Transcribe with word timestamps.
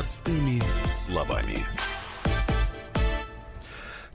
Простыми 0.00 0.62
словами. 0.88 1.58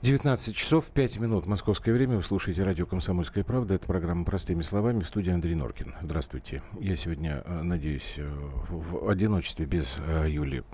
19 0.02 0.56
часов 0.56 0.86
5 0.86 1.20
минут 1.20 1.46
московское 1.46 1.94
время. 1.94 2.16
Вы 2.16 2.24
слушаете 2.24 2.64
радио 2.64 2.86
«Комсомольская 2.86 3.44
правда». 3.44 3.76
Это 3.76 3.86
программа 3.86 4.24
«Простыми 4.24 4.62
словами» 4.62 4.98
в 4.98 5.06
студии 5.06 5.32
Андрей 5.32 5.54
Норкин. 5.54 5.94
Здравствуйте. 6.02 6.60
Я 6.80 6.96
сегодня, 6.96 7.40
э, 7.44 7.62
надеюсь, 7.62 8.14
э, 8.16 8.28
в 8.68 9.08
одиночестве 9.08 9.64
без 9.64 9.98
э, 10.04 10.26
Юли 10.28 10.64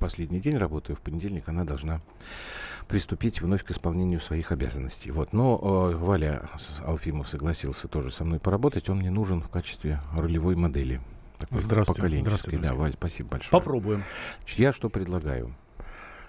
последний 0.00 0.40
день 0.40 0.56
работаю. 0.56 0.96
В 0.96 1.02
понедельник 1.02 1.50
она 1.50 1.64
должна 1.64 2.00
приступить 2.88 3.42
вновь 3.42 3.64
к 3.64 3.72
исполнению 3.72 4.20
своих 4.22 4.52
обязанностей. 4.52 5.10
Вот. 5.10 5.34
Но 5.34 5.58
Валя 5.58 6.48
Алфимов 6.82 7.28
согласился 7.28 7.88
тоже 7.88 8.10
со 8.10 8.24
мной 8.24 8.40
поработать. 8.40 8.88
Он 8.88 9.00
мне 9.00 9.10
нужен 9.10 9.42
в 9.42 9.50
качестве 9.50 10.00
ролевой 10.16 10.56
модели. 10.56 11.02
Здравствуйте. 11.50 12.22
Здравствуйте. 12.22 12.60
Да, 12.60 12.90
спасибо 12.92 13.30
большое. 13.30 13.50
Попробуем. 13.50 14.02
Значит, 14.38 14.58
я 14.58 14.72
что 14.72 14.88
предлагаю? 14.88 15.54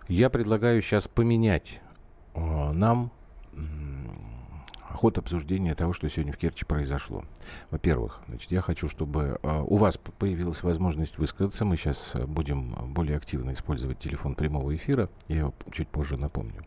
Я 0.07 0.29
предлагаю 0.29 0.81
сейчас 0.81 1.07
поменять 1.07 1.81
Э, 2.33 2.71
нам 2.71 3.11
ход 4.89 5.17
обсуждения 5.17 5.75
того, 5.75 5.91
что 5.91 6.07
сегодня 6.07 6.31
в 6.31 6.37
Керчи 6.37 6.65
произошло. 6.65 7.25
Во-первых, 7.71 8.21
значит, 8.27 8.51
я 8.51 8.61
хочу, 8.61 8.87
чтобы 8.87 9.39
э, 9.41 9.63
у 9.67 9.75
вас 9.75 9.97
появилась 9.97 10.63
возможность 10.63 11.17
высказаться. 11.17 11.65
Мы 11.65 11.77
сейчас 11.77 12.13
э, 12.15 12.25
будем 12.25 12.73
более 12.93 13.17
активно 13.17 13.53
использовать 13.53 13.99
телефон 13.99 14.35
прямого 14.35 14.73
эфира. 14.75 15.09
Я 15.27 15.39
его 15.39 15.53
чуть 15.71 15.89
позже 15.89 16.15
напомню. 16.15 16.63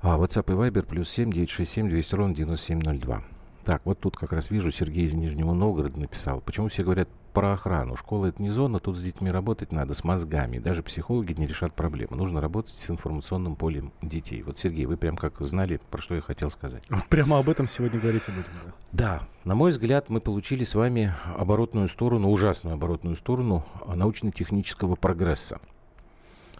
А, 0.00 0.18
WhatsApp 0.18 0.52
и 0.52 0.56
Viber 0.56 0.86
плюс 0.86 1.08
7 1.10 1.30
967 1.30 1.88
200 1.88 2.14
ровно 2.14 2.34
9702. 2.34 3.22
Так, 3.66 3.82
вот 3.84 3.98
тут 3.98 4.16
как 4.16 4.32
раз 4.32 4.48
вижу, 4.50 4.70
Сергей 4.70 5.06
из 5.06 5.14
Нижнего 5.14 5.52
Новгорода 5.52 5.98
написал. 5.98 6.40
Почему 6.40 6.68
все 6.68 6.84
говорят 6.84 7.08
про 7.32 7.54
охрану? 7.54 7.96
Школа 7.96 8.26
это 8.26 8.40
не 8.40 8.50
зона, 8.50 8.78
тут 8.78 8.96
с 8.96 9.02
детьми 9.02 9.28
работать 9.28 9.72
надо, 9.72 9.92
с 9.92 10.04
мозгами. 10.04 10.58
Даже 10.58 10.84
психологи 10.84 11.32
не 11.32 11.48
решат 11.48 11.74
проблемы. 11.74 12.16
Нужно 12.16 12.40
работать 12.40 12.76
с 12.76 12.88
информационным 12.88 13.56
полем 13.56 13.92
детей. 14.02 14.44
Вот, 14.44 14.56
Сергей, 14.56 14.86
вы 14.86 14.96
прям 14.96 15.16
как 15.16 15.40
знали, 15.40 15.80
про 15.90 16.00
что 16.00 16.14
я 16.14 16.20
хотел 16.20 16.48
сказать. 16.48 16.86
Вот 16.88 17.06
прямо 17.06 17.40
об 17.40 17.50
этом 17.50 17.66
сегодня 17.66 17.98
говорить 17.98 18.22
будем. 18.28 18.44
Да? 18.92 19.18
да, 19.18 19.22
на 19.42 19.56
мой 19.56 19.72
взгляд, 19.72 20.10
мы 20.10 20.20
получили 20.20 20.62
с 20.62 20.76
вами 20.76 21.12
оборотную 21.36 21.88
сторону, 21.88 22.30
ужасную 22.30 22.74
оборотную 22.74 23.16
сторону 23.16 23.64
научно-технического 23.92 24.94
прогресса. 24.94 25.58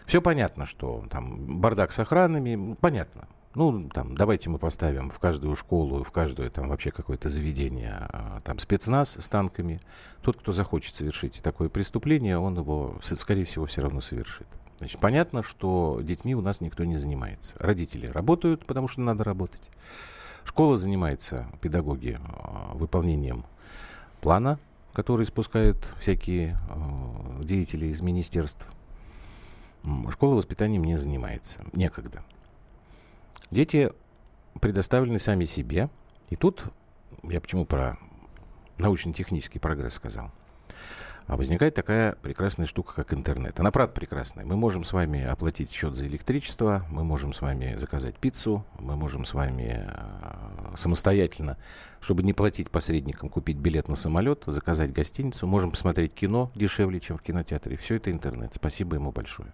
Все 0.05 0.21
понятно, 0.21 0.65
что 0.65 1.05
там 1.09 1.61
бардак 1.61 1.93
с 1.93 1.99
охранами, 1.99 2.75
понятно. 2.81 3.29
Ну, 3.57 3.81
там, 3.91 4.15
давайте 4.15 4.51
мы 4.51 4.59
поставим 4.59 5.09
в 5.09 5.17
каждую 5.17 5.55
школу, 5.55 6.03
в 6.03 6.11
каждое 6.11 6.51
там 6.51 6.69
вообще 6.69 6.91
какое-то 6.91 7.27
заведение, 7.27 7.91
а, 7.97 8.37
там, 8.43 8.59
спецназ 8.59 9.17
с 9.19 9.29
танками. 9.29 9.81
Тот, 10.21 10.37
кто 10.37 10.51
захочет 10.51 10.93
совершить 10.93 11.41
такое 11.41 11.67
преступление, 11.67 12.37
он 12.37 12.55
его, 12.55 12.99
скорее 13.01 13.45
всего, 13.45 13.65
все 13.65 13.81
равно 13.81 13.99
совершит. 13.99 14.45
Значит, 14.77 15.01
понятно, 15.01 15.41
что 15.41 15.99
детьми 16.03 16.35
у 16.35 16.41
нас 16.41 16.61
никто 16.61 16.83
не 16.85 16.97
занимается. 16.97 17.55
Родители 17.57 18.05
работают, 18.05 18.63
потому 18.63 18.87
что 18.87 19.01
надо 19.01 19.23
работать. 19.23 19.71
Школа 20.43 20.77
занимается, 20.77 21.47
педагоги, 21.59 22.19
а, 22.27 22.73
выполнением 22.75 23.43
плана, 24.21 24.59
который 24.93 25.25
спускают 25.25 25.79
всякие 25.99 26.59
а, 26.69 27.41
деятели 27.41 27.87
из 27.87 28.01
министерств. 28.01 28.67
Школа 30.11 30.35
воспитанием 30.35 30.83
не 30.83 30.95
занимается. 30.99 31.63
Некогда. 31.73 32.21
Дети 33.51 33.91
предоставлены 34.59 35.19
сами 35.19 35.45
себе. 35.45 35.89
И 36.29 36.35
тут, 36.35 36.65
я 37.23 37.39
почему 37.39 37.65
про 37.65 37.97
научно-технический 38.77 39.59
прогресс 39.59 39.93
сказал, 39.93 40.31
а 41.27 41.35
возникает 41.35 41.75
такая 41.75 42.13
прекрасная 42.21 42.65
штука, 42.65 42.93
как 42.95 43.13
интернет. 43.13 43.59
Она 43.59 43.71
правда 43.71 43.93
прекрасная. 43.93 44.45
Мы 44.45 44.55
можем 44.55 44.83
с 44.83 44.93
вами 44.93 45.23
оплатить 45.23 45.71
счет 45.71 45.95
за 45.95 46.07
электричество, 46.07 46.85
мы 46.89 47.03
можем 47.03 47.33
с 47.33 47.41
вами 47.41 47.75
заказать 47.75 48.15
пиццу, 48.15 48.65
мы 48.79 48.95
можем 48.95 49.25
с 49.25 49.33
вами 49.33 49.85
э, 49.87 50.75
самостоятельно, 50.75 51.57
чтобы 51.99 52.23
не 52.23 52.33
платить 52.33 52.69
посредникам, 52.69 53.29
купить 53.29 53.57
билет 53.57 53.89
на 53.89 53.97
самолет, 53.97 54.43
заказать 54.47 54.93
гостиницу, 54.93 55.47
можем 55.47 55.71
посмотреть 55.71 56.13
кино 56.13 56.49
дешевле, 56.55 57.01
чем 57.01 57.17
в 57.17 57.21
кинотеатре. 57.21 57.75
Все 57.75 57.95
это 57.95 58.09
интернет. 58.09 58.53
Спасибо 58.53 58.95
ему 58.95 59.11
большое. 59.11 59.51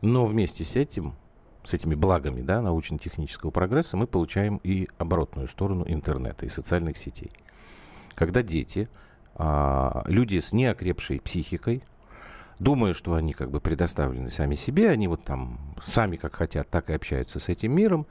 Но 0.00 0.26
вместе 0.26 0.64
с 0.64 0.76
этим 0.76 1.14
с 1.68 1.74
этими 1.74 1.94
благами 1.94 2.40
да, 2.40 2.62
научно-технического 2.62 3.50
прогресса 3.50 3.98
мы 3.98 4.06
получаем 4.06 4.58
и 4.64 4.88
оборотную 4.96 5.48
сторону 5.48 5.84
интернета 5.86 6.46
и 6.46 6.48
социальных 6.48 6.96
сетей. 6.96 7.30
Когда 8.14 8.42
дети, 8.42 8.88
а, 9.34 10.02
люди 10.06 10.38
с 10.38 10.54
неокрепшей 10.54 11.20
психикой, 11.20 11.82
думая, 12.58 12.94
что 12.94 13.14
они 13.14 13.34
как 13.34 13.50
бы 13.50 13.60
предоставлены 13.60 14.30
сами 14.30 14.54
себе, 14.54 14.88
они 14.88 15.08
вот 15.08 15.24
там 15.24 15.58
сами 15.82 16.16
как 16.16 16.34
хотят, 16.34 16.70
так 16.70 16.88
и 16.88 16.94
общаются 16.94 17.38
с 17.38 17.50
этим 17.50 17.72
миром, 17.72 18.06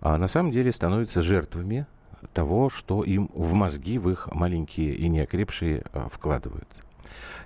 а 0.00 0.16
на 0.16 0.28
самом 0.28 0.52
деле 0.52 0.70
становятся 0.70 1.20
жертвами 1.20 1.86
того, 2.32 2.68
что 2.70 3.02
им 3.02 3.28
в 3.34 3.54
мозги, 3.54 3.98
в 3.98 4.08
их 4.08 4.28
маленькие 4.32 4.94
и 4.94 5.08
неокрепшие 5.08 5.82
а, 5.92 6.08
вкладывают. 6.08 6.68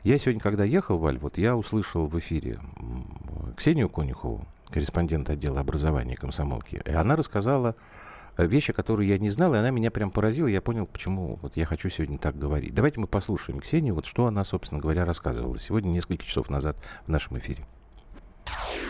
Я 0.02 0.18
сегодня, 0.18 0.42
когда 0.42 0.64
ехал, 0.64 0.98
Валь, 0.98 1.16
вот 1.16 1.38
я 1.38 1.56
услышал 1.56 2.06
в 2.06 2.18
эфире 2.18 2.60
Ксению 3.56 3.88
Конюхову, 3.88 4.44
корреспондент 4.70 5.30
отдела 5.30 5.60
образования 5.60 6.16
комсомолки. 6.16 6.82
И 6.84 6.90
она 6.90 7.16
рассказала 7.16 7.76
э, 8.36 8.46
вещи, 8.46 8.72
которые 8.72 9.08
я 9.10 9.18
не 9.18 9.30
знал, 9.30 9.54
и 9.54 9.58
она 9.58 9.70
меня 9.70 9.90
прям 9.90 10.10
поразила. 10.10 10.46
Я 10.46 10.60
понял, 10.60 10.86
почему 10.86 11.38
вот 11.42 11.56
я 11.56 11.66
хочу 11.66 11.88
сегодня 11.90 12.18
так 12.18 12.38
говорить. 12.38 12.74
Давайте 12.74 13.00
мы 13.00 13.06
послушаем 13.06 13.60
Ксению, 13.60 13.94
вот 13.94 14.06
что 14.06 14.26
она, 14.26 14.44
собственно 14.44 14.80
говоря, 14.80 15.04
рассказывала 15.04 15.58
сегодня, 15.58 15.90
несколько 15.90 16.24
часов 16.24 16.50
назад 16.50 16.76
в 17.06 17.08
нашем 17.08 17.38
эфире 17.38 17.64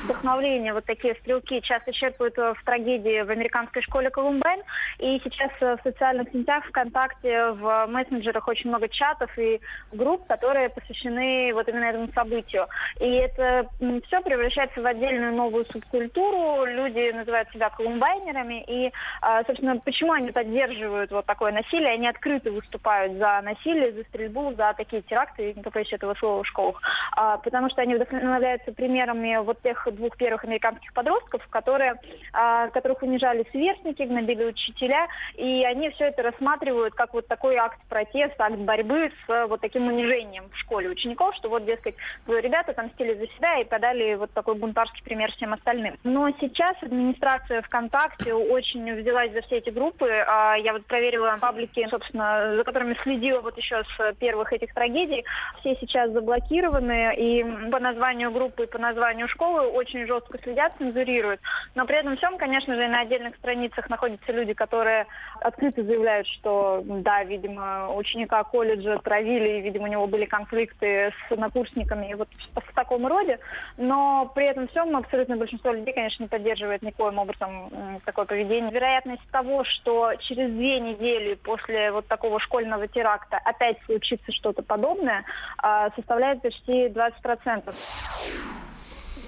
вдохновление 0.04 0.72
вот 0.72 0.84
такие 0.84 1.14
стрелки 1.16 1.60
часто 1.60 1.92
черпают 1.92 2.38
э, 2.38 2.54
в 2.54 2.64
трагедии 2.64 3.22
в 3.22 3.30
американской 3.30 3.82
школе 3.82 4.10
Колумбайн. 4.10 4.60
И 4.98 5.20
сейчас 5.24 5.50
э, 5.60 5.76
в 5.76 5.82
социальных 5.82 6.28
сетях, 6.30 6.64
ВКонтакте, 6.66 7.50
в 7.52 7.86
мессенджерах 7.88 8.46
очень 8.48 8.70
много 8.70 8.88
чатов 8.88 9.30
и 9.38 9.60
групп, 9.92 10.26
которые 10.26 10.68
посвящены 10.68 11.52
вот 11.54 11.68
именно 11.68 11.84
этому 11.84 12.08
событию. 12.12 12.66
И 13.00 13.06
это 13.16 13.68
все 14.06 14.20
превращается 14.20 14.80
в 14.80 14.86
отдельную 14.86 15.34
новую 15.34 15.64
субкультуру. 15.66 16.64
Люди 16.66 17.10
называют 17.12 17.50
себя 17.50 17.70
колумбайнерами. 17.70 18.64
И, 18.66 18.92
а, 19.20 19.42
собственно, 19.44 19.78
почему 19.78 20.12
они 20.12 20.30
поддерживают 20.30 21.10
вот 21.10 21.26
такое 21.26 21.52
насилие? 21.52 21.92
Они 21.92 22.08
открыто 22.08 22.50
выступают 22.50 23.14
за 23.14 23.40
насилие, 23.42 23.92
за 23.92 24.02
стрельбу, 24.04 24.52
за 24.54 24.74
такие 24.76 25.02
теракты, 25.02 25.54
не 25.54 25.62
побоюсь 25.62 25.92
этого 25.92 26.14
слова, 26.14 26.42
в 26.42 26.46
школах. 26.46 26.80
А, 27.16 27.38
потому 27.38 27.70
что 27.70 27.82
они 27.82 27.94
вдохновляются 27.94 28.72
примерами 28.72 29.36
вот 29.42 29.60
тех 29.62 29.86
двух 29.94 30.16
первых 30.16 30.44
американских 30.44 30.92
подростков, 30.92 31.46
которые, 31.48 31.94
а, 32.32 32.68
которых 32.68 33.02
унижали 33.02 33.46
сверстники, 33.50 34.02
гнобили 34.02 34.44
учителя, 34.44 35.08
и 35.34 35.64
они 35.64 35.90
все 35.90 36.06
это 36.06 36.22
рассматривают 36.22 36.94
как 36.94 37.14
вот 37.14 37.26
такой 37.26 37.56
акт 37.56 37.78
протеста, 37.88 38.46
акт 38.46 38.56
борьбы 38.56 39.10
с 39.26 39.46
вот 39.48 39.60
таким 39.60 39.86
унижением 39.86 40.50
в 40.50 40.58
школе 40.58 40.88
учеников, 40.88 41.34
что 41.36 41.48
вот, 41.48 41.64
дескать, 41.64 41.94
ребята 42.26 42.72
там 42.72 42.90
стили 42.90 43.14
за 43.14 43.26
себя 43.34 43.60
и 43.60 43.64
подали 43.64 44.14
вот 44.14 44.30
такой 44.32 44.54
бунтарский 44.54 45.02
пример 45.02 45.30
всем 45.32 45.52
остальным. 45.52 45.96
Но 46.04 46.30
сейчас 46.40 46.76
администрация 46.82 47.62
ВКонтакте 47.62 48.34
очень 48.34 48.94
взялась 48.94 49.32
за 49.32 49.42
все 49.42 49.58
эти 49.58 49.70
группы. 49.70 50.08
А, 50.08 50.56
я 50.56 50.72
вот 50.72 50.86
проверила 50.86 51.36
паблики, 51.40 51.86
собственно, 51.88 52.56
за 52.56 52.64
которыми 52.64 52.96
следила 53.02 53.40
вот 53.40 53.56
еще 53.56 53.82
с 53.96 54.14
первых 54.14 54.52
этих 54.52 54.72
трагедий. 54.74 55.24
Все 55.60 55.76
сейчас 55.76 56.10
заблокированы, 56.10 57.14
и 57.16 57.44
по 57.70 57.80
названию 57.80 58.30
группы, 58.30 58.64
и 58.64 58.66
по 58.66 58.78
названию 58.78 59.28
школы 59.28 59.66
очень 59.84 60.06
жестко 60.06 60.38
следят, 60.42 60.72
цензурируют. 60.78 61.40
Но 61.74 61.86
при 61.86 61.98
этом 61.98 62.16
всем, 62.16 62.38
конечно 62.38 62.74
же, 62.74 62.88
на 62.88 63.00
отдельных 63.00 63.36
страницах 63.36 63.88
находятся 63.90 64.32
люди, 64.32 64.54
которые 64.54 65.06
открыто 65.40 65.82
заявляют, 65.82 66.26
что 66.26 66.82
да, 66.84 67.22
видимо, 67.24 67.94
ученика 67.94 68.42
колледжа 68.44 68.98
травили, 68.98 69.58
и, 69.58 69.60
видимо, 69.60 69.84
у 69.84 69.88
него 69.88 70.06
были 70.06 70.24
конфликты 70.24 71.12
с 71.28 71.36
накурсниками 71.36 72.10
и 72.10 72.14
вот 72.14 72.28
в 72.54 72.74
таком 72.74 73.06
роде. 73.06 73.38
Но 73.76 74.32
при 74.34 74.46
этом 74.46 74.68
всем 74.68 74.96
абсолютно 74.96 75.36
большинство 75.36 75.72
людей, 75.72 75.92
конечно, 75.92 76.22
не 76.22 76.28
поддерживает 76.28 76.82
никоим 76.82 77.18
образом 77.18 78.00
такое 78.04 78.24
поведение. 78.24 78.70
Вероятность 78.70 79.22
того, 79.30 79.64
что 79.64 80.14
через 80.20 80.50
две 80.50 80.80
недели 80.80 81.34
после 81.34 81.92
вот 81.92 82.06
такого 82.06 82.40
школьного 82.40 82.88
теракта 82.88 83.38
опять 83.44 83.76
случится 83.84 84.32
что-то 84.32 84.62
подобное, 84.62 85.24
а, 85.58 85.90
составляет 85.96 86.40
почти 86.42 86.88
20%. 86.88 88.63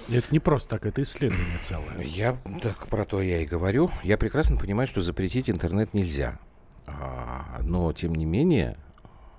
Это 0.09 0.27
не 0.31 0.39
просто 0.39 0.69
так, 0.69 0.85
это 0.85 1.01
исследование 1.01 1.57
целое. 1.59 2.01
Я 2.03 2.37
так 2.61 2.87
про 2.87 3.03
то 3.05 3.21
я 3.21 3.41
и 3.41 3.45
говорю. 3.45 3.91
Я 4.03 4.17
прекрасно 4.17 4.57
понимаю, 4.57 4.87
что 4.87 5.01
запретить 5.01 5.49
интернет 5.49 5.93
нельзя. 5.93 6.39
А, 6.85 7.59
но, 7.63 7.91
тем 7.91 8.15
не 8.15 8.25
менее, 8.25 8.77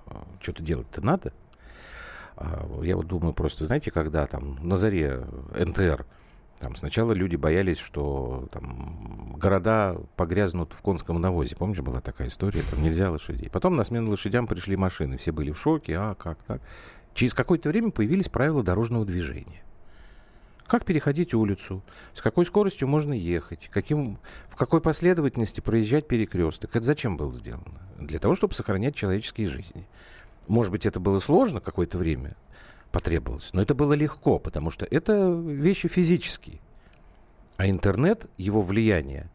а, 0.05 0.27
что-то 0.39 0.61
делать-то 0.61 1.03
надо. 1.03 1.33
А, 2.35 2.69
я 2.83 2.95
вот 2.95 3.07
думаю 3.07 3.33
просто, 3.33 3.65
знаете, 3.65 3.89
когда 3.89 4.27
там 4.27 4.59
на 4.61 4.77
заре 4.77 5.25
НТР 5.53 6.05
там 6.59 6.75
сначала 6.75 7.13
люди 7.13 7.37
боялись, 7.37 7.77
что 7.77 8.47
там 8.51 9.33
города 9.37 9.97
погрязнут 10.17 10.73
в 10.73 10.81
конском 10.81 11.19
навозе. 11.19 11.55
Помнишь, 11.55 11.79
была 11.79 12.01
такая 12.01 12.27
история, 12.27 12.61
там 12.69 12.83
нельзя 12.83 13.09
лошадей. 13.09 13.49
Потом 13.49 13.75
на 13.77 13.83
смену 13.85 14.11
лошадям 14.11 14.45
пришли 14.45 14.75
машины, 14.75 15.17
все 15.17 15.31
были 15.31 15.51
в 15.51 15.59
шоке, 15.59 15.95
а 15.97 16.15
как 16.15 16.43
так? 16.43 16.61
Через 17.13 17.33
какое-то 17.33 17.69
время 17.69 17.91
появились 17.91 18.27
правила 18.27 18.61
дорожного 18.61 19.05
движения. 19.05 19.63
Как 20.69 20.85
переходить 20.85 21.33
улицу, 21.33 21.83
с 22.13 22.21
какой 22.21 22.45
скоростью 22.45 22.87
можно 22.87 23.11
ехать, 23.11 23.69
каким, 23.73 24.19
в 24.49 24.55
какой 24.55 24.81
последовательности 24.81 25.61
проезжать 25.61 26.07
перекресток. 26.07 26.75
Это 26.75 26.85
зачем 26.85 27.17
было 27.17 27.33
сделано? 27.33 27.81
Для 27.97 28.19
того, 28.19 28.35
чтобы 28.35 28.53
сохранять 28.53 28.93
человеческие 28.93 29.47
жизни. 29.47 29.87
Может 30.47 30.71
быть, 30.71 30.85
это 30.85 30.99
было 30.99 31.17
сложно 31.17 31.59
какое-то 31.59 31.97
время, 31.97 32.37
потребовалось, 32.91 33.49
но 33.51 33.63
это 33.63 33.73
было 33.73 33.93
легко, 33.93 34.37
потому 34.37 34.69
что 34.69 34.85
это 34.85 35.31
вещи 35.31 35.87
физические. 35.87 36.59
А 37.57 37.67
интернет, 37.67 38.27
его 38.37 38.61
влияние, 38.61 39.31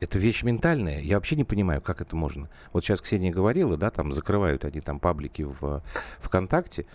это 0.00 0.18
вещь 0.18 0.42
ментальная. 0.42 1.00
Я 1.00 1.14
вообще 1.14 1.36
не 1.36 1.44
понимаю, 1.44 1.80
как 1.80 2.00
это 2.00 2.16
можно. 2.16 2.50
Вот 2.72 2.82
сейчас 2.82 3.00
Ксения 3.00 3.30
говорила, 3.30 3.76
да, 3.76 3.92
там 3.92 4.10
закрывают 4.10 4.64
они 4.64 4.80
там 4.80 4.98
паблики 4.98 5.42
в 5.42 5.80
ВКонтакте, 6.18 6.86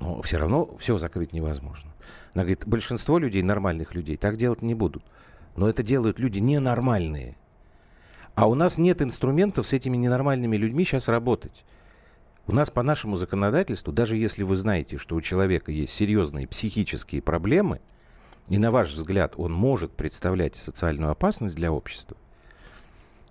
но 0.00 0.22
все 0.22 0.38
равно 0.38 0.74
все 0.78 0.98
закрыть 0.98 1.32
невозможно. 1.32 1.90
Она 2.34 2.44
говорит, 2.44 2.66
большинство 2.66 3.18
людей, 3.18 3.42
нормальных 3.42 3.94
людей, 3.94 4.16
так 4.16 4.36
делать 4.36 4.62
не 4.62 4.74
будут. 4.74 5.04
Но 5.56 5.68
это 5.68 5.82
делают 5.82 6.18
люди 6.18 6.38
ненормальные. 6.38 7.36
А 8.34 8.48
у 8.48 8.54
нас 8.54 8.78
нет 8.78 9.02
инструментов 9.02 9.66
с 9.66 9.72
этими 9.72 9.96
ненормальными 9.96 10.56
людьми 10.56 10.84
сейчас 10.84 11.08
работать. 11.08 11.64
У 12.46 12.52
нас 12.52 12.70
по 12.70 12.82
нашему 12.82 13.16
законодательству, 13.16 13.92
даже 13.92 14.16
если 14.16 14.42
вы 14.42 14.56
знаете, 14.56 14.96
что 14.96 15.14
у 15.16 15.20
человека 15.20 15.70
есть 15.70 15.92
серьезные 15.92 16.48
психические 16.48 17.20
проблемы, 17.20 17.80
и 18.48 18.58
на 18.58 18.70
ваш 18.70 18.92
взгляд 18.92 19.34
он 19.36 19.52
может 19.52 19.92
представлять 19.92 20.56
социальную 20.56 21.10
опасность 21.10 21.56
для 21.56 21.70
общества, 21.70 22.16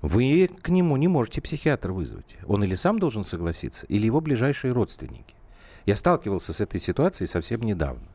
вы 0.01 0.49
к 0.61 0.69
нему 0.69 0.95
не 0.97 1.07
можете 1.07 1.41
психиатра 1.41 1.91
вызвать. 1.91 2.37
Он 2.45 2.63
или 2.63 2.75
сам 2.75 2.99
должен 2.99 3.23
согласиться, 3.23 3.85
или 3.87 4.05
его 4.05 4.21
ближайшие 4.21 4.71
родственники. 4.71 5.33
Я 5.89 5.95
сталкивался 5.95 6.53
с 6.53 6.61
этой 6.61 6.79
ситуацией 6.79 7.27
совсем 7.27 7.61
недавно. 7.61 8.07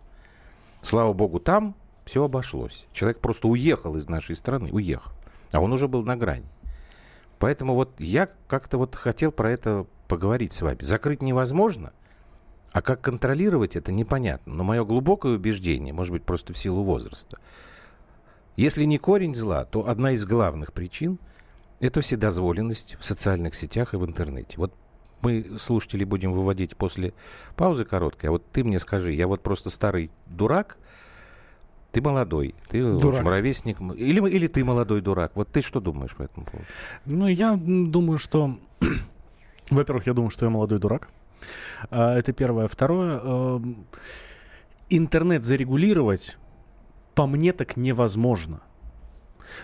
Слава 0.80 1.12
богу, 1.12 1.40
там 1.40 1.74
все 2.04 2.22
обошлось. 2.22 2.86
Человек 2.92 3.18
просто 3.18 3.48
уехал 3.48 3.96
из 3.96 4.08
нашей 4.08 4.36
страны, 4.36 4.70
уехал. 4.70 5.10
А 5.50 5.58
он 5.58 5.72
уже 5.72 5.88
был 5.88 6.04
на 6.04 6.16
грани. 6.16 6.46
Поэтому 7.40 7.74
вот 7.74 7.90
я 7.98 8.28
как-то 8.46 8.78
вот 8.78 8.94
хотел 8.94 9.32
про 9.32 9.50
это 9.50 9.86
поговорить 10.06 10.52
с 10.52 10.62
вами. 10.62 10.82
Закрыть 10.82 11.20
невозможно, 11.20 11.92
а 12.70 12.80
как 12.80 13.00
контролировать 13.00 13.74
это 13.74 13.90
непонятно. 13.90 14.54
Но 14.54 14.62
мое 14.62 14.84
глубокое 14.84 15.34
убеждение, 15.34 15.92
может 15.92 16.12
быть, 16.12 16.22
просто 16.22 16.52
в 16.52 16.56
силу 16.56 16.84
возраста, 16.84 17.38
если 18.54 18.84
не 18.84 18.98
корень 18.98 19.34
зла, 19.34 19.64
то 19.64 19.88
одна 19.88 20.12
из 20.12 20.24
главных 20.24 20.72
причин– 20.72 21.18
это 21.80 22.02
вседозволенность 22.02 22.96
в 23.00 23.04
социальных 23.04 23.56
сетях 23.56 23.94
и 23.94 23.96
в 23.96 24.06
интернете. 24.06 24.58
Вот 24.58 24.72
мы 25.24 25.58
слушателей 25.58 26.04
будем 26.04 26.32
выводить 26.32 26.76
после 26.76 27.14
паузы 27.56 27.84
короткой. 27.84 28.28
А 28.28 28.32
вот 28.32 28.44
ты 28.52 28.62
мне 28.62 28.78
скажи, 28.78 29.12
я 29.12 29.26
вот 29.26 29.42
просто 29.42 29.70
старый 29.70 30.10
дурак, 30.26 30.76
ты 31.94 32.00
молодой, 32.00 32.54
ты 32.68 32.82
дурак. 32.82 33.20
общем, 33.20 33.28
ровесник. 33.28 33.80
Или, 33.80 34.28
или 34.28 34.46
ты 34.48 34.64
молодой 34.64 35.00
дурак. 35.00 35.32
Вот 35.34 35.48
ты 35.48 35.62
что 35.62 35.80
думаешь 35.80 36.14
по 36.14 36.24
этому 36.24 36.44
поводу? 36.44 36.66
Ну, 37.04 37.28
я 37.28 37.56
думаю, 37.56 38.18
что... 38.18 38.58
Во-первых, 39.70 40.06
я 40.06 40.12
думаю, 40.12 40.30
что 40.30 40.46
я 40.46 40.50
молодой 40.50 40.80
дурак. 40.80 41.08
А, 41.90 42.16
это 42.16 42.32
первое. 42.32 42.66
Второе. 42.66 43.20
Эм, 43.20 43.86
интернет 44.90 45.44
зарегулировать 45.44 46.36
по 47.14 47.26
мне 47.26 47.52
так 47.52 47.76
невозможно. 47.76 48.60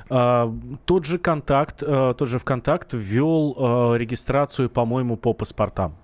А, 0.09 0.53
тот 0.85 1.05
же 1.05 1.19
контакт, 1.19 1.82
а, 1.87 2.15
тот 2.15 2.29
же 2.29 2.38
ВКонтакт 2.38 2.93
ввел 2.93 3.56
а, 3.59 3.94
регистрацию, 3.94 4.71
по-моему, 4.71 5.17
по 5.17 5.32
паспортам. 5.32 5.97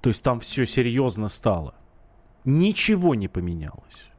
То 0.00 0.08
есть 0.08 0.22
там 0.24 0.40
все 0.40 0.66
серьезно 0.66 1.28
стало. 1.28 1.74
Ничего 2.44 3.14
не 3.14 3.28
поменялось. 3.28 4.10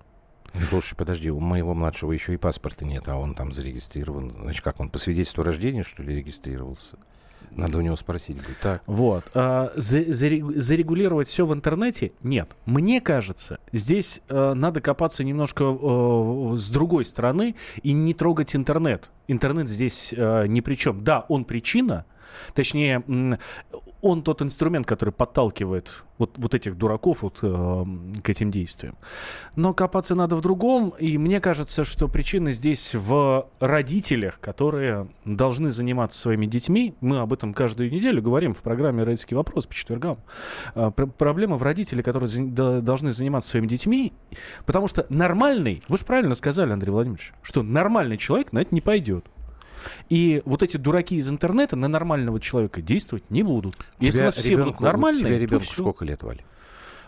Слушай, 0.67 0.95
подожди, 0.95 1.31
у 1.31 1.39
моего 1.39 1.73
младшего 1.73 2.11
еще 2.11 2.33
и 2.33 2.37
паспорта 2.37 2.85
нет, 2.85 3.07
а 3.07 3.15
он 3.15 3.33
там 3.33 3.51
зарегистрирован. 3.53 4.31
Значит, 4.41 4.63
как 4.63 4.79
он 4.79 4.89
по 4.89 4.99
свидетельству 4.99 5.43
рождения, 5.43 5.83
что 5.83 6.03
ли, 6.03 6.15
регистрировался? 6.15 6.97
Надо 7.51 7.77
у 7.77 7.81
него 7.81 7.95
спросить 7.95 8.37
будет. 8.37 8.57
Так. 8.61 8.81
Вот. 8.85 9.25
А, 9.33 9.71
за, 9.75 10.03
зарегулировать 10.13 11.27
все 11.27 11.45
в 11.45 11.53
интернете? 11.53 12.13
Нет. 12.23 12.55
Мне 12.65 13.01
кажется, 13.01 13.59
здесь 13.73 14.21
а, 14.29 14.53
надо 14.53 14.81
копаться 14.81 15.23
немножко 15.23 15.65
а, 15.65 16.53
с 16.55 16.69
другой 16.69 17.05
стороны 17.05 17.55
и 17.83 17.91
не 17.91 18.13
трогать 18.13 18.55
интернет. 18.55 19.09
Интернет 19.27 19.67
здесь 19.67 20.13
а, 20.17 20.45
ни 20.45 20.61
при 20.61 20.75
чем. 20.75 21.03
Да, 21.03 21.25
он 21.27 21.45
причина, 21.45 22.05
Точнее, 22.53 23.03
он 24.01 24.23
тот 24.23 24.41
инструмент, 24.41 24.87
который 24.87 25.11
подталкивает 25.11 26.03
вот, 26.17 26.31
вот 26.37 26.55
этих 26.55 26.77
дураков 26.77 27.21
вот, 27.21 27.39
э, 27.41 27.85
к 28.23 28.29
этим 28.29 28.51
действиям. 28.51 28.95
Но 29.55 29.73
копаться 29.73 30.15
надо 30.15 30.35
в 30.35 30.41
другом, 30.41 30.89
и 30.99 31.17
мне 31.17 31.39
кажется, 31.39 31.83
что 31.83 32.07
причина 32.07 32.51
здесь 32.51 32.95
в 32.95 33.47
родителях, 33.59 34.39
которые 34.39 35.07
должны 35.25 35.69
заниматься 35.69 36.19
своими 36.19 36.45
детьми. 36.45 36.95
Мы 37.01 37.19
об 37.19 37.33
этом 37.33 37.53
каждую 37.53 37.91
неделю 37.91 38.21
говорим 38.21 38.53
в 38.53 38.61
программе 38.61 39.03
«Родительский 39.03 39.37
вопрос» 39.37 39.67
по 39.67 39.75
четвергам. 39.75 40.17
Э, 40.73 40.91
пр- 40.95 41.07
проблема 41.07 41.57
в 41.57 41.63
родителях, 41.63 42.05
которые 42.05 42.27
за- 42.27 42.81
должны 42.81 43.11
заниматься 43.11 43.49
своими 43.51 43.67
детьми, 43.67 44.13
потому 44.65 44.87
что 44.87 45.05
нормальный, 45.09 45.83
вы 45.87 45.97
же 45.97 46.05
правильно 46.05 46.35
сказали, 46.35 46.71
Андрей 46.71 46.91
Владимирович, 46.91 47.33
что 47.41 47.61
нормальный 47.63 48.17
человек 48.17 48.51
на 48.51 48.59
это 48.59 48.73
не 48.73 48.81
пойдет. 48.81 49.25
И 50.09 50.41
вот 50.45 50.63
эти 50.63 50.77
дураки 50.77 51.15
из 51.15 51.29
интернета 51.29 51.75
на 51.75 51.87
нормального 51.87 52.39
человека 52.39 52.81
действовать 52.81 53.29
не 53.29 53.43
будут. 53.43 53.75
Если 53.99 54.13
тебя 54.17 54.23
у 54.23 54.25
нас 54.25 54.35
все 54.35 54.49
ребенку, 54.51 54.69
будут 54.69 54.81
нормальные, 54.81 55.23
тебе 55.23 55.39
ребенку 55.39 55.65
то 55.65 55.71
сколько 55.71 56.05
лет, 56.05 56.23
Валя? 56.23 56.41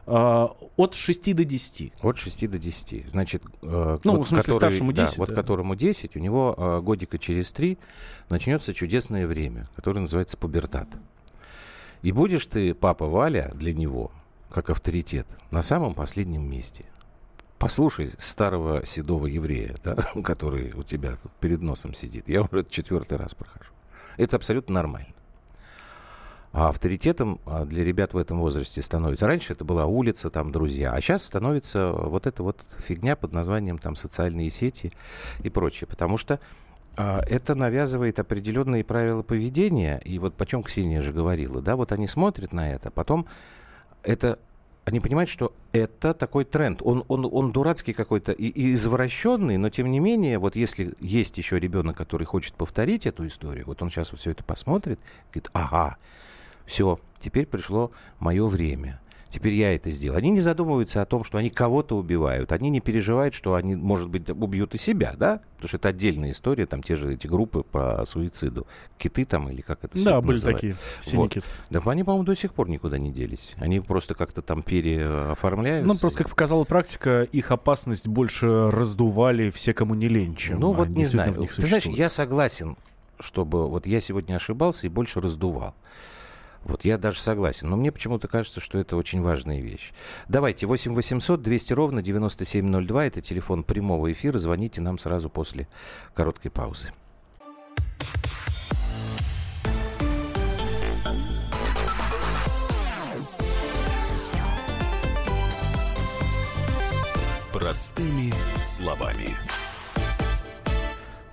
А, 0.05 0.51
от 0.75 0.95
6 0.95 1.33
до 1.33 1.45
10. 1.45 1.93
От 2.01 2.17
6 2.17 2.47
до 2.47 2.57
10. 2.59 3.09
Значит, 3.09 3.41
э, 3.61 3.97
Ну, 4.03 4.17
вот 4.17 4.25
в 4.25 4.29
смысле, 4.29 4.53
который- 4.53 4.57
старшему 4.57 4.91
да, 4.93 5.05
10, 5.05 5.17
вот 5.17 5.29
да. 5.29 5.35
которому 5.35 5.75
10, 5.75 6.15
у 6.15 6.19
него 6.19 6.55
э, 6.57 6.81
годика 6.81 7.17
через 7.17 7.51
3 7.53 7.77
начнется 8.29 8.73
чудесное 8.73 9.25
время, 9.27 9.69
которое 9.75 10.01
называется 10.01 10.37
пубертат. 10.37 10.87
И 12.01 12.11
будешь 12.11 12.45
ты, 12.47 12.73
папа 12.73 13.05
Валя, 13.07 13.51
для 13.55 13.73
него, 13.73 14.11
как 14.49 14.69
авторитет, 14.69 15.25
на 15.51 15.61
самом 15.61 15.93
последнем 15.93 16.49
месте. 16.49 16.85
Послушай 17.63 18.09
старого 18.17 18.85
седого 18.85 19.25
еврея, 19.25 19.73
да, 19.85 19.95
который 20.23 20.73
у 20.73 20.83
тебя 20.83 21.15
тут 21.15 21.31
перед 21.39 21.61
носом 21.61 21.93
сидит. 21.93 22.27
Я 22.27 22.41
уже 22.41 22.65
четвертый 22.65 23.17
раз 23.17 23.33
прохожу. 23.35 23.71
Это 24.17 24.35
абсолютно 24.35 24.75
нормально. 24.75 25.13
А 26.51 26.67
авторитетом 26.67 27.39
а, 27.45 27.63
для 27.63 27.85
ребят 27.85 28.13
в 28.13 28.17
этом 28.17 28.41
возрасте 28.41 28.81
становится. 28.81 29.27
Раньше 29.27 29.53
это 29.53 29.63
была 29.63 29.85
улица, 29.85 30.29
там 30.29 30.51
друзья, 30.51 30.91
а 30.91 30.99
сейчас 30.99 31.23
становится 31.23 31.93
вот 31.93 32.27
эта 32.27 32.43
вот 32.43 32.65
фигня 32.85 33.15
под 33.15 33.31
названием 33.31 33.77
там 33.77 33.95
социальные 33.95 34.49
сети 34.49 34.91
и 35.41 35.49
прочее. 35.49 35.87
Потому 35.87 36.17
что 36.17 36.41
а, 36.97 37.21
это 37.21 37.55
навязывает 37.55 38.19
определенные 38.19 38.83
правила 38.83 39.21
поведения. 39.21 40.01
И 40.03 40.19
вот 40.19 40.35
почем 40.35 40.63
Ксения 40.63 41.01
же 41.01 41.13
говорила, 41.13 41.61
да, 41.61 41.77
вот 41.77 41.93
они 41.93 42.07
смотрят 42.07 42.51
на 42.51 42.73
это, 42.73 42.91
потом 42.91 43.25
это 44.03 44.37
они 44.85 44.99
понимают, 44.99 45.29
что 45.29 45.53
это 45.71 46.13
такой 46.13 46.43
тренд. 46.43 46.81
Он, 46.83 47.05
он, 47.07 47.27
он 47.31 47.51
дурацкий 47.51 47.93
какой-то 47.93 48.31
и, 48.31 48.47
и 48.47 48.73
извращенный, 48.73 49.57
но 49.57 49.69
тем 49.69 49.89
не 49.89 49.99
менее, 49.99 50.39
вот 50.39 50.55
если 50.55 50.93
есть 50.99 51.37
еще 51.37 51.59
ребенок, 51.59 51.95
который 51.95 52.25
хочет 52.25 52.53
повторить 52.55 53.05
эту 53.05 53.25
историю, 53.25 53.65
вот 53.65 53.81
он 53.81 53.89
сейчас 53.89 54.11
вот 54.11 54.19
все 54.19 54.31
это 54.31 54.43
посмотрит, 54.43 54.99
говорит, 55.31 55.49
ага, 55.53 55.97
все, 56.65 56.99
теперь 57.19 57.45
пришло 57.45 57.91
мое 58.19 58.45
время. 58.47 58.99
Теперь 59.33 59.55
я 59.55 59.73
это 59.73 59.89
сделал. 59.89 60.15
Они 60.15 60.29
не 60.29 60.41
задумываются 60.41 61.01
о 61.01 61.07
том, 61.07 61.23
что 61.23 61.39
они 61.39 61.49
кого-то 61.49 61.97
убивают. 61.97 62.51
Они 62.51 62.69
не 62.69 62.81
переживают, 62.81 63.33
что 63.33 63.55
они, 63.55 63.75
может 63.75 64.07
быть, 64.07 64.29
убьют 64.29 64.75
и 64.75 64.77
себя, 64.77 65.15
да? 65.17 65.41
Потому 65.55 65.69
что 65.69 65.77
это 65.77 65.87
отдельная 65.87 66.29
история, 66.33 66.67
там 66.67 66.83
те 66.83 66.95
же 66.95 67.15
эти 67.15 67.25
группы 67.25 67.63
по 67.63 68.05
суициду. 68.05 68.67
Киты 68.99 69.25
там 69.25 69.49
или 69.49 69.61
как 69.61 69.83
это 69.83 69.97
Да, 70.05 70.21
были 70.21 70.35
называют. 70.35 70.61
такие 70.61 70.75
синяки. 71.01 71.41
Да 71.71 71.81
они, 71.83 72.03
по-моему, 72.03 72.25
до 72.25 72.35
сих 72.35 72.53
пор 72.53 72.69
никуда 72.69 72.99
не 72.99 73.11
делись. 73.11 73.53
Они 73.57 73.79
просто 73.79 74.13
как-то 74.13 74.43
там 74.43 74.61
переоформляются. 74.61 75.87
Ну, 75.87 75.95
просто, 75.99 76.19
как 76.19 76.29
показала 76.29 76.63
практика, 76.63 77.23
их 77.23 77.49
опасность 77.49 78.07
больше 78.07 78.69
раздували 78.69 79.49
все, 79.49 79.73
кому 79.73 79.95
не 79.95 80.09
лень, 80.09 80.35
чем 80.35 80.59
Ну, 80.59 80.73
вот 80.73 80.89
не 80.89 81.05
знаю. 81.05 81.33
в 81.33 81.39
них 81.39 81.55
Ты 81.55 81.65
знаешь, 81.65 81.85
я 81.85 82.07
согласен, 82.09 82.77
чтобы... 83.19 83.67
Вот 83.67 83.87
я 83.87 83.99
сегодня 83.99 84.35
ошибался 84.35 84.85
и 84.85 84.91
больше 84.91 85.21
раздувал. 85.21 85.73
Вот 86.65 86.85
я 86.85 86.97
даже 86.97 87.19
согласен. 87.19 87.69
Но 87.69 87.75
мне 87.75 87.91
почему-то 87.91 88.27
кажется, 88.27 88.59
что 88.59 88.77
это 88.77 88.95
очень 88.95 89.21
важная 89.21 89.59
вещь. 89.59 89.91
Давайте, 90.27 90.65
8 90.67 90.93
800 90.93 91.41
200 91.41 91.73
ровно 91.73 92.01
9702. 92.01 93.05
Это 93.05 93.21
телефон 93.21 93.63
прямого 93.63 94.11
эфира. 94.11 94.39
Звоните 94.39 94.81
нам 94.81 94.97
сразу 94.97 95.29
после 95.29 95.67
короткой 96.13 96.51
паузы. 96.51 96.91
Простыми 107.51 108.33
словами. 108.59 109.35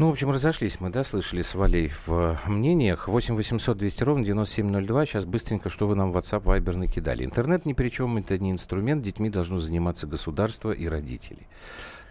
Ну, 0.01 0.07
в 0.07 0.13
общем, 0.13 0.31
разошлись 0.31 0.81
мы, 0.81 0.89
да, 0.89 1.05
слышали 1.05 1.43
с 1.43 1.55
Валей 1.55 1.93
в 2.07 2.41
мнениях. 2.47 3.07
8 3.07 3.35
800 3.35 3.77
200 3.77 4.03
ровно 4.03 4.25
9702. 4.25 5.05
Сейчас 5.05 5.27
быстренько, 5.27 5.69
что 5.69 5.87
вы 5.87 5.95
нам 5.95 6.11
в 6.11 6.17
WhatsApp, 6.17 6.43
Viber 6.43 6.75
накидали. 6.79 7.23
Интернет 7.23 7.67
ни 7.67 7.75
при 7.75 7.91
чем, 7.91 8.17
это 8.17 8.39
не 8.39 8.51
инструмент. 8.51 9.03
Детьми 9.03 9.29
должно 9.29 9.59
заниматься 9.59 10.07
государство 10.07 10.73
и 10.73 10.87
родители. 10.87 11.47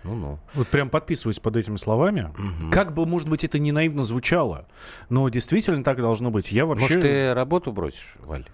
Ну-ну. 0.04 0.38
Вот 0.54 0.68
прям 0.68 0.92
подписываюсь 0.92 1.40
под 1.40 1.58
этими 1.58 1.78
словами. 1.78 2.32
Угу. 2.38 2.72
Как 2.72 2.94
бы, 2.94 3.08
может 3.08 3.28
быть, 3.28 3.44
это 3.44 3.58
не 3.58 3.72
наивно 3.72 4.04
звучало, 4.04 4.68
но 5.10 5.28
действительно 5.30 5.84
так 5.84 5.98
должно 5.98 6.30
быть. 6.30 6.52
Я 6.52 6.68
вообще... 6.68 6.84
Может, 6.84 7.02
ты 7.02 7.34
работу 7.34 7.72
бросишь, 7.72 8.18
Валь? 8.20 8.46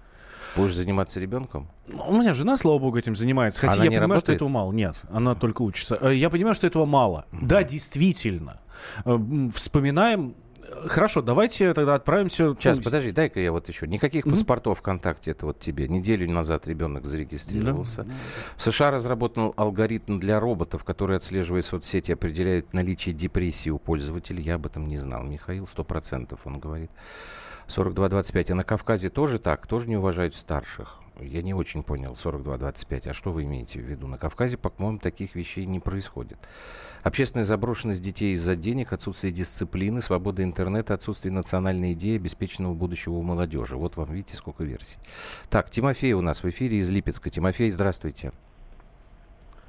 Будешь 0.56 0.74
заниматься 0.74 1.20
ребенком? 1.20 1.68
У 2.06 2.16
меня 2.16 2.32
жена, 2.34 2.56
слава 2.56 2.78
богу, 2.78 2.98
этим 2.98 3.14
занимается. 3.14 3.60
Хотя 3.60 3.74
она 3.74 3.84
я 3.84 3.90
понимаю, 3.90 4.08
работает? 4.08 4.24
что 4.24 4.32
этого 4.32 4.48
мало. 4.48 4.72
Нет, 4.72 4.96
она 5.10 5.34
только 5.34 5.62
учится. 5.62 5.98
Э, 6.00 6.14
я 6.14 6.30
понимаю, 6.30 6.54
что 6.54 6.66
этого 6.66 6.86
мало. 6.86 7.26
Угу. 7.32 7.46
Да, 7.46 7.62
действительно. 7.62 8.60
Э, 9.04 9.18
вспоминаем 9.52 10.34
Хорошо, 10.86 11.22
давайте 11.22 11.72
тогда 11.72 11.94
отправимся. 11.94 12.54
Сейчас, 12.58 12.78
подожди, 12.78 13.12
дай-ка 13.12 13.40
я 13.40 13.52
вот 13.52 13.68
еще. 13.68 13.86
Никаких 13.86 14.26
mm-hmm. 14.26 14.30
паспортов 14.30 14.78
ВКонтакте, 14.78 15.30
это 15.30 15.46
вот 15.46 15.60
тебе. 15.60 15.88
Неделю 15.88 16.30
назад 16.30 16.66
ребенок 16.66 17.06
зарегистрировался. 17.06 18.04
Да. 18.04 18.12
В 18.56 18.62
США 18.62 18.90
разработан 18.90 19.52
алгоритм 19.56 20.18
для 20.18 20.40
роботов, 20.40 20.84
который, 20.84 21.16
отслеживая 21.16 21.62
соцсети, 21.62 22.12
определяет 22.12 22.72
наличие 22.72 23.14
депрессии 23.14 23.70
у 23.70 23.78
пользователей. 23.78 24.42
Я 24.42 24.56
об 24.56 24.66
этом 24.66 24.86
не 24.88 24.98
знал. 24.98 25.22
Михаил, 25.22 25.66
сто 25.66 25.84
процентов, 25.84 26.40
он 26.44 26.58
говорит. 26.58 26.90
42-25. 27.68 28.52
А 28.52 28.54
на 28.54 28.64
Кавказе 28.64 29.08
тоже 29.10 29.38
так? 29.38 29.66
Тоже 29.66 29.88
не 29.88 29.96
уважают 29.96 30.34
старших? 30.34 31.00
Я 31.20 31.40
не 31.40 31.54
очень 31.54 31.82
понял, 31.82 32.12
42-25. 32.12 33.08
А 33.08 33.12
что 33.14 33.32
вы 33.32 33.44
имеете 33.44 33.80
в 33.80 33.84
виду? 33.84 34.06
На 34.06 34.18
Кавказе, 34.18 34.58
по-моему, 34.58 34.98
таких 34.98 35.34
вещей 35.34 35.64
не 35.64 35.80
происходит. 35.80 36.38
Общественная 37.02 37.46
заброшенность 37.46 38.02
детей 38.02 38.34
из-за 38.34 38.54
денег, 38.54 38.92
отсутствие 38.92 39.32
дисциплины, 39.32 40.02
свобода 40.02 40.42
интернета, 40.42 40.92
отсутствие 40.92 41.32
национальной 41.32 41.94
идеи 41.94 42.16
обеспеченного 42.16 42.74
будущего 42.74 43.14
у 43.14 43.22
молодежи. 43.22 43.76
Вот 43.76 43.96
вам, 43.96 44.12
видите, 44.12 44.36
сколько 44.36 44.64
версий. 44.64 44.98
Так, 45.48 45.70
Тимофей 45.70 46.12
у 46.12 46.20
нас 46.20 46.42
в 46.42 46.48
эфире 46.50 46.78
из 46.78 46.90
Липецка. 46.90 47.30
Тимофей, 47.30 47.70
здравствуйте. 47.70 48.32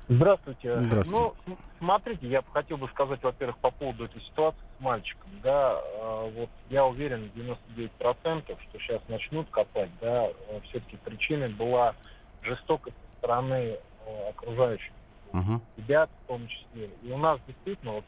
Здравствуйте. 0.10 0.82
Здравствуйте. 0.82 1.34
Ну, 1.46 1.58
смотрите, 1.80 2.28
я 2.28 2.42
хотел 2.54 2.78
бы 2.78 2.88
сказать, 2.90 3.22
во-первых, 3.22 3.58
по 3.58 3.72
поводу 3.72 4.06
этой 4.06 4.22
ситуации 4.22 4.62
с 4.78 4.82
мальчиком. 4.82 5.30
Да, 5.44 5.82
а, 5.82 6.32
вот 6.32 6.50
я 6.70 6.86
уверен 6.86 7.30
99%, 7.36 8.58
что 8.70 8.80
сейчас 8.80 9.02
начнут 9.10 9.50
копать, 9.50 9.90
да, 10.00 10.28
а, 10.28 10.62
все-таки 10.70 10.96
причиной 10.98 11.50
была 11.50 11.94
жестокость 12.42 12.96
со 12.96 13.18
стороны 13.18 13.78
а, 14.06 14.30
окружающих. 14.30 14.92
Угу. 15.34 15.62
Ребят 15.78 16.10
в 16.24 16.28
том 16.28 16.48
числе. 16.48 16.90
И 17.04 17.12
у 17.12 17.18
нас 17.18 17.40
действительно 17.46 17.94
вот 17.94 18.06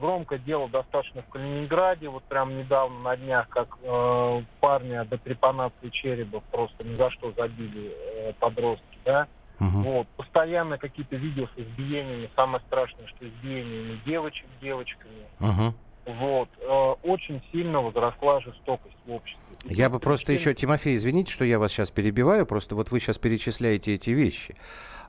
громкое 0.00 0.38
дело 0.38 0.68
достаточно 0.68 1.22
в 1.22 1.28
Калининграде, 1.28 2.08
вот 2.08 2.24
прям 2.24 2.56
недавно 2.56 2.98
на 2.98 3.16
днях, 3.16 3.48
как 3.48 3.78
э, 3.80 4.42
парня 4.58 5.04
до 5.04 5.18
трепанации 5.18 5.90
черепа 5.90 6.42
просто 6.50 6.82
ни 6.82 6.96
за 6.96 7.10
что 7.10 7.30
забили 7.30 7.92
э, 7.92 8.32
подростки, 8.40 8.98
да, 9.04 9.28
Угу. 9.60 9.82
Вот. 9.82 10.08
Постоянно 10.16 10.78
какие-то 10.78 11.16
видео 11.16 11.46
с 11.46 11.58
избиениями. 11.58 12.30
Самое 12.36 12.62
страшное, 12.66 13.06
что 13.08 13.28
избиениями 13.28 14.00
девочек 14.06 14.46
девочками. 14.60 15.26
Угу. 15.40 15.74
Вот. 16.14 16.48
Э, 16.60 16.94
очень 17.02 17.42
сильно 17.52 17.80
возросла 17.80 18.40
жестокость 18.40 18.96
в 19.06 19.12
обществе. 19.12 19.42
И 19.64 19.74
я 19.74 19.90
бы 19.90 19.98
просто 19.98 20.32
еще, 20.32 20.54
Тимофей, 20.54 20.94
извините, 20.94 21.32
что 21.32 21.44
я 21.44 21.58
вас 21.58 21.72
сейчас 21.72 21.90
перебиваю, 21.90 22.46
просто 22.46 22.74
вот 22.74 22.90
вы 22.90 23.00
сейчас 23.00 23.18
перечисляете 23.18 23.94
эти 23.94 24.10
вещи. 24.10 24.54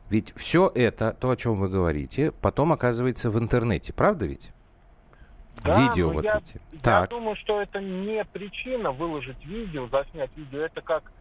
Ведь 0.10 0.34
все 0.36 0.72
это, 0.74 1.16
то, 1.20 1.30
о 1.30 1.36
чем 1.38 1.56
вы 1.56 1.70
говорите, 1.70 2.32
потом 2.42 2.74
оказывается 2.74 3.30
в 3.30 3.38
интернете, 3.38 3.94
правда 3.94 4.26
ведь? 4.26 4.52
Да, 5.64 5.88
видео 5.88 6.10
вот 6.10 6.24
я, 6.24 6.38
эти. 6.38 6.60
Я 6.72 6.80
так. 6.80 7.10
думаю, 7.10 7.36
что 7.36 7.62
это 7.62 7.80
не 7.80 8.24
причина 8.26 8.92
выложить 8.92 9.44
видео, 9.46 9.88
заснять 9.88 10.32
видео. 10.36 10.62
Это 10.62 10.82
как 10.82 11.12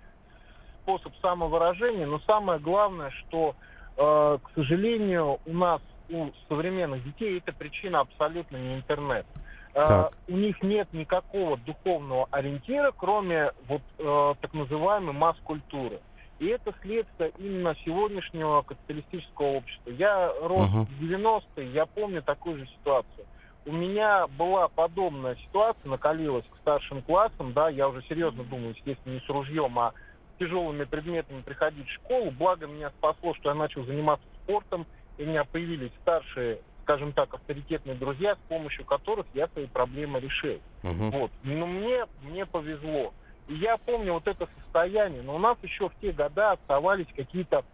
способ 0.88 1.12
самовыражения, 1.21 2.07
но 2.07 2.18
самое 2.21 2.59
главное, 2.59 3.11
что, 3.11 3.54
э, 3.97 4.38
к 4.42 4.50
сожалению, 4.54 5.38
у 5.45 5.52
нас, 5.52 5.83
у 6.09 6.30
современных 6.49 7.04
детей, 7.04 7.38
эта 7.38 7.52
причина 7.52 8.00
абсолютно 8.00 8.57
не 8.57 8.76
интернет. 8.76 9.26
Э, 9.75 10.09
у 10.28 10.33
них 10.33 10.62
нет 10.62 10.88
никакого 10.92 11.59
духовного 11.59 12.26
ориентира, 12.30 12.92
кроме 12.97 13.52
вот 13.68 13.83
э, 13.99 14.35
так 14.40 14.54
называемой 14.54 15.12
масс-культуры. 15.12 16.00
И 16.38 16.47
это 16.47 16.73
следствие 16.80 17.33
именно 17.37 17.75
сегодняшнего 17.85 18.62
капиталистического 18.62 19.57
общества. 19.59 19.90
Я 19.90 20.33
рос 20.40 20.71
uh-huh. 20.71 20.87
в 20.87 21.02
90-е, 21.02 21.73
я 21.73 21.85
помню 21.85 22.23
такую 22.23 22.59
же 22.59 22.66
ситуацию. 22.78 23.26
У 23.66 23.73
меня 23.73 24.26
была 24.28 24.68
подобная 24.68 25.37
ситуация, 25.37 25.90
накалилась 25.90 26.47
к 26.47 26.57
старшим 26.61 27.02
классам, 27.02 27.52
да, 27.52 27.68
я 27.68 27.88
уже 27.88 28.02
серьезно 28.09 28.45
думаю, 28.45 28.75
естественно, 28.75 29.14
не 29.14 29.21
с 29.21 29.28
ружьем, 29.28 29.78
а 29.78 29.92
тяжелыми 30.38 30.85
предметами 30.85 31.42
приходить 31.42 31.87
в 31.88 31.92
школу. 31.92 32.30
Благо 32.30 32.66
меня 32.66 32.90
спасло, 32.90 33.35
что 33.35 33.50
я 33.50 33.54
начал 33.54 33.85
заниматься 33.85 34.26
спортом, 34.42 34.87
и 35.16 35.25
у 35.25 35.26
меня 35.26 35.45
появились 35.45 35.90
старшие, 36.02 36.61
скажем 36.83 37.12
так, 37.12 37.35
авторитетные 37.35 37.97
друзья, 37.97 38.35
с 38.35 38.49
помощью 38.49 38.85
которых 38.85 39.26
я 39.35 39.49
свои 39.49 39.66
проблемы 39.66 40.21
решил. 40.21 40.61
Угу. 40.83 41.11
Вот. 41.11 41.30
Но 41.42 41.66
мне, 41.66 42.07
мне 42.23 42.47
повезло. 42.47 43.12
И 43.49 43.54
я 43.54 43.76
помню 43.78 44.12
вот 44.12 44.26
это 44.26 44.49
состояние. 44.62 45.23
Но 45.23 45.35
у 45.35 45.38
нас 45.38 45.57
еще 45.62 45.88
в 45.88 45.95
те 46.00 46.12
годы 46.12 46.42
оставались 46.42 47.09
какие-то, 47.16 47.64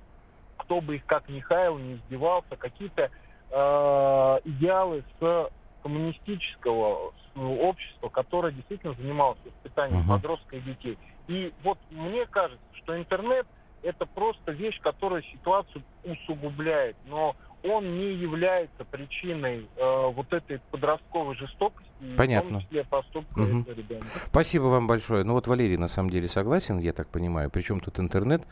кто 0.56 0.80
бы 0.80 0.97
их 0.97 1.06
как 1.06 1.28
Михаил 1.28 1.78
не 1.78 1.94
издевался, 1.94 2.56
какие-то 2.56 3.11
э, 3.50 4.38
идеалы 4.44 5.04
с 5.21 5.50
коммунистического 5.85 7.12
общества, 7.37 8.09
которое 8.09 8.53
действительно 8.53 8.95
занималось 8.95 9.38
воспитанием 9.45 10.00
uh-huh. 10.00 10.09
подростков 10.09 10.55
и 10.55 10.61
детей. 10.61 10.99
И 11.29 11.53
вот 11.62 11.79
мне 11.91 12.26
кажется, 12.26 12.64
что 12.83 12.97
интернет 12.97 13.47
это 13.83 14.07
просто 14.07 14.53
вещь, 14.53 14.81
которая 14.81 15.23
ситуацию 15.23 15.83
усугубляет, 16.05 16.97
но 17.07 17.37
он 17.62 17.99
не 17.99 18.14
является 18.14 18.85
причиной 18.91 19.69
э, 19.76 20.11
вот 20.14 20.33
этой 20.33 20.59
подростковой 20.71 21.35
жестокости, 21.35 21.91
Понятно. 22.17 22.49
в 22.49 22.53
том 22.53 22.62
числе 22.62 22.85
поступка 22.85 23.41
угу. 23.41 23.61
этого 23.61 23.75
ребенка. 23.75 24.07
Спасибо 24.31 24.64
вам 24.64 24.87
большое. 24.87 25.25
Ну 25.25 25.35
вот 25.35 25.47
Валерий 25.47 25.76
на 25.76 25.88
самом 25.88 26.11
деле 26.11 26.29
согласен, 26.29 26.79
я 26.79 26.93
так 26.93 27.09
понимаю. 27.09 27.50
Причем 27.50 27.81
тут 27.81 27.99
интернет? 28.00 28.43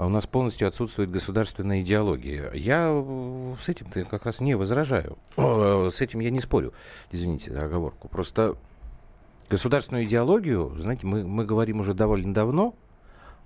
А 0.00 0.06
у 0.06 0.08
нас 0.08 0.26
полностью 0.26 0.66
отсутствует 0.66 1.10
государственная 1.10 1.82
идеология. 1.82 2.50
Я 2.54 2.88
э, 2.90 3.54
с 3.60 3.68
этим 3.68 3.86
как 4.06 4.24
раз 4.24 4.40
не 4.40 4.54
возражаю. 4.54 5.18
С 5.36 6.00
этим 6.00 6.20
я 6.20 6.30
не 6.30 6.40
спорю. 6.40 6.72
Извините 7.12 7.52
за 7.52 7.58
оговорку. 7.58 8.08
Просто 8.08 8.56
государственную 9.50 10.06
идеологию, 10.06 10.74
знаете, 10.78 11.06
мы, 11.06 11.22
мы 11.22 11.44
говорим 11.44 11.80
уже 11.80 11.92
довольно 11.92 12.32
давно. 12.32 12.74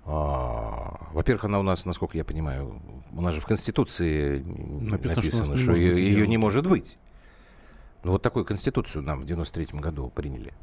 А, 0.05 1.09
во-первых, 1.11 1.43
она 1.43 1.59
у 1.59 1.63
нас, 1.63 1.83
насколько 1.83 2.15
я 2.15 2.23
понимаю, 2.23 2.81
у 3.11 3.19
нас 3.19 3.33
же 3.33 3.41
в 3.41 3.45
Конституции 3.47 4.39
написано, 4.39 5.23
написано 5.23 5.57
что, 5.57 5.57
что 5.57 5.73
ее, 5.73 5.93
ее 5.97 6.25
не 6.25 6.37
может 6.37 6.67
быть. 6.67 6.97
Ну, 8.05 8.11
вот 8.13 8.21
такую 8.21 8.45
Конституцию 8.45 9.03
нам 9.03 9.19
в 9.19 9.25
93-м 9.25 9.81
году 9.81 10.09
приняли. 10.09 10.53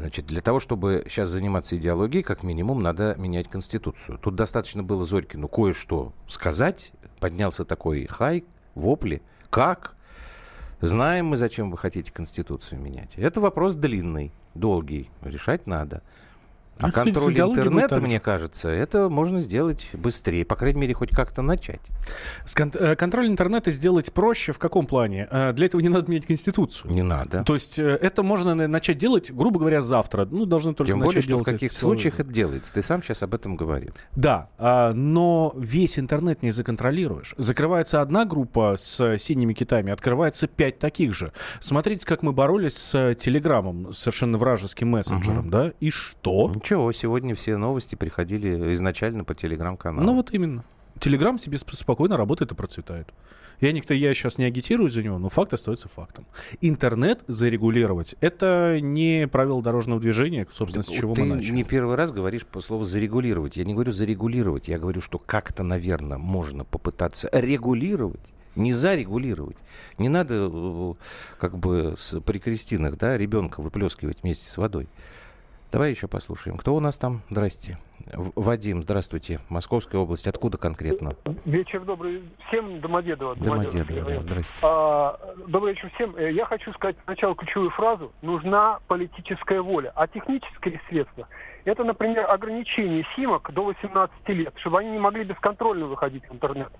Значит, 0.00 0.26
для 0.26 0.40
того, 0.40 0.60
чтобы 0.60 1.04
сейчас 1.08 1.28
заниматься 1.28 1.76
идеологией, 1.76 2.22
как 2.22 2.42
минимум, 2.42 2.82
надо 2.82 3.14
менять 3.18 3.48
Конституцию. 3.48 4.16
Тут 4.18 4.34
достаточно 4.34 4.82
было 4.82 5.04
Зорькину 5.04 5.46
кое-что 5.46 6.14
сказать. 6.26 6.92
Поднялся 7.18 7.66
такой 7.66 8.06
хай, 8.06 8.44
вопли. 8.74 9.20
Как? 9.50 9.94
Знаем 10.80 11.26
мы, 11.26 11.36
зачем 11.36 11.70
вы 11.70 11.76
хотите 11.76 12.10
Конституцию 12.12 12.80
менять. 12.80 13.12
Это 13.16 13.42
вопрос 13.42 13.74
длинный, 13.74 14.32
долгий. 14.54 15.10
Решать 15.20 15.66
надо. 15.66 16.02
А, 16.82 16.88
а 16.88 16.90
контроль 16.90 17.38
интернета, 17.38 18.00
мне 18.00 18.20
кажется, 18.20 18.68
это 18.68 19.08
можно 19.08 19.40
сделать 19.40 19.88
быстрее, 19.92 20.44
по 20.44 20.56
крайней 20.56 20.80
мере, 20.80 20.94
хоть 20.94 21.10
как-то 21.10 21.42
начать. 21.42 21.80
С 22.44 22.54
кон- 22.54 22.72
э, 22.74 22.96
контроль 22.96 23.28
интернета 23.28 23.70
сделать 23.70 24.12
проще 24.12 24.52
в 24.52 24.58
каком 24.58 24.86
плане? 24.86 25.28
Э, 25.30 25.52
для 25.52 25.66
этого 25.66 25.80
не 25.80 25.88
надо 25.88 26.10
менять 26.10 26.26
Конституцию. 26.26 26.92
Не 26.92 27.02
надо. 27.02 27.44
То 27.44 27.54
есть 27.54 27.78
э, 27.78 27.98
это 28.00 28.22
можно 28.22 28.54
начать 28.54 28.98
делать, 28.98 29.32
грубо 29.32 29.58
говоря, 29.58 29.80
завтра. 29.80 30.26
Ну, 30.30 30.46
должны 30.46 30.74
только 30.74 30.92
Тем 30.92 30.98
начать 31.00 31.08
более, 31.08 31.22
что 31.22 31.28
делать 31.28 31.42
в 31.42 31.50
каких 31.50 31.72
случаях 31.72 32.20
это 32.20 32.32
делается. 32.32 32.72
Ты 32.72 32.82
сам 32.82 33.02
сейчас 33.02 33.22
об 33.22 33.34
этом 33.34 33.56
говорил. 33.56 33.90
Да, 34.14 34.50
а, 34.58 34.92
но 34.92 35.52
весь 35.56 35.98
интернет 35.98 36.42
не 36.42 36.50
законтролируешь. 36.50 37.34
Закрывается 37.36 38.00
одна 38.00 38.24
группа 38.24 38.76
с 38.78 39.18
синими 39.18 39.54
китами, 39.54 39.92
открывается 39.92 40.46
пять 40.46 40.78
таких 40.78 41.14
же. 41.14 41.32
Смотрите, 41.60 42.06
как 42.06 42.22
мы 42.22 42.32
боролись 42.32 42.76
с 42.76 43.14
Телеграмом, 43.14 43.92
совершенно 43.92 44.38
вражеским 44.38 44.88
мессенджером, 44.88 45.40
угу. 45.40 45.50
да? 45.50 45.72
И 45.80 45.90
что? 45.90 46.50
Ничего 46.54 46.69
Ничего, 46.70 46.92
сегодня 46.92 47.34
все 47.34 47.56
новости 47.56 47.96
приходили 47.96 48.72
изначально 48.74 49.24
по 49.24 49.34
телеграм-каналу. 49.34 50.06
Ну 50.06 50.14
вот 50.14 50.30
именно. 50.30 50.62
Телеграм 51.00 51.36
себе 51.36 51.58
спокойно 51.58 52.16
работает 52.16 52.52
и 52.52 52.54
процветает. 52.54 53.08
Я, 53.60 53.72
никто, 53.72 53.92
я 53.92 54.14
сейчас 54.14 54.38
не 54.38 54.44
агитирую 54.44 54.88
за 54.88 55.02
него, 55.02 55.18
но 55.18 55.28
факт 55.28 55.52
остается 55.52 55.88
фактом. 55.88 56.28
Интернет 56.60 57.24
зарегулировать– 57.26 58.14
это 58.20 58.78
не 58.80 59.26
правило 59.26 59.60
дорожного 59.60 60.00
движения, 60.00 60.46
собственно, 60.52 60.84
да, 60.84 60.88
с 60.88 60.96
чего 60.96 61.16
ты 61.16 61.22
мы 61.22 61.34
начали. 61.34 61.54
не 61.54 61.64
первый 61.64 61.96
раз 61.96 62.12
говоришь 62.12 62.46
по 62.46 62.60
слову 62.60 62.84
«зарегулировать». 62.84 63.56
Я 63.56 63.64
не 63.64 63.74
говорю 63.74 63.90
«зарегулировать», 63.90 64.68
я 64.68 64.78
говорю, 64.78 65.00
что 65.00 65.18
как-то, 65.18 65.64
наверное, 65.64 66.18
можно 66.18 66.64
попытаться 66.64 67.28
регулировать 67.32 68.32
Не 68.54 68.72
зарегулировать. 68.72 69.56
Не 69.98 70.08
надо 70.08 70.48
э, 70.52 70.92
как 71.36 71.58
бы 71.58 71.94
с, 71.96 72.20
при 72.20 72.38
крестинах 72.38 72.96
да, 72.96 73.18
ребенка 73.18 73.60
выплескивать 73.60 74.22
вместе 74.22 74.48
с 74.48 74.56
водой. 74.56 74.88
Давай 75.72 75.90
еще 75.90 76.08
послушаем. 76.08 76.56
Кто 76.56 76.74
у 76.74 76.80
нас 76.80 76.98
там? 76.98 77.22
Здрасте. 77.30 77.78
Вадим, 78.12 78.82
здравствуйте. 78.82 79.38
Московская 79.48 79.98
область. 79.98 80.26
Откуда 80.26 80.58
конкретно? 80.58 81.14
Вечер 81.44 81.84
добрый 81.84 82.24
всем. 82.48 82.80
Домодедово. 82.80 83.36
Домодедово, 83.36 83.84
Домодедово 83.84 84.10
да, 84.10 84.22
здрасте. 84.22 84.56
А, 84.62 85.34
добрый 85.46 85.74
вечер 85.74 85.90
всем. 85.94 86.16
Э, 86.16 86.32
я 86.32 86.44
хочу 86.46 86.72
сказать 86.72 86.96
сначала 87.04 87.36
ключевую 87.36 87.70
фразу. 87.70 88.10
Нужна 88.22 88.80
политическая 88.88 89.60
воля. 89.60 89.92
А 89.94 90.08
технические 90.08 90.80
средства– 90.88 91.28
это, 91.64 91.84
например, 91.84 92.28
ограничение 92.28 93.06
симок 93.14 93.52
до 93.52 93.64
18 93.64 94.28
лет, 94.28 94.54
чтобы 94.56 94.80
они 94.80 94.90
не 94.90 94.98
могли 94.98 95.24
бесконтрольно 95.24 95.86
выходить 95.86 96.28
в 96.28 96.32
интернет. 96.32 96.72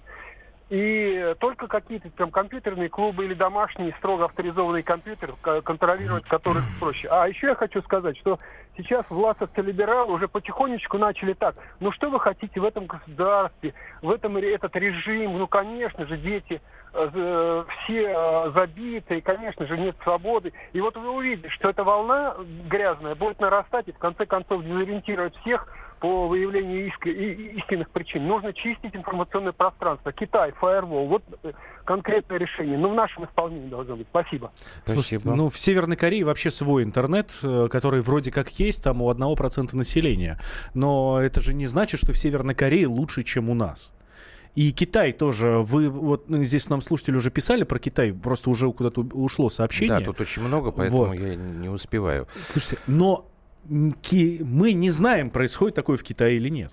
И 0.70 1.34
только 1.40 1.66
какие-то 1.66 2.10
там 2.10 2.30
компьютерные 2.30 2.88
клубы 2.88 3.24
или 3.24 3.34
домашние 3.34 3.92
строго 3.98 4.26
авторизованные 4.26 4.84
компьютеры, 4.84 5.34
контролировать 5.64 6.24
которых 6.26 6.62
проще. 6.78 7.08
А 7.10 7.26
еще 7.26 7.48
я 7.48 7.54
хочу 7.56 7.82
сказать, 7.82 8.16
что 8.18 8.38
сейчас 8.76 9.04
власовцы 9.10 9.60
либералы 9.62 10.12
уже 10.12 10.28
потихонечку 10.28 10.96
начали 10.96 11.32
так. 11.32 11.56
Ну 11.80 11.90
что 11.90 12.08
вы 12.08 12.20
хотите 12.20 12.60
в 12.60 12.64
этом 12.64 12.86
государстве, 12.86 13.74
в 14.00 14.12
этом 14.12 14.36
этот 14.36 14.76
режим? 14.76 15.38
Ну, 15.38 15.48
конечно 15.48 16.06
же, 16.06 16.16
дети 16.16 16.60
э, 16.94 17.64
все 17.84 18.14
э, 18.16 18.50
забиты, 18.54 19.18
и, 19.18 19.20
конечно 19.20 19.66
же, 19.66 19.76
нет 19.76 19.96
свободы. 20.04 20.52
И 20.72 20.80
вот 20.80 20.96
вы 20.96 21.10
увидите, 21.10 21.48
что 21.48 21.70
эта 21.70 21.82
волна 21.82 22.36
грязная 22.68 23.16
будет 23.16 23.40
нарастать 23.40 23.88
и 23.88 23.92
в 23.92 23.98
конце 23.98 24.24
концов 24.24 24.62
дезориентировать 24.62 25.36
всех 25.38 25.66
по 26.00 26.28
выявлению 26.28 26.88
иск... 26.88 27.06
истинных 27.06 27.90
причин. 27.90 28.26
Нужно 28.26 28.52
чистить 28.52 28.96
информационное 28.96 29.52
пространство. 29.52 30.12
Китай, 30.12 30.52
фаервол. 30.52 31.06
Вот 31.06 31.22
э, 31.42 31.52
конкретное 31.84 32.38
решение. 32.38 32.78
Но 32.78 32.88
в 32.88 32.94
нашем 32.94 33.26
исполнении 33.26 33.68
должно 33.68 33.96
быть. 33.96 34.06
Спасибо. 34.08 34.50
Спасибо. 34.86 35.34
ну, 35.34 35.48
в 35.50 35.58
Северной 35.58 35.96
Корее 35.96 36.24
вообще 36.24 36.50
свой 36.50 36.84
интернет, 36.84 37.38
э, 37.42 37.68
который 37.70 38.00
вроде 38.00 38.32
как 38.32 38.48
есть 38.58 38.82
там 38.82 39.02
у 39.02 39.10
одного 39.10 39.36
процента 39.36 39.76
населения. 39.76 40.40
Но 40.72 41.20
это 41.20 41.42
же 41.42 41.52
не 41.52 41.66
значит, 41.66 42.00
что 42.00 42.12
в 42.12 42.18
Северной 42.18 42.54
Корее 42.54 42.86
лучше, 42.86 43.22
чем 43.22 43.50
у 43.50 43.54
нас. 43.54 43.92
И 44.54 44.72
Китай 44.72 45.12
тоже. 45.12 45.60
Вы 45.62 45.88
вот 45.88 46.28
ну, 46.28 46.42
здесь 46.42 46.68
нам 46.68 46.80
слушатели 46.80 47.14
уже 47.14 47.30
писали 47.30 47.62
про 47.62 47.78
Китай, 47.78 48.12
просто 48.12 48.50
уже 48.50 48.72
куда-то 48.72 49.02
ушло 49.12 49.48
сообщение. 49.48 49.98
Да, 49.98 50.04
тут 50.04 50.20
очень 50.20 50.42
много, 50.42 50.72
поэтому 50.72 51.04
вот. 51.04 51.14
я 51.14 51.36
не 51.36 51.68
успеваю. 51.68 52.26
Слушайте, 52.40 52.78
но 52.86 53.29
мы 53.68 54.72
не 54.72 54.90
знаем, 54.90 55.30
происходит 55.30 55.74
такое 55.74 55.96
в 55.96 56.02
Китае 56.02 56.36
или 56.36 56.48
нет. 56.48 56.72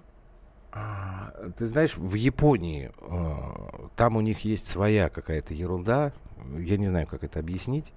А, 0.71 1.33
ты 1.57 1.65
знаешь, 1.65 1.97
в 1.97 2.13
Японии 2.13 2.91
э, 2.99 3.87
там 3.95 4.15
у 4.15 4.21
них 4.21 4.41
есть 4.41 4.67
своя 4.67 5.09
какая-то 5.09 5.53
ерунда. 5.53 6.13
Я 6.57 6.77
не 6.77 6.87
знаю, 6.87 7.07
как 7.07 7.23
это 7.23 7.39
объяснить. 7.39 7.93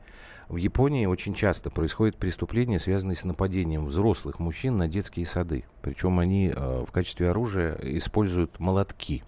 В 0.48 0.56
Японии 0.56 1.06
очень 1.06 1.34
часто 1.34 1.70
происходят 1.70 2.16
преступления, 2.16 2.78
связанные 2.78 3.16
с 3.16 3.24
нападением 3.24 3.86
взрослых 3.86 4.40
мужчин 4.40 4.76
на 4.78 4.88
детские 4.88 5.26
сады. 5.26 5.64
Причем 5.82 6.18
они 6.18 6.52
э, 6.54 6.84
в 6.84 6.90
качестве 6.90 7.30
оружия 7.30 7.78
используют 7.82 8.58
молотки. 8.58 9.22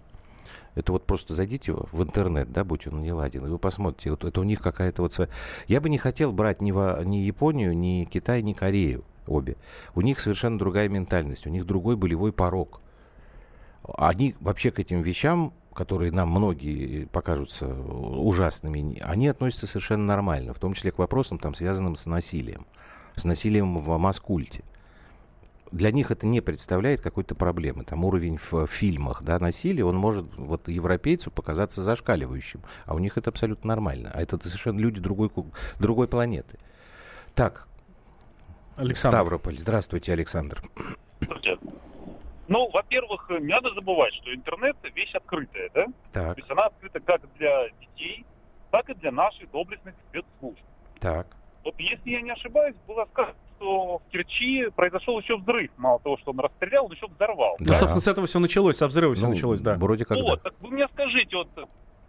Это 0.75 0.91
вот 0.91 1.05
просто 1.05 1.35
зайдите 1.35 1.73
в 1.73 2.01
интернет, 2.01 2.51
да, 2.51 2.63
будь 2.63 2.87
он 2.87 3.03
не 3.03 3.11
ладен, 3.11 3.45
и 3.45 3.49
вы 3.49 3.59
посмотрите, 3.59 4.09
вот 4.09 4.25
это 4.25 4.41
у 4.41 4.43
них 4.43 4.59
какая-то 4.59 5.03
вот... 5.03 5.29
Я 5.67 5.79
бы 5.79 5.89
не 5.89 5.99
хотел 5.99 6.33
брать 6.33 6.61
ни, 6.61 6.71
во, 6.71 7.03
ни 7.03 7.17
Японию, 7.17 7.77
ни 7.77 8.05
Китай, 8.05 8.41
ни 8.41 8.53
Корею 8.53 9.03
обе. 9.27 9.57
У 9.95 10.01
них 10.01 10.19
совершенно 10.19 10.57
другая 10.57 10.89
ментальность, 10.89 11.47
у 11.47 11.49
них 11.49 11.65
другой 11.65 11.95
болевой 11.95 12.31
порог. 12.31 12.81
Они 13.97 14.35
вообще 14.39 14.71
к 14.71 14.79
этим 14.79 15.01
вещам, 15.01 15.53
которые 15.73 16.11
нам 16.11 16.29
многие 16.29 17.05
покажутся 17.05 17.67
ужасными, 17.67 18.99
они 19.01 19.27
относятся 19.27 19.67
совершенно 19.67 20.05
нормально, 20.05 20.53
в 20.53 20.59
том 20.59 20.73
числе 20.73 20.91
к 20.91 20.99
вопросам, 20.99 21.39
там, 21.39 21.53
связанным 21.53 21.95
с 21.95 22.05
насилием, 22.05 22.65
с 23.15 23.25
насилием 23.25 23.77
в 23.77 23.97
маскульте. 23.97 24.63
Для 25.71 25.91
них 25.91 26.11
это 26.11 26.27
не 26.27 26.39
представляет 26.39 27.01
какой-то 27.01 27.33
проблемы. 27.33 27.83
Там 27.83 28.05
уровень 28.05 28.37
в 28.37 28.67
фильмах 28.67 29.23
да, 29.23 29.39
насилия, 29.39 29.83
он 29.83 29.97
может 29.97 30.27
вот 30.37 30.67
европейцу 30.67 31.31
показаться 31.31 31.81
зашкаливающим, 31.81 32.61
а 32.85 32.93
у 32.93 32.99
них 32.99 33.17
это 33.17 33.31
абсолютно 33.31 33.69
нормально. 33.69 34.11
А 34.13 34.21
это 34.21 34.37
совершенно 34.37 34.79
люди 34.79 35.01
другой, 35.01 35.31
другой 35.79 36.07
планеты. 36.07 36.59
Так, 37.33 37.67
Александр. 38.75 39.17
Ставрополь. 39.17 39.57
Здравствуйте, 39.57 40.13
Александр. 40.13 40.61
Здравствуйте. 41.21 41.59
Ну, 42.47 42.69
во-первых, 42.71 43.29
не 43.29 43.53
надо 43.53 43.73
забывать, 43.73 44.13
что 44.15 44.33
интернет 44.33 44.75
вещь 44.93 45.13
открытая, 45.13 45.69
да? 45.73 45.85
Так. 46.11 46.35
То 46.35 46.41
есть 46.41 46.51
она 46.51 46.65
открыта 46.65 46.99
как 46.99 47.21
для 47.37 47.69
детей, 47.79 48.25
так 48.69 48.89
и 48.89 48.93
для 48.95 49.11
наших 49.11 49.49
доблестных 49.51 49.95
спецслужб. 50.09 50.59
Так. 50.99 51.27
Вот 51.63 51.75
если 51.79 52.09
я 52.09 52.21
не 52.21 52.31
ошибаюсь, 52.31 52.75
было 52.87 53.07
сказано, 53.11 53.35
что 53.57 53.99
в 53.99 54.11
Керчи 54.11 54.67
произошел 54.75 55.19
еще 55.19 55.37
взрыв. 55.37 55.71
Мало 55.77 55.99
того, 56.01 56.17
что 56.17 56.31
он 56.31 56.39
расстрелял, 56.39 56.85
он 56.85 56.91
еще 56.91 57.07
взорвал. 57.07 57.55
Да, 57.59 57.65
ну, 57.71 57.73
собственно, 57.73 58.01
с 58.01 58.07
этого 58.07 58.27
все 58.27 58.39
началось, 58.39 58.77
со 58.77 58.87
взрыва 58.87 59.13
все 59.13 59.27
ну, 59.27 59.33
началось, 59.33 59.61
да. 59.61 59.75
Вроде 59.75 60.03
как 60.03 60.17
Вот, 60.17 60.43
да. 60.43 60.49
так 60.49 60.59
вы 60.59 60.71
мне 60.71 60.87
скажите, 60.89 61.37
вот 61.37 61.47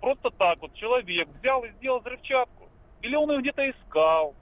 просто 0.00 0.30
так 0.30 0.60
вот 0.60 0.74
человек 0.74 1.28
взял 1.40 1.62
и 1.64 1.70
сделал 1.78 2.00
взрывчатку, 2.00 2.68
или 3.02 3.14
он 3.14 3.30
ее 3.30 3.40
где-то 3.40 3.70
искал, 3.70 4.34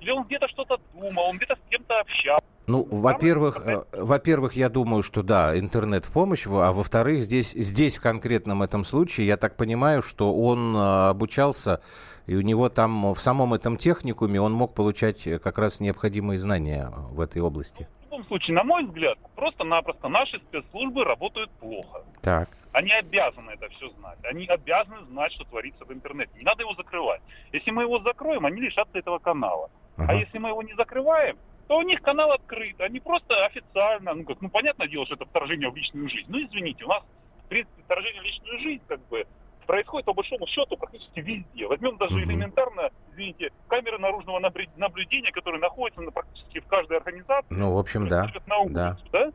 или 0.00 0.10
он 0.10 0.24
где-то 0.24 0.48
что-то 0.48 0.78
думал, 0.94 1.30
он 1.30 1.36
где-то 1.36 1.56
с 1.56 1.70
кем-то 1.70 2.00
общался. 2.00 2.44
Ну, 2.66 2.86
во-первых, 2.90 3.60
э, 3.66 3.84
во-первых, 3.92 4.54
я 4.54 4.68
думаю, 4.70 5.02
что 5.02 5.22
да, 5.22 5.58
интернет 5.58 6.06
в 6.06 6.12
помощь, 6.12 6.46
а 6.46 6.72
во-вторых, 6.72 7.22
здесь, 7.22 7.52
здесь 7.52 7.96
в 7.96 8.00
конкретном 8.00 8.62
этом 8.62 8.84
случае, 8.84 9.26
я 9.26 9.36
так 9.36 9.56
понимаю, 9.56 10.00
что 10.00 10.34
он 10.34 10.74
э, 10.74 11.08
обучался, 11.08 11.82
и 12.26 12.34
у 12.36 12.40
него 12.40 12.70
там 12.70 13.12
в 13.12 13.20
самом 13.20 13.52
этом 13.52 13.76
техникуме 13.76 14.40
он 14.40 14.52
мог 14.52 14.74
получать 14.74 15.28
как 15.42 15.58
раз 15.58 15.80
необходимые 15.80 16.38
знания 16.38 16.90
в 17.10 17.20
этой 17.20 17.42
области. 17.42 17.86
В 18.08 18.12
любом 18.12 18.26
случае, 18.28 18.54
на 18.54 18.64
мой 18.64 18.84
взгляд, 18.84 19.18
просто-напросто 19.36 20.08
наши 20.08 20.38
спецслужбы 20.38 21.04
работают 21.04 21.50
плохо. 21.60 22.02
Так. 22.22 22.48
Они 22.72 22.90
обязаны 22.92 23.52
это 23.52 23.68
все 23.68 23.88
знать. 23.90 24.18
Они 24.24 24.46
обязаны 24.46 25.04
знать, 25.06 25.32
что 25.32 25.44
творится 25.44 25.84
в 25.84 25.92
интернете. 25.92 26.32
Не 26.36 26.44
надо 26.44 26.62
его 26.62 26.74
закрывать. 26.74 27.20
Если 27.52 27.70
мы 27.70 27.82
его 27.82 28.00
закроем, 28.00 28.46
они 28.46 28.60
лишатся 28.60 28.98
этого 28.98 29.18
канала. 29.18 29.70
Ага. 29.96 30.12
А 30.12 30.14
если 30.14 30.38
мы 30.38 30.50
его 30.50 30.62
не 30.62 30.74
закрываем, 30.74 31.36
то 31.68 31.78
у 31.78 31.82
них 31.82 32.02
канал 32.02 32.32
открыт. 32.32 32.80
Они 32.80 33.00
просто 33.00 33.46
официально, 33.46 34.14
ну 34.14 34.24
как, 34.24 34.40
ну 34.40 34.50
понятное 34.50 34.88
дело, 34.88 35.06
что 35.06 35.14
это 35.14 35.24
вторжение 35.24 35.70
в 35.70 35.76
личную 35.76 36.08
жизнь. 36.08 36.26
Ну 36.28 36.42
извините, 36.42 36.84
у 36.84 36.88
нас 36.88 37.02
в 37.44 37.48
принципе 37.48 37.82
вторжение 37.82 38.20
в 38.20 38.24
личную 38.24 38.58
жизнь 38.60 38.82
как 38.86 39.00
бы 39.08 39.26
происходит 39.66 40.06
по 40.06 40.12
большому 40.12 40.46
счету 40.46 40.76
практически 40.76 41.20
везде. 41.20 41.66
Возьмем 41.66 41.96
даже 41.96 42.14
угу. 42.14 42.24
элементарно, 42.24 42.90
извините, 43.12 43.50
камеры 43.68 43.98
наружного 43.98 44.38
наблюдения, 44.76 45.32
которые 45.32 45.60
находятся 45.60 46.02
на, 46.02 46.10
практически 46.10 46.60
в 46.60 46.66
каждой 46.66 46.98
организации. 46.98 47.46
Ну, 47.50 47.74
в 47.74 47.78
общем, 47.78 48.08
да. 48.08 48.30
На 48.46 48.58
улицу, 48.58 48.74
да. 48.74 48.98
да. 49.12 49.32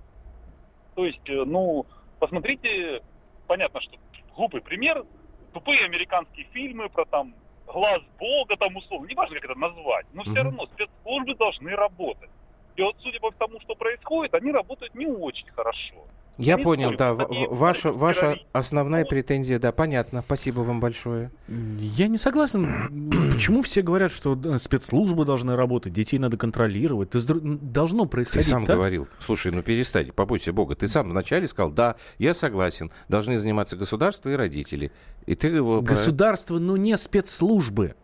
То 0.95 1.05
есть, 1.05 1.29
э, 1.29 1.43
ну, 1.45 1.85
посмотрите, 2.19 3.01
понятно, 3.47 3.81
что 3.81 3.97
глупый 4.35 4.61
пример, 4.61 5.05
тупые 5.53 5.85
американские 5.85 6.45
фильмы 6.47 6.89
про 6.89 7.05
там 7.05 7.33
глаз 7.71 8.01
Бога, 8.19 8.57
там 8.57 8.75
условно, 8.75 9.07
не 9.07 9.15
важно, 9.15 9.35
как 9.35 9.49
это 9.49 9.59
назвать, 9.59 10.05
но 10.13 10.23
все 10.23 10.43
равно 10.43 10.65
спецслужбы 10.67 11.35
должны 11.35 11.71
работать. 11.75 12.29
И 12.75 12.81
вот, 12.81 12.95
судя 12.99 13.19
по 13.19 13.31
тому, 13.31 13.59
что 13.61 13.75
происходит, 13.75 14.33
они 14.33 14.51
работают 14.51 14.95
не 14.95 15.05
очень 15.05 15.47
хорошо. 15.51 16.07
Я 16.39 16.55
не 16.55 16.63
понял, 16.63 16.95
да. 16.95 17.13
Ваша, 17.13 17.91
ваша 17.91 18.39
основная 18.53 19.03
претензия, 19.03 19.59
да, 19.59 19.71
понятно. 19.71 20.21
Спасибо 20.21 20.61
вам 20.61 20.79
большое. 20.79 21.31
Я 21.47 22.07
не 22.07 22.17
согласен. 22.17 23.09
Почему 23.33 23.61
все 23.61 23.81
говорят, 23.81 24.11
что 24.11 24.57
спецслужбы 24.57 25.25
должны 25.25 25.55
работать, 25.55 25.91
детей 25.91 26.17
надо 26.17 26.37
контролировать? 26.37 27.13
Это 27.13 27.35
должно 27.41 28.05
происходить 28.05 28.45
Ты 28.45 28.51
сам 28.51 28.65
так? 28.65 28.77
говорил. 28.77 29.07
Слушай, 29.19 29.51
ну 29.51 29.61
перестань, 29.61 30.11
побойся 30.13 30.53
Бога. 30.53 30.75
Ты 30.75 30.87
сам 30.87 31.09
вначале 31.09 31.47
сказал, 31.47 31.71
да, 31.71 31.97
я 32.17 32.33
согласен. 32.33 32.91
Должны 33.09 33.37
заниматься 33.37 33.75
государство 33.75 34.29
и 34.29 34.33
родители. 34.33 34.91
И 35.25 35.35
ты 35.35 35.47
его... 35.47 35.81
Государство, 35.81 36.57
но 36.57 36.77
не 36.77 36.95
спецслужбы. 36.95 37.95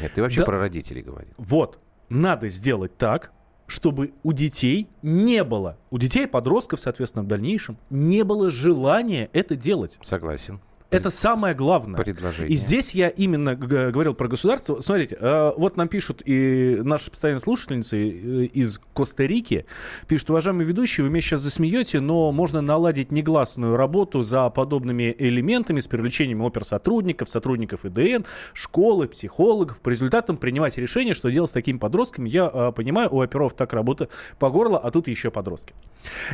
Нет, 0.00 0.12
ты 0.14 0.22
вообще 0.22 0.40
да. 0.40 0.46
про 0.46 0.58
родителей 0.58 1.02
говорил. 1.02 1.34
Вот. 1.36 1.78
Надо 2.08 2.48
сделать 2.48 2.96
так, 2.96 3.32
чтобы 3.72 4.12
у 4.22 4.34
детей 4.34 4.86
не 5.00 5.42
было, 5.44 5.78
у 5.90 5.96
детей, 5.96 6.26
подростков, 6.26 6.78
соответственно, 6.78 7.22
в 7.24 7.26
дальнейшем, 7.26 7.78
не 7.88 8.22
было 8.22 8.50
желания 8.50 9.30
это 9.32 9.56
делать. 9.56 9.98
Согласен. 10.04 10.60
Это 10.92 11.08
самое 11.08 11.54
главное. 11.54 11.96
Предложение. 11.98 12.52
И 12.52 12.54
здесь 12.54 12.94
я 12.94 13.08
именно 13.08 13.54
говорил 13.56 14.12
про 14.12 14.28
государство. 14.28 14.80
Смотрите, 14.80 15.16
э, 15.18 15.52
вот 15.56 15.78
нам 15.78 15.88
пишут 15.88 16.22
и 16.26 16.80
наши 16.82 17.10
постоянные 17.10 17.40
слушательницы 17.40 17.96
э, 17.96 18.44
из 18.44 18.78
Коста-Рики. 18.92 19.64
Пишут, 20.06 20.30
уважаемые 20.30 20.66
ведущие, 20.66 21.04
вы 21.04 21.10
меня 21.10 21.22
сейчас 21.22 21.40
засмеете, 21.40 22.00
но 22.00 22.30
можно 22.30 22.60
наладить 22.60 23.10
негласную 23.10 23.76
работу 23.76 24.22
за 24.22 24.50
подобными 24.50 25.14
элементами 25.18 25.80
с 25.80 25.88
привлечением 25.88 26.42
оперсотрудников, 26.42 27.30
сотрудников 27.30 27.86
ИДН, 27.86 28.24
школы, 28.52 29.08
психологов. 29.08 29.80
По 29.80 29.88
результатам 29.88 30.36
принимать 30.36 30.76
решение, 30.76 31.14
что 31.14 31.30
делать 31.30 31.50
с 31.50 31.54
такими 31.54 31.78
подростками. 31.78 32.28
Я 32.28 32.50
э, 32.52 32.72
понимаю, 32.72 33.08
у 33.10 33.22
оперов 33.22 33.54
так 33.54 33.72
работа 33.72 34.10
по 34.38 34.50
горло, 34.50 34.78
а 34.78 34.90
тут 34.90 35.08
еще 35.08 35.30
подростки. 35.30 35.74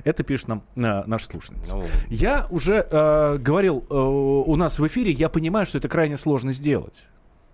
Это 0.03 0.25
пишет 0.25 0.49
нам 0.49 0.62
наша 0.75 1.27
слушательница. 1.27 1.81
Я 2.09 2.49
уже 2.51 3.38
говорил 3.38 3.85
у 4.49 4.57
нас 4.57 4.79
в 4.79 4.87
эфире, 4.87 5.13
я 5.13 5.29
понимаю, 5.29 5.67
что 5.67 5.77
это 5.77 5.89
крайне 5.89 6.17
сложно 6.17 6.53
сделать 6.53 7.07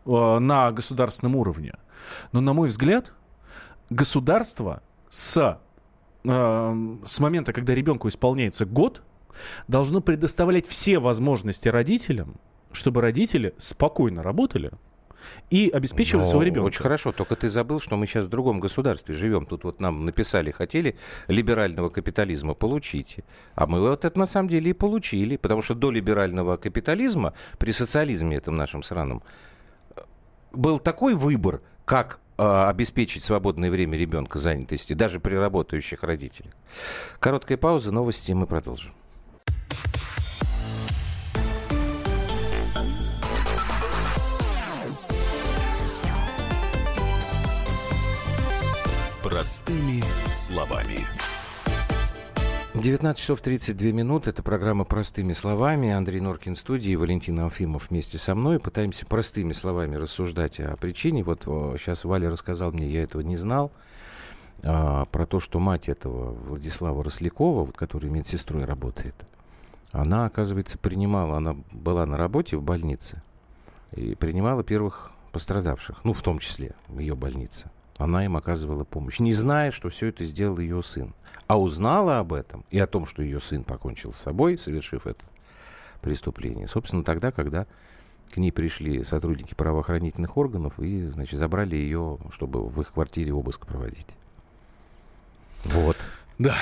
э, 0.07 0.39
на 0.39 0.71
государственном 0.71 1.35
уровне. 1.35 1.75
Но, 2.31 2.41
на 2.41 2.53
мой 2.53 2.69
взгляд, 2.69 3.13
государство 3.91 4.81
с, 5.09 5.59
э, 6.25 6.97
с 7.05 7.21
момента, 7.21 7.53
когда 7.53 7.75
ребенку 7.75 8.07
исполняется 8.07 8.65
год, 8.65 9.03
должно 9.67 10.03
предоставлять 10.03 10.69
все 10.69 11.01
возможности 11.01 11.67
родителям, 11.67 12.37
чтобы 12.71 13.01
родители 13.01 13.55
спокойно 13.59 14.23
работали, 14.23 14.71
и 15.51 15.69
обеспечивали 15.69 16.25
Но 16.25 16.29
своего 16.29 16.43
ребенка. 16.43 16.67
Очень 16.67 16.83
хорошо, 16.83 17.13
только 17.13 17.37
ты 17.37 17.49
забыл, 17.49 17.81
что 17.81 17.97
мы 17.97 18.07
сейчас 18.07 18.27
в 18.27 18.29
другом 18.29 18.61
государстве 18.61 19.15
живем. 19.15 19.47
Тут 19.47 19.65
вот 19.65 19.81
нам 19.81 20.05
написали, 20.05 20.51
хотели 20.51 20.97
либерального 21.29 21.89
капитализма, 21.89 22.55
получите. 22.55 23.25
А 23.55 23.67
мы 23.67 23.81
вот 23.81 24.05
это 24.05 24.19
на 24.19 24.27
самом 24.27 24.49
деле 24.49 24.71
и 24.71 24.73
получили, 24.73 25.37
потому 25.37 25.63
что 25.63 25.75
до 25.75 25.91
либерального 25.91 26.57
капитализма, 26.57 27.35
при 27.59 27.73
социализме 27.73 28.37
этом 28.37 28.57
нашем 28.57 28.83
сраном, 28.83 29.23
был 30.53 30.79
такой 30.79 31.15
выбор, 31.15 31.63
как 31.85 32.21
э, 32.39 32.43
обеспечить 32.43 33.25
свободное 33.25 33.71
время 33.71 33.99
ребенка 33.99 34.39
занятости, 34.39 34.93
даже 34.95 35.21
при 35.21 35.35
работающих 35.35 36.03
родителях. 36.03 36.53
Короткая 37.19 37.59
пауза, 37.59 37.93
новости, 37.93 38.33
мы 38.33 38.47
продолжим. 38.47 38.93
Простыми 49.35 50.01
словами. 50.31 51.05
19 52.75 53.21
часов 53.21 53.41
32 53.41 53.91
минуты. 53.91 54.31
Это 54.31 54.45
программа 54.45 54.85
«Простыми 54.85 55.33
словами». 55.33 55.91
Андрей 55.91 56.21
Норкин 56.21 56.55
в 56.55 56.59
студии, 56.61 56.95
Валентин 56.95 57.41
Алфимов 57.41 57.91
вместе 57.91 58.17
со 58.17 58.37
мной. 58.37 58.61
Пытаемся 58.61 59.07
простыми 59.07 59.51
словами 59.51 59.97
рассуждать 59.97 60.61
о 60.61 60.77
причине. 60.77 61.25
Вот 61.25 61.43
сейчас 61.43 62.05
Валя 62.05 62.31
рассказал 62.31 62.71
мне, 62.71 62.87
я 62.87 63.03
этого 63.03 63.23
не 63.23 63.37
знал, 63.37 63.73
а, 64.63 65.07
про 65.07 65.27
то, 65.27 65.41
что 65.41 65.59
мать 65.59 65.89
этого 65.89 66.31
Владислава 66.31 67.03
Рослякова, 67.03 67.65
вот, 67.65 67.77
который 67.77 68.11
медсестрой 68.11 68.65
работает, 68.65 69.17
она, 69.91 70.27
оказывается, 70.27 70.79
принимала, 70.79 71.39
она 71.39 71.57
была 71.73 72.07
на 72.07 72.17
работе 72.17 72.57
в 72.57 72.63
больнице 72.63 73.21
и 73.97 74.15
принимала 74.15 74.63
первых 74.63 75.11
пострадавших, 75.33 76.05
ну, 76.05 76.13
в 76.13 76.23
том 76.23 76.39
числе 76.39 76.77
ее 76.89 77.17
больнице. 77.17 77.69
Она 77.99 78.25
им 78.25 78.37
оказывала 78.37 78.85
помощь, 78.85 79.21
не 79.21 79.33
зная, 79.33 79.71
что 79.71 79.89
все 79.89 80.09
это 80.09 80.25
сделал 80.25 80.59
ее 80.59 80.83
сын. 80.83 81.15
А 81.47 81.61
узнала 81.61 82.19
об 82.19 82.33
этом 82.33 82.65
и 82.71 82.79
о 82.79 82.87
том, 82.87 83.07
что 83.07 83.23
ее 83.23 83.41
сын 83.41 83.65
покончил 83.65 84.13
с 84.13 84.17
собой, 84.17 84.59
совершив 84.59 85.07
это 85.07 85.25
преступление, 86.01 86.67
собственно, 86.67 87.05
тогда, 87.05 87.31
когда 87.33 87.67
к 88.31 88.37
ней 88.37 88.51
пришли 88.51 89.05
сотрудники 89.05 89.55
правоохранительных 89.55 90.37
органов 90.37 90.79
и, 90.81 91.07
значит, 91.09 91.39
забрали 91.39 91.77
ее, 91.77 92.19
чтобы 92.31 92.67
в 92.67 92.81
их 92.81 92.93
квартире 92.93 93.33
обыск 93.33 93.67
проводить. 93.67 94.17
Вот. 95.65 95.97
Да. 96.39 96.57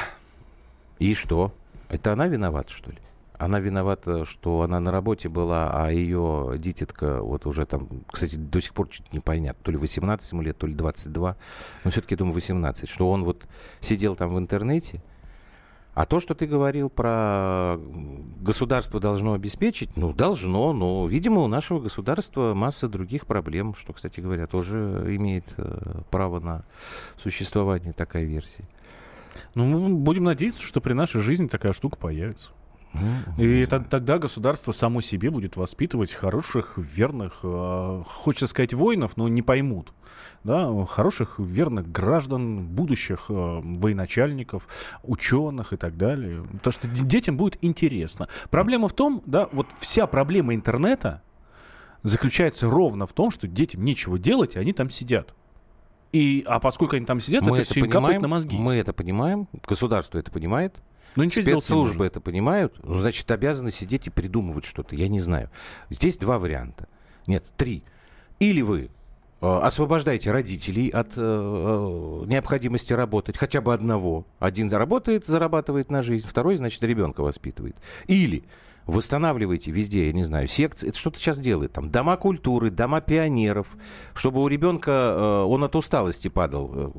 И 0.98 1.14
что? 1.14 1.52
Это 1.88 2.12
она 2.12 2.26
виновата, 2.26 2.72
что 2.72 2.90
ли? 2.90 2.98
Она 3.42 3.58
виновата, 3.58 4.24
что 4.24 4.62
она 4.62 4.78
на 4.78 4.92
работе 4.92 5.28
была, 5.28 5.72
а 5.74 5.90
ее 5.90 6.54
дитятка 6.58 7.20
вот 7.22 7.44
уже 7.44 7.66
там, 7.66 7.88
кстати, 8.06 8.36
до 8.36 8.60
сих 8.60 8.72
пор 8.72 8.88
чуть 8.88 9.12
не 9.12 9.18
понятно, 9.18 9.64
то 9.64 9.72
ли 9.72 9.76
18 9.76 10.30
ему 10.30 10.42
лет, 10.42 10.56
то 10.56 10.68
ли 10.68 10.74
22, 10.74 11.36
но 11.82 11.90
все-таки, 11.90 12.14
думаю, 12.14 12.34
18, 12.34 12.88
что 12.88 13.10
он 13.10 13.24
вот 13.24 13.44
сидел 13.80 14.14
там 14.14 14.32
в 14.32 14.38
интернете, 14.38 15.02
а 15.94 16.06
то, 16.06 16.20
что 16.20 16.36
ты 16.36 16.46
говорил 16.46 16.88
про 16.88 17.78
государство 18.40 19.00
должно 19.00 19.32
обеспечить, 19.32 19.96
ну, 19.96 20.12
должно, 20.12 20.72
но, 20.72 21.08
видимо, 21.08 21.40
у 21.40 21.48
нашего 21.48 21.80
государства 21.80 22.54
масса 22.54 22.88
других 22.88 23.26
проблем, 23.26 23.74
что, 23.74 23.92
кстати 23.92 24.20
говоря, 24.20 24.46
тоже 24.46 25.04
имеет 25.16 25.46
э, 25.56 26.02
право 26.12 26.38
на 26.38 26.64
существование 27.18 27.92
такая 27.92 28.22
версия. 28.22 28.68
Ну, 29.56 29.98
будем 29.98 30.22
надеяться, 30.22 30.62
что 30.62 30.80
при 30.80 30.92
нашей 30.92 31.20
жизни 31.20 31.48
такая 31.48 31.72
штука 31.72 31.96
появится. 31.96 32.52
И 33.38 33.64
тогда 33.66 34.18
государство 34.18 34.72
само 34.72 35.00
себе 35.00 35.30
будет 35.30 35.56
воспитывать 35.56 36.12
хороших, 36.12 36.74
верных, 36.76 37.40
э, 37.42 38.02
хочется 38.04 38.46
сказать, 38.46 38.74
воинов, 38.74 39.16
но 39.16 39.28
не 39.28 39.42
поймут. 39.42 39.92
Да, 40.44 40.70
хороших, 40.86 41.38
верных 41.38 41.90
граждан, 41.90 42.66
будущих 42.66 43.26
э, 43.28 43.32
военачальников, 43.32 44.68
ученых 45.02 45.72
и 45.72 45.76
так 45.76 45.96
далее. 45.96 46.44
Потому 46.52 46.72
что 46.72 46.88
детям 46.88 47.36
будет 47.36 47.58
интересно. 47.62 48.28
Проблема 48.50 48.88
в 48.88 48.92
том, 48.92 49.22
да, 49.24 49.48
вот 49.52 49.68
вся 49.78 50.06
проблема 50.06 50.54
интернета 50.54 51.22
заключается 52.02 52.68
ровно 52.68 53.06
в 53.06 53.12
том, 53.12 53.30
что 53.30 53.46
детям 53.46 53.84
нечего 53.84 54.18
делать, 54.18 54.56
и 54.56 54.58
они 54.58 54.72
там 54.72 54.90
сидят. 54.90 55.34
И, 56.12 56.44
а 56.46 56.60
поскольку 56.60 56.96
они 56.96 57.06
там 57.06 57.20
сидят, 57.20 57.46
это, 57.46 57.62
все 57.62 57.80
им 57.80 57.90
капает 57.90 58.20
на 58.20 58.28
мозги. 58.28 58.56
мы 58.56 58.74
это 58.74 58.92
понимаем, 58.92 59.48
государство 59.66 60.18
это 60.18 60.30
понимает, 60.30 60.76
Но 61.16 61.24
ничего 61.24 61.42
спецслужбы 61.42 62.06
это 62.06 62.20
понимают, 62.20 62.78
ну, 62.82 62.94
значит, 62.94 63.30
обязаны 63.30 63.70
сидеть 63.70 64.06
и 64.06 64.10
придумывать 64.10 64.64
что-то. 64.64 64.96
Я 64.96 65.08
не 65.08 65.20
знаю. 65.20 65.50
Здесь 65.90 66.16
два 66.16 66.38
варианта. 66.38 66.88
Нет, 67.26 67.44
три. 67.56 67.84
Или 68.38 68.62
вы 68.62 68.90
э, 69.40 69.46
освобождаете 69.46 70.32
родителей 70.32 70.88
от 70.88 71.08
э, 71.16 71.20
э, 71.20 72.26
необходимости 72.26 72.92
работать, 72.92 73.36
хотя 73.36 73.60
бы 73.60 73.74
одного. 73.74 74.26
Один 74.38 74.70
работает, 74.70 75.26
зарабатывает 75.26 75.90
на 75.90 76.02
жизнь, 76.02 76.26
второй, 76.26 76.56
значит, 76.56 76.82
ребенка 76.82 77.22
воспитывает. 77.22 77.76
Или 78.06 78.44
восстанавливаете 78.86 79.70
везде, 79.70 80.06
я 80.06 80.12
не 80.12 80.24
знаю, 80.24 80.48
секции, 80.48 80.88
это 80.88 80.98
что-то 80.98 81.18
сейчас 81.18 81.38
делает, 81.38 81.72
там, 81.72 81.90
дома 81.90 82.16
культуры, 82.16 82.70
дома 82.70 83.00
пионеров, 83.00 83.66
чтобы 84.14 84.42
у 84.42 84.48
ребенка, 84.48 84.90
э, 84.90 85.42
он 85.48 85.64
от 85.64 85.76
усталости 85.76 86.28
падал, 86.28 86.70
э, 86.74 86.90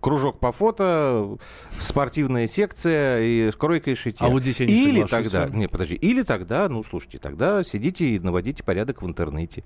кружок 0.00 0.40
по 0.40 0.52
фото, 0.52 1.36
спортивная 1.78 2.46
секция 2.46 3.20
и 3.22 3.50
кройка 3.52 3.90
и 3.90 3.94
шитье. 3.94 4.26
А 4.26 4.30
вот 4.30 4.42
здесь 4.42 4.60
я 4.60 4.66
не 4.66 4.72
Или 4.74 5.04
тогда, 5.04 5.48
не, 5.48 5.68
подожди, 5.68 5.94
или 5.94 6.22
тогда, 6.22 6.68
ну, 6.68 6.82
слушайте, 6.82 7.18
тогда 7.18 7.62
сидите 7.64 8.06
и 8.10 8.18
наводите 8.18 8.62
порядок 8.62 9.02
в 9.02 9.06
интернете. 9.06 9.64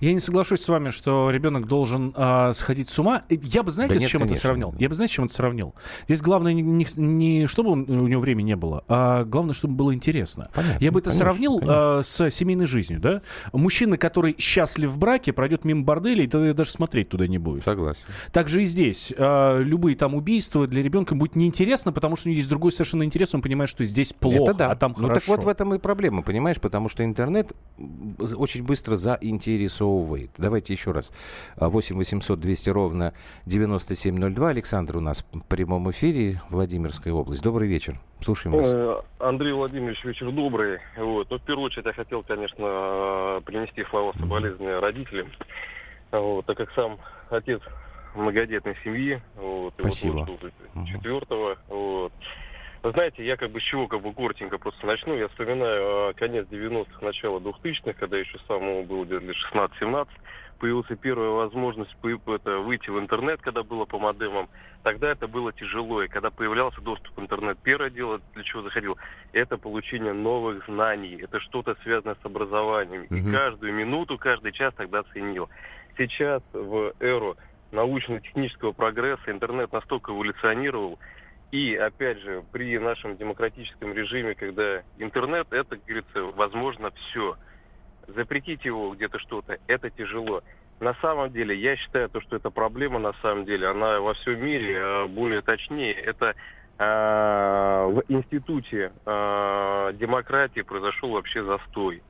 Я 0.00 0.12
не 0.12 0.20
соглашусь 0.20 0.60
с 0.60 0.68
вами, 0.68 0.90
что 0.90 1.30
ребенок 1.30 1.66
должен 1.66 2.12
а, 2.16 2.52
сходить 2.52 2.88
с 2.88 2.98
ума. 2.98 3.22
И 3.28 3.38
Я 3.42 3.62
бы, 3.62 3.70
знаете, 3.70 3.94
Да 3.94 4.00
с 4.00 4.02
нет, 4.02 4.10
чем 4.10 4.20
это 4.22 4.28
конечно. 4.30 4.48
сравнил? 4.48 4.74
Я 4.78 4.88
бы, 4.88 4.94
знаете, 4.94 5.12
с 5.12 5.14
чем 5.16 5.24
это 5.26 5.34
сравнил? 5.34 5.74
Здесь 6.06 6.22
главное 6.22 6.52
не, 6.52 6.62
не- 6.62 6.86
не 6.96 7.46
чтобы 7.46 7.70
он- 7.70 7.88
у 7.88 8.06
него 8.06 8.20
времени 8.20 8.48
не 8.48 8.56
было, 8.56 8.84
а 8.88 9.24
главное, 9.24 9.52
чтобы 9.54 9.74
было 9.74 9.94
интересно. 9.94 10.50
Понятно, 10.54 10.84
я 10.84 10.92
бы 10.92 11.00
это 11.00 11.07
конечно, 11.08 11.24
сравнил 11.24 11.58
конечно. 11.58 11.98
а, 11.98 12.02
с 12.02 12.30
семейной 12.30 12.66
жизнью, 12.66 13.00
да? 13.00 13.22
Мужчина, 13.52 13.96
который 13.98 14.36
счастлив 14.38 14.90
в 14.90 14.98
браке, 14.98 15.32
пройдет 15.32 15.64
мимо 15.64 15.84
борделя, 15.84 16.24
и 16.24 16.26
то 16.26 16.54
даже 16.54 16.70
смотреть 16.70 17.08
туда 17.08 17.26
не 17.26 17.38
будет. 17.38 17.64
Согласен. 17.64 18.02
Так 18.32 18.48
же 18.48 18.62
и 18.62 18.64
здесь. 18.64 19.12
А, 19.16 19.58
любые 19.58 19.96
там 19.96 20.14
убийства 20.14 20.66
для 20.66 20.82
ребенка 20.82 21.14
будет 21.14 21.36
неинтересно, 21.36 21.92
потому 21.92 22.16
что 22.16 22.28
у 22.28 22.30
него 22.30 22.36
есть 22.38 22.48
другой 22.48 22.72
совершенно 22.72 23.02
интерес, 23.02 23.34
он 23.34 23.42
понимает, 23.42 23.68
что 23.70 23.84
здесь 23.84 24.12
плохо, 24.12 24.50
Это 24.50 24.54
да. 24.54 24.70
а 24.70 24.76
там 24.76 24.94
ну 24.96 25.08
хорошо. 25.08 25.20
так 25.20 25.28
вот 25.28 25.44
в 25.44 25.48
этом 25.48 25.74
и 25.74 25.78
проблема, 25.78 26.22
понимаешь, 26.22 26.60
потому 26.60 26.88
что 26.88 27.04
интернет 27.04 27.52
очень 28.36 28.62
быстро 28.64 28.96
заинтересовывает. 28.96 30.30
Давайте 30.38 30.72
еще 30.72 30.92
раз. 30.92 31.12
А, 31.56 31.68
8 31.68 31.96
800 31.96 32.40
200 32.40 32.70
ровно 32.70 33.12
9702. 33.46 34.48
Александр 34.48 34.96
у 34.96 35.00
нас 35.00 35.24
в 35.32 35.44
прямом 35.44 35.90
эфире, 35.90 36.40
Владимирская 36.50 37.12
область. 37.12 37.42
Добрый 37.42 37.68
вечер. 37.68 38.00
Слушаем 38.20 38.56
вас. 38.56 38.70
Э, 38.72 38.96
Андрей 39.20 39.52
Владимирович, 39.52 40.04
вечер 40.04 40.30
добрый. 40.32 40.80
Вот. 40.98 41.30
Ну, 41.30 41.38
в 41.38 41.42
первую 41.42 41.66
очередь 41.66 41.86
я 41.86 41.92
хотел, 41.92 42.22
конечно, 42.24 43.40
принести 43.44 43.84
слова 43.84 44.12
соболезнования 44.18 44.80
родителям, 44.80 45.28
вот, 46.10 46.44
так 46.46 46.56
как 46.56 46.72
сам 46.72 46.98
отец 47.30 47.60
многодетной 48.14 48.76
семьи, 48.82 49.20
вот, 49.36 49.74
и 49.78 49.82
Спасибо. 49.82 50.26
вот 50.28 50.52
Мгм. 50.74 50.86
четвертого, 50.86 51.56
вот. 51.68 52.12
Вы 52.82 52.92
знаете, 52.92 53.24
я 53.24 53.36
как 53.36 53.50
бы 53.50 53.60
с 53.60 53.64
чего 53.64 53.88
как 53.88 54.02
бы 54.02 54.12
коротенько 54.12 54.56
просто 54.58 54.86
начну. 54.86 55.14
Я 55.16 55.28
вспоминаю 55.28 56.10
э, 56.10 56.14
конец 56.14 56.46
90-х, 56.48 57.04
начало 57.04 57.40
2000-х, 57.40 57.92
когда 57.94 58.16
еще 58.16 58.38
самому 58.46 58.84
было 58.84 59.04
где-то 59.04 59.24
лет 59.24 59.36
16-17, 59.52 60.08
появилась 60.58 60.86
первая 61.00 61.30
возможность 61.30 61.94
это, 62.26 62.58
выйти 62.58 62.90
в 62.90 62.98
интернет, 62.98 63.40
когда 63.40 63.62
было 63.62 63.84
по 63.84 63.98
модемам. 63.98 64.48
Тогда 64.82 65.10
это 65.10 65.26
было 65.28 65.52
тяжело, 65.52 66.02
и 66.02 66.08
когда 66.08 66.30
появлялся 66.30 66.80
доступ 66.80 67.16
в 67.16 67.20
интернет, 67.20 67.58
первое 67.62 67.90
дело, 67.90 68.20
для 68.34 68.44
чего 68.44 68.62
заходил, 68.62 68.96
это 69.32 69.58
получение 69.58 70.12
новых 70.12 70.64
знаний, 70.66 71.18
это 71.22 71.40
что-то 71.40 71.76
связанное 71.82 72.16
с 72.20 72.24
образованием. 72.24 73.04
И 73.04 73.20
Мгм. 73.20 73.32
каждую 73.32 73.72
минуту, 73.72 74.18
каждый 74.18 74.52
час 74.52 74.74
тогда 74.74 75.02
ценил. 75.12 75.48
Сейчас 75.96 76.42
в 76.52 76.92
эру 77.00 77.36
научно-технического 77.72 78.72
прогресса 78.72 79.30
интернет 79.30 79.72
настолько 79.72 80.12
эволюционировал, 80.12 80.98
и, 81.50 81.74
опять 81.76 82.18
же, 82.18 82.44
при 82.50 82.78
нашем 82.78 83.16
демократическом 83.16 83.94
режиме, 83.94 84.34
когда 84.34 84.82
интернет, 84.96 85.46
это, 85.50 85.76
как 85.76 85.84
говорится, 85.84 86.22
возможно 86.36 86.90
все. 86.94 87.36
Запретить 88.08 88.64
его 88.64 88.94
где-то 88.94 89.18
что-то, 89.18 89.58
это 89.66 89.90
тяжело. 89.90 90.42
На 90.80 90.94
самом 90.94 91.32
деле, 91.32 91.56
я 91.56 91.76
считаю, 91.76 92.08
то, 92.08 92.20
что 92.20 92.36
эта 92.36 92.50
проблема, 92.50 92.98
на 92.98 93.12
самом 93.20 93.44
деле, 93.44 93.66
она 93.66 94.00
во 94.00 94.14
всем 94.14 94.42
мире, 94.44 94.78
а, 94.80 95.06
более 95.06 95.42
точнее, 95.42 95.92
это 95.92 96.34
а, 96.78 97.86
в 97.86 98.02
институте 98.08 98.92
а, 99.04 99.92
демократии 99.92 100.62
произошел 100.62 101.10
вообще 101.10 101.44
застой. 101.44 102.02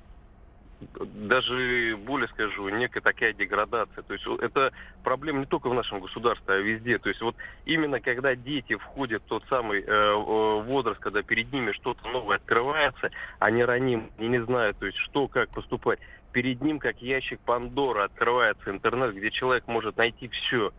Даже 0.80 1.96
более 1.96 2.28
скажу, 2.28 2.68
некая 2.68 3.00
такая 3.00 3.32
деградация. 3.32 4.02
То 4.02 4.12
есть 4.14 4.24
это 4.40 4.72
проблема 5.02 5.40
не 5.40 5.46
только 5.46 5.68
в 5.68 5.74
нашем 5.74 6.00
государстве, 6.00 6.54
а 6.54 6.58
везде. 6.58 6.98
То 6.98 7.08
есть 7.08 7.20
вот 7.20 7.36
именно 7.64 8.00
когда 8.00 8.34
дети 8.36 8.76
входят 8.76 9.22
в 9.24 9.26
тот 9.26 9.44
самый 9.48 9.82
э, 9.82 10.14
возраст, 10.62 11.00
когда 11.00 11.22
перед 11.22 11.52
ними 11.52 11.72
что-то 11.72 12.06
новое 12.08 12.36
открывается, 12.36 13.10
они 13.38 13.64
раним, 13.64 14.10
они 14.18 14.28
не 14.28 14.42
знают, 14.44 14.78
то 14.78 14.86
есть 14.86 14.98
что, 14.98 15.28
как 15.28 15.50
поступать. 15.50 15.98
Перед 16.32 16.60
ним, 16.60 16.78
как 16.78 17.00
ящик 17.00 17.40
Пандора, 17.40 18.04
открывается 18.04 18.70
интернет, 18.70 19.14
где 19.14 19.30
человек 19.30 19.66
может 19.66 19.96
найти 19.96 20.28
все. 20.28 20.72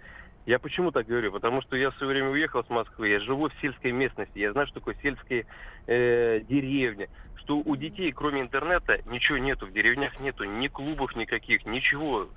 Я 0.45 0.57
почему 0.57 0.91
так 0.91 1.05
говорю? 1.05 1.31
Потому 1.31 1.61
что 1.61 1.75
я 1.75 1.91
в 1.91 1.95
свое 1.97 2.13
время 2.13 2.29
уехал 2.29 2.63
с 2.63 2.69
Москвы, 2.69 3.09
я 3.09 3.19
живу 3.19 3.49
в 3.49 3.53
сельской 3.61 3.91
местности, 3.91 4.39
я 4.39 4.51
знаю, 4.51 4.67
что 4.67 4.79
такое 4.79 4.95
сельские 5.01 5.45
э, 5.85 6.39
деревни, 6.47 7.09
что 7.49 7.63
у 7.65 7.75
детей, 7.75 8.11
кроме 8.11 8.41
интернета, 8.41 8.99
ничего 9.07 9.39
нету, 9.39 9.65
в 9.65 9.73
деревнях 9.73 10.19
нету 10.19 10.43
ни 10.43 10.67
клубов 10.67 11.15
никаких, 11.15 11.65
ничего, 11.65 12.27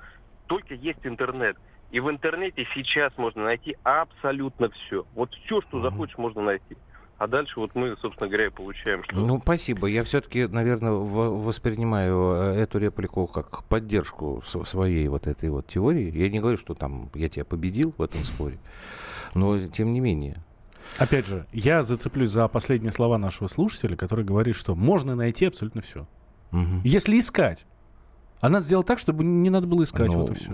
только 0.47 0.73
есть 0.73 1.01
интернет. 1.03 1.59
И 1.91 2.01
в 2.01 2.09
интернете 2.09 2.67
сейчас 2.75 3.13
можно 3.19 3.45
найти 3.45 3.77
абсолютно 3.83 4.71
все. 4.71 5.05
Вот 5.15 5.35
все, 5.35 5.61
что 5.61 5.83
захочешь, 5.83 6.17
можно 6.17 6.41
найти. 6.41 6.79
А 7.19 7.27
дальше 7.27 7.61
вот 7.61 7.75
мы, 7.75 7.95
собственно 8.01 8.27
говоря, 8.31 8.47
и 8.47 8.51
получаем. 8.51 9.05
Что... 9.05 9.15
Ну, 9.15 9.39
спасибо. 9.39 9.87
Я 9.87 10.03
все-таки, 10.05 10.47
наверное, 10.47 10.93
воспринимаю 10.93 12.33
э, 12.33 12.63
эту 12.63 12.79
реплику 12.79 13.27
как 13.27 13.65
поддержку 13.65 14.41
своей 14.43 15.09
вот 15.09 15.27
этой 15.27 15.51
вот 15.51 15.67
теории. 15.67 16.11
Я 16.17 16.31
не 16.31 16.41
говорю, 16.41 16.57
что 16.57 16.73
там 16.73 17.11
я 17.15 17.29
тебя 17.29 17.45
победил 17.45 17.95
в 17.99 18.03
этом 18.03 18.23
споре, 18.23 18.59
но 19.35 19.59
тем 19.69 19.91
не 19.91 20.01
менее. 20.01 20.43
Опять 20.99 21.27
же, 21.27 21.47
я 21.53 21.83
зацеплюсь 21.83 22.31
за 22.31 22.47
последние 22.49 22.93
слова 22.93 23.19
нашего 23.19 23.49
слушателя, 23.49 23.97
который 23.97 24.25
говорит, 24.25 24.55
что 24.55 24.75
можно 24.75 25.15
найти 25.15 25.47
абсолютно 25.47 25.81
все. 25.81 26.07
Угу. 26.53 26.83
Если 26.85 27.19
искать. 27.19 27.67
А 28.41 28.49
надо 28.49 28.65
сделать 28.65 28.87
так, 28.87 28.99
чтобы 28.99 29.25
не 29.25 29.51
надо 29.51 29.67
было 29.67 29.85
искать 29.85 30.09
ну, 30.09 30.21
вот 30.21 30.31
и 30.31 30.35
все. 30.35 30.53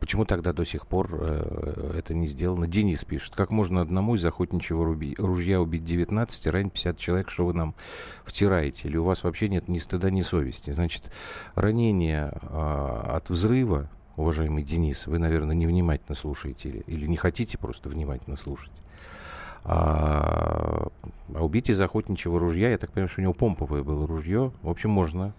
Почему 0.00 0.24
тогда 0.24 0.52
до 0.52 0.64
сих 0.64 0.86
пор 0.86 1.08
э, 1.12 1.92
это 1.98 2.14
не 2.14 2.28
сделано? 2.28 2.66
Денис 2.66 3.04
пишет, 3.04 3.34
как 3.34 3.50
можно 3.50 3.80
одному 3.80 4.14
из 4.14 4.24
охотничьего 4.24 4.84
руби, 4.84 5.14
ружья 5.18 5.60
убить 5.60 5.84
19 5.84 6.46
и 6.46 6.50
ранить 6.50 6.72
50 6.72 6.98
человек, 6.98 7.30
что 7.30 7.46
вы 7.46 7.54
нам 7.54 7.74
втираете? 8.24 8.88
Или 8.88 8.96
у 8.96 9.04
вас 9.04 9.24
вообще 9.24 9.48
нет 9.48 9.68
ни 9.68 9.78
стыда, 9.78 10.10
ни 10.10 10.22
совести? 10.22 10.70
Значит, 10.70 11.10
ранение 11.54 12.32
э, 12.42 13.02
от 13.16 13.28
взрыва, 13.28 13.90
уважаемый 14.16 14.62
Денис, 14.62 15.06
вы, 15.06 15.18
наверное, 15.18 15.56
невнимательно 15.56 16.14
слушаете 16.14 16.68
или, 16.68 16.78
или 16.86 17.06
не 17.06 17.16
хотите 17.16 17.58
просто 17.58 17.88
внимательно 17.88 18.36
слушать. 18.36 18.72
А, 19.64 20.88
а 21.34 21.44
убить 21.44 21.70
из 21.70 21.80
охотничьего 21.80 22.38
ружья, 22.38 22.70
я 22.70 22.78
так 22.78 22.92
понимаю, 22.92 23.08
что 23.08 23.20
у 23.20 23.22
него 23.22 23.34
помповое 23.34 23.82
было 23.82 24.06
ружье. 24.06 24.52
В 24.62 24.70
общем, 24.70 24.90
можно 24.90 25.34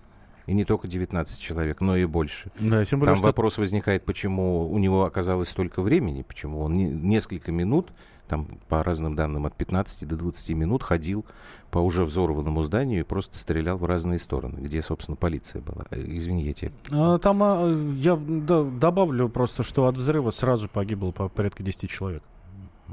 и 0.49 0.53
не 0.53 0.65
только 0.65 0.87
19 0.87 1.39
человек, 1.39 1.79
но 1.79 1.95
и 1.95 2.05
больше. 2.05 2.51
Да, 2.59 2.83
тем 2.83 2.99
более, 2.99 3.13
Там 3.13 3.17
что... 3.17 3.27
вопрос 3.27 3.59
возникает, 3.59 4.03
почему 4.03 4.67
у 4.67 4.77
него 4.79 5.05
оказалось 5.05 5.49
столько 5.49 5.83
времени, 5.83 6.23
почему 6.23 6.61
он 6.61 6.75
не, 6.75 6.85
несколько 6.85 7.51
минут, 7.51 7.91
там 8.27 8.47
по 8.67 8.83
разным 8.83 9.15
данным 9.15 9.45
от 9.45 9.55
15 9.55 10.07
до 10.07 10.15
20 10.15 10.49
минут 10.51 10.81
ходил 10.81 11.23
по 11.69 11.77
уже 11.77 12.03
взорванному 12.03 12.63
зданию 12.63 13.01
и 13.01 13.03
просто 13.03 13.37
стрелял 13.37 13.77
в 13.77 13.85
разные 13.85 14.17
стороны, 14.17 14.59
где, 14.59 14.81
собственно, 14.81 15.15
полиция 15.15 15.61
была. 15.61 15.83
Э, 15.91 16.01
извини, 16.03 16.43
я 16.43 16.53
тебе... 16.53 16.71
А, 16.91 17.19
там 17.19 17.43
а, 17.43 17.67
я 17.95 18.15
добавлю 18.15 19.29
просто, 19.29 19.61
что 19.61 19.85
от 19.85 19.97
взрыва 19.97 20.31
сразу 20.31 20.67
погибло 20.67 21.11
по 21.11 21.29
порядка 21.29 21.61
10 21.61 21.89
человек. 21.89 22.23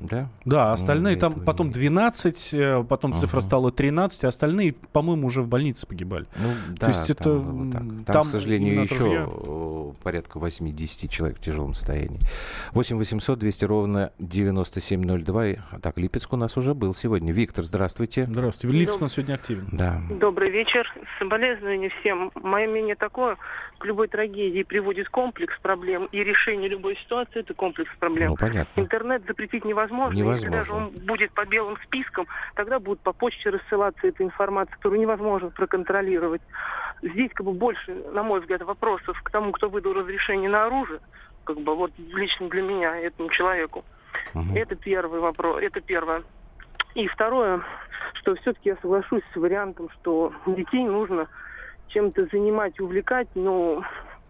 Да? 0.01 0.29
Да, 0.45 0.73
остальные 0.73 1.15
ну, 1.15 1.21
там 1.21 1.35
потом 1.45 1.71
12, 1.71 2.55
э, 2.55 2.85
потом 2.89 3.13
ага. 3.13 3.21
цифра 3.21 3.41
стала 3.41 3.73
13, 3.73 4.25
а 4.25 4.29
остальные, 4.29 4.75
по-моему, 4.93 5.27
уже 5.27 5.43
в 5.43 5.49
больнице 5.49 5.87
погибали. 5.87 6.27
Ну, 6.37 6.49
да, 6.71 6.87
То 6.87 6.89
есть 6.89 7.11
это... 7.11 7.25
Там, 7.25 7.73
там, 7.73 8.05
там, 8.05 8.25
к 8.25 8.31
сожалению, 8.31 8.83
еще 8.83 8.99
ружья... 8.99 9.29
Э, 9.29 9.93
порядка 10.03 10.39
8-10 10.39 11.09
человек 11.09 11.39
в 11.39 11.41
тяжелом 11.41 11.75
состоянии. 11.75 12.19
8 12.73 12.97
800 12.97 13.39
200 13.39 13.65
ровно 13.65 14.13
9702. 14.19 15.79
Так, 15.81 15.99
Липецк 15.99 16.33
у 16.33 16.37
нас 16.37 16.57
уже 16.57 16.75
был 16.75 16.95
сегодня. 16.95 17.33
Виктор, 17.33 17.65
здравствуйте. 17.65 18.27
Здравствуйте. 18.27 18.77
Липецк 18.77 19.01
у 19.01 19.05
нас 19.05 19.15
сегодня 19.15 19.35
активен. 19.35 19.69
Да. 19.73 20.01
Добрый 20.11 20.51
вечер. 20.51 20.93
Соболезнования 21.19 21.91
всем. 22.01 22.31
Мое 22.35 22.69
мнение 22.69 22.95
такое, 22.97 23.37
к 23.79 23.85
любой 23.85 24.09
трагедии 24.09 24.63
приводит 24.63 25.09
комплекс 25.09 25.55
проблем, 25.61 26.09
и 26.13 26.19
решение 26.23 26.69
любой 26.69 26.97
ситуации– 26.97 27.41
это 27.41 27.55
комплекс 27.55 27.91
проблем. 27.99 28.31
Ну, 28.31 28.37
понятно. 28.37 28.81
Интернет 28.81 29.23
запретить 29.27 29.65
невозможно 29.65 29.86
невозможно. 29.87 30.19
невозможно. 30.19 30.47
Если 30.47 30.49
даже 30.49 30.73
он 30.73 30.91
будет 31.07 31.33
по 31.33 31.45
белым 31.45 31.77
спискам, 31.85 32.27
тогда 32.55 32.79
будет 32.79 33.01
по 33.01 33.13
почте 33.13 33.51
рассылаться 33.51 34.07
эта 34.07 34.23
информация, 34.23 34.75
которую 34.77 35.01
невозможно 35.01 35.51
проконтролировать. 35.51 36.43
Здесь 37.03 37.31
как 37.33 37.47
бы 37.47 37.53
больше, 37.53 37.95
на 38.13 38.23
мой 38.23 38.41
взгляд, 38.41 38.63
вопросов 38.63 39.21
к 39.23 39.31
тому, 39.31 39.53
кто 39.53 39.69
выдал 39.69 39.93
разрешение 39.93 40.49
на 40.49 40.67
оружие, 40.67 41.01
как 41.45 41.59
бы 41.61 41.75
вот 41.75 41.93
лично 41.99 42.49
для 42.49 42.63
меня, 42.63 42.97
этому 42.97 43.31
человеку. 43.31 43.85
Угу. 44.35 44.57
Это 44.57 44.75
первый 44.75 45.21
вопрос, 45.21 45.63
это 45.63 45.81
первое. 45.81 46.23
И 46.95 47.07
второе, 47.09 47.61
что 48.15 48.35
все-таки 48.37 48.71
я 48.71 48.77
соглашусь 48.77 49.23
с 49.33 49.37
вариантом, 49.37 49.91
что 49.91 50.33
детей 50.47 50.85
нужно 50.85 51.29
чем-то 51.89 52.27
занимать, 52.33 52.81
увлекать, 52.81 53.29
но 53.35 53.85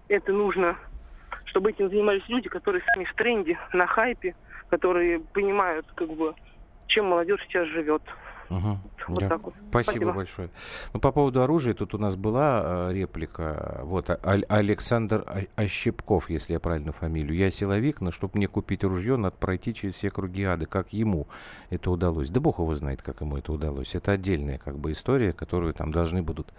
это 0.09 0.33
нужно, 0.33 0.77
чтобы 1.45 1.71
этим 1.71 1.89
занимались 1.89 2.29
люди, 2.29 2.49
которые 2.49 2.83
сами 2.93 3.05
в 3.05 3.15
тренде, 3.15 3.59
на 3.73 3.87
хайпе, 3.87 4.35
которые 4.69 5.21
понимают, 5.33 5.87
как 5.95 6.09
бы, 6.09 6.35
чем 6.87 7.07
молодежь 7.07 7.41
сейчас 7.45 7.67
живет. 7.69 8.03
Угу. 8.51 8.79
Вот 9.09 9.21
да. 9.21 9.29
так 9.29 9.43
вот. 9.45 9.55
Спасибо, 9.71 9.91
Спасибо 9.91 10.13
большое. 10.13 10.51
Ну, 10.93 11.01
по 11.01 11.13
поводу 11.13 11.43
оружия, 11.43 11.75
тут 11.75 11.95
у 11.95 11.99
нас 11.99 12.17
была 12.17 12.89
э, 12.91 12.93
реплика. 12.93 13.81
Вот, 13.83 14.11
а, 14.11 14.17
Александр 14.49 15.25
Ощепков, 15.57 16.31
если 16.31 16.55
я 16.55 16.61
правильно 16.61 16.93
фамилию. 16.93 17.37
Я 17.37 17.51
силовик, 17.51 18.01
но 18.01 18.11
чтобы 18.11 18.33
мне 18.37 18.49
купить 18.49 18.85
ружье, 18.85 19.17
надо 19.17 19.37
пройти 19.37 19.75
через 19.75 19.95
все 19.95 20.11
круги 20.11 20.45
ада. 20.45 20.67
Как 20.67 20.93
ему 20.93 21.29
это 21.71 21.91
удалось? 21.91 22.31
Да 22.31 22.41
бог 22.41 22.59
его 22.59 22.75
знает, 22.75 23.03
как 23.03 23.21
ему 23.21 23.39
это 23.39 23.53
удалось. 23.53 23.95
Это 23.95 24.13
отдельная 24.13 24.59
как 24.59 24.79
бы 24.79 24.93
история, 24.93 25.33
которую 25.33 25.75
там 25.75 25.93
должны 25.93 26.23
будут 26.23 26.53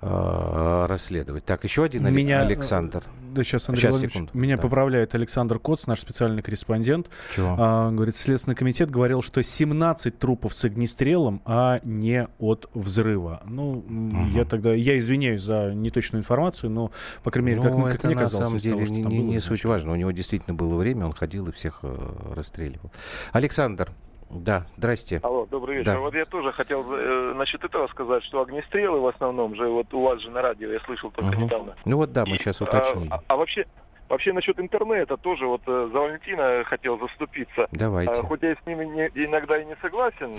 э, 0.00 0.86
расследовать. 0.88 1.44
Так, 1.44 1.64
еще 1.64 1.84
один 1.84 2.10
Меня, 2.12 2.40
Александр. 2.42 3.04
Да, 3.36 3.42
сейчас, 3.42 3.68
Андрей 3.68 3.92
сейчас, 3.92 4.00
секунду. 4.00 4.30
Меня 4.32 4.56
да. 4.56 4.62
поправляет 4.62 5.14
Александр 5.14 5.58
Коц, 5.58 5.86
наш 5.86 6.00
специальный 6.00 6.42
корреспондент. 6.42 7.10
Чего? 7.34 7.54
А, 7.58 7.90
говорит, 7.90 8.16
Следственный 8.16 8.54
комитет 8.54 8.90
говорил, 8.90 9.20
что 9.20 9.42
17 9.42 10.18
трупов 10.18 10.54
с 10.54 10.64
огнестрелом, 10.64 11.05
а 11.44 11.80
не 11.84 12.28
от 12.38 12.68
взрыва. 12.74 13.42
Ну, 13.44 13.78
угу. 13.78 14.16
я 14.32 14.44
тогда, 14.44 14.72
я 14.72 14.98
извиняюсь 14.98 15.40
за 15.40 15.72
неточную 15.74 16.20
информацию, 16.20 16.70
но, 16.70 16.90
по 17.22 17.30
крайней 17.30 17.50
мере, 17.50 17.62
ну, 17.62 17.82
как, 17.84 17.92
как 17.92 18.04
мне 18.04 18.14
казалось, 18.14 18.52
на 18.52 18.58
самом 18.58 18.78
деле 18.80 18.86
того, 18.86 19.08
не, 19.08 19.18
не, 19.18 19.24
не 19.24 19.38
суть 19.38 19.64
важно. 19.64 19.92
У 19.92 19.96
него 19.96 20.10
действительно 20.10 20.54
было 20.54 20.76
время, 20.76 21.06
он 21.06 21.12
ходил 21.12 21.48
и 21.48 21.52
всех 21.52 21.80
э, 21.82 21.94
расстреливал. 22.34 22.90
Александр, 23.32 23.92
да, 24.30 24.66
здрасте. 24.76 25.20
Алло, 25.22 25.46
добрый 25.46 25.78
вечер. 25.78 25.92
Да. 25.92 26.00
Вот 26.00 26.14
я 26.14 26.24
тоже 26.24 26.52
хотел 26.52 26.84
э, 26.92 27.34
насчет 27.34 27.62
этого 27.62 27.86
сказать, 27.88 28.24
что 28.24 28.42
огнестрелы 28.42 29.00
в 29.00 29.06
основном 29.06 29.54
же, 29.54 29.68
вот 29.68 29.92
у 29.94 30.02
вас 30.02 30.20
же 30.20 30.30
на 30.30 30.42
радио, 30.42 30.70
я 30.70 30.80
слышал 30.80 31.10
только 31.10 31.34
угу. 31.34 31.44
недавно. 31.44 31.76
Ну 31.84 31.96
вот 31.96 32.12
да, 32.12 32.24
мы 32.26 32.34
и, 32.34 32.38
сейчас 32.38 32.60
уточнили. 32.60 33.08
А, 33.10 33.20
а 33.28 33.36
вообще, 33.36 33.66
Вообще 34.08 34.32
насчет 34.32 34.58
интернета 34.60 35.16
тоже 35.16 35.46
вот 35.46 35.62
э, 35.66 35.88
за 35.92 35.98
Валентина 35.98 36.62
хотел 36.64 36.98
заступиться. 36.98 37.66
Давайте. 37.72 38.12
А, 38.12 38.22
хоть 38.22 38.42
я 38.42 38.54
с 38.54 38.66
ними 38.66 38.84
не, 38.84 39.10
иногда 39.24 39.58
и 39.58 39.64
не 39.64 39.76
согласен, 39.82 40.34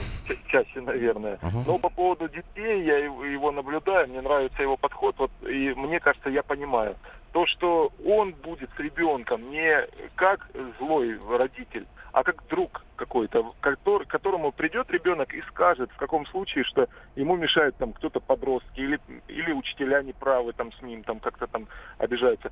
чаще, 0.47 0.81
наверное, 0.81 1.35
uh 1.35 1.63
но 1.65 1.77
по 1.77 1.89
поводу 1.89 2.29
детей 2.29 2.83
я 2.83 2.97
его 2.97 3.51
наблюдаю, 3.51 4.07
мне 4.07 4.21
нравится 4.21 4.61
его 4.61 4.77
подход, 4.77 5.15
вот, 5.17 5.31
и 5.41 5.73
мне 5.75 5.99
кажется, 5.99 6.29
я 6.29 6.43
понимаю. 6.43 6.95
То, 7.33 7.45
что 7.45 7.91
он 8.05 8.31
будет 8.31 8.69
с 8.75 8.79
ребенком 8.79 9.49
не 9.51 9.85
как 10.15 10.49
злой 10.79 11.19
родитель, 11.29 11.85
а 12.13 12.23
как 12.23 12.43
друг 12.49 12.83
какой-то, 12.97 13.53
который, 13.61 14.05
которому 14.05 14.51
придет 14.51 14.89
ребенок 14.91 15.33
и 15.33 15.41
скажет 15.43 15.89
в 15.91 15.97
каком 15.97 16.25
случае, 16.25 16.65
что 16.65 16.89
ему 17.15 17.37
мешает 17.37 17.77
там 17.77 17.93
кто-то 17.93 18.19
подростки 18.19 18.81
или, 18.81 18.99
или 19.27 19.53
учителя 19.53 20.01
неправы 20.01 20.51
там 20.51 20.73
с 20.73 20.81
ним 20.81 21.03
там 21.03 21.19
как-то 21.19 21.47
там 21.47 21.67
обижаются. 21.97 22.51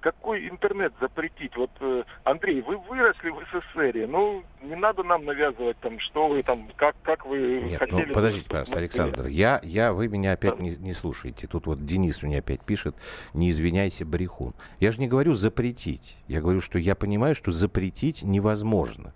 Какой 0.00 0.48
интернет 0.48 0.92
запретить? 1.00 1.56
Вот, 1.56 1.70
э, 1.80 2.02
Андрей, 2.24 2.60
вы 2.60 2.76
выросли 2.76 3.30
в 3.30 3.40
СССР, 3.50 4.06
ну, 4.08 4.44
не 4.62 4.76
надо 4.76 5.02
нам 5.02 5.24
навязывать 5.24 5.78
там, 5.78 5.98
что 6.00 6.28
вы 6.28 6.42
там, 6.42 6.68
как, 6.76 6.96
как 7.02 7.24
вы 7.24 7.62
Нет, 7.62 7.78
хотели... 7.78 8.06
Ну, 8.06 8.12
подождите, 8.12 8.48
пожалуйста, 8.48 8.78
Александр, 8.78 9.26
я, 9.28 9.60
я, 9.62 9.92
вы 9.92 10.08
меня 10.08 10.32
опять 10.32 10.56
да. 10.56 10.62
не, 10.62 10.76
не 10.76 10.92
слушаете. 10.92 11.46
Тут 11.46 11.66
вот 11.66 11.84
Денис 11.84 12.22
мне 12.22 12.38
опять 12.38 12.62
пишет, 12.62 12.96
не 13.32 13.50
извиняйся, 13.50 14.04
брехун. 14.04 14.54
Я 14.80 14.92
же 14.92 15.00
не 15.00 15.08
говорю 15.08 15.34
запретить. 15.34 16.16
Я 16.26 16.40
говорю, 16.40 16.60
что 16.60 16.78
я 16.78 16.94
понимаю, 16.94 17.34
что 17.34 17.52
запретить 17.52 18.22
невозможно. 18.22 19.14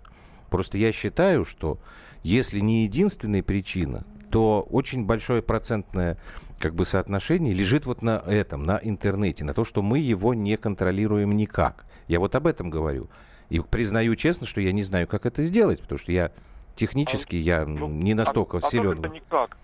Просто 0.49 0.77
я 0.77 0.91
считаю, 0.91 1.45
что 1.45 1.79
если 2.23 2.59
не 2.59 2.83
единственная 2.83 3.43
причина, 3.43 4.03
то 4.31 4.65
очень 4.69 5.05
большое 5.05 5.41
процентное 5.41 6.17
как 6.59 6.75
бы 6.75 6.85
соотношение 6.85 7.53
лежит 7.53 7.85
вот 7.85 8.01
на 8.01 8.21
этом, 8.27 8.63
на 8.63 8.79
интернете, 8.83 9.43
на 9.43 9.53
то, 9.53 9.63
что 9.63 9.81
мы 9.81 9.99
его 9.99 10.33
не 10.33 10.57
контролируем 10.57 11.35
никак. 11.35 11.85
Я 12.07 12.19
вот 12.19 12.35
об 12.35 12.47
этом 12.47 12.69
говорю. 12.69 13.07
И 13.49 13.59
признаю 13.59 14.15
честно, 14.15 14.45
что 14.45 14.61
я 14.61 14.71
не 14.71 14.83
знаю, 14.83 15.07
как 15.07 15.25
это 15.25 15.41
сделать, 15.43 15.81
потому 15.81 15.97
что 15.97 16.11
я 16.11 16.31
технически 16.75 17.35
а, 17.35 17.39
я 17.39 17.65
ну, 17.65 17.87
не 17.87 18.13
настолько 18.13 18.57
а, 18.57 18.61
силен. 18.61 18.97
А 19.03 19.07
это 19.07 19.09
никак? 19.09 19.57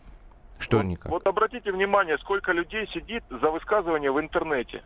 Что 0.58 0.78
вот, 0.78 0.86
никак? 0.86 1.12
Вот 1.12 1.28
обратите 1.28 1.71
внимание, 1.71 2.17
сколько 2.19 2.52
людей 2.52 2.88
сидит 2.88 3.24
за 3.30 3.52
высказывание 3.52 4.12
в 4.12 4.19
интернете. 4.19 4.84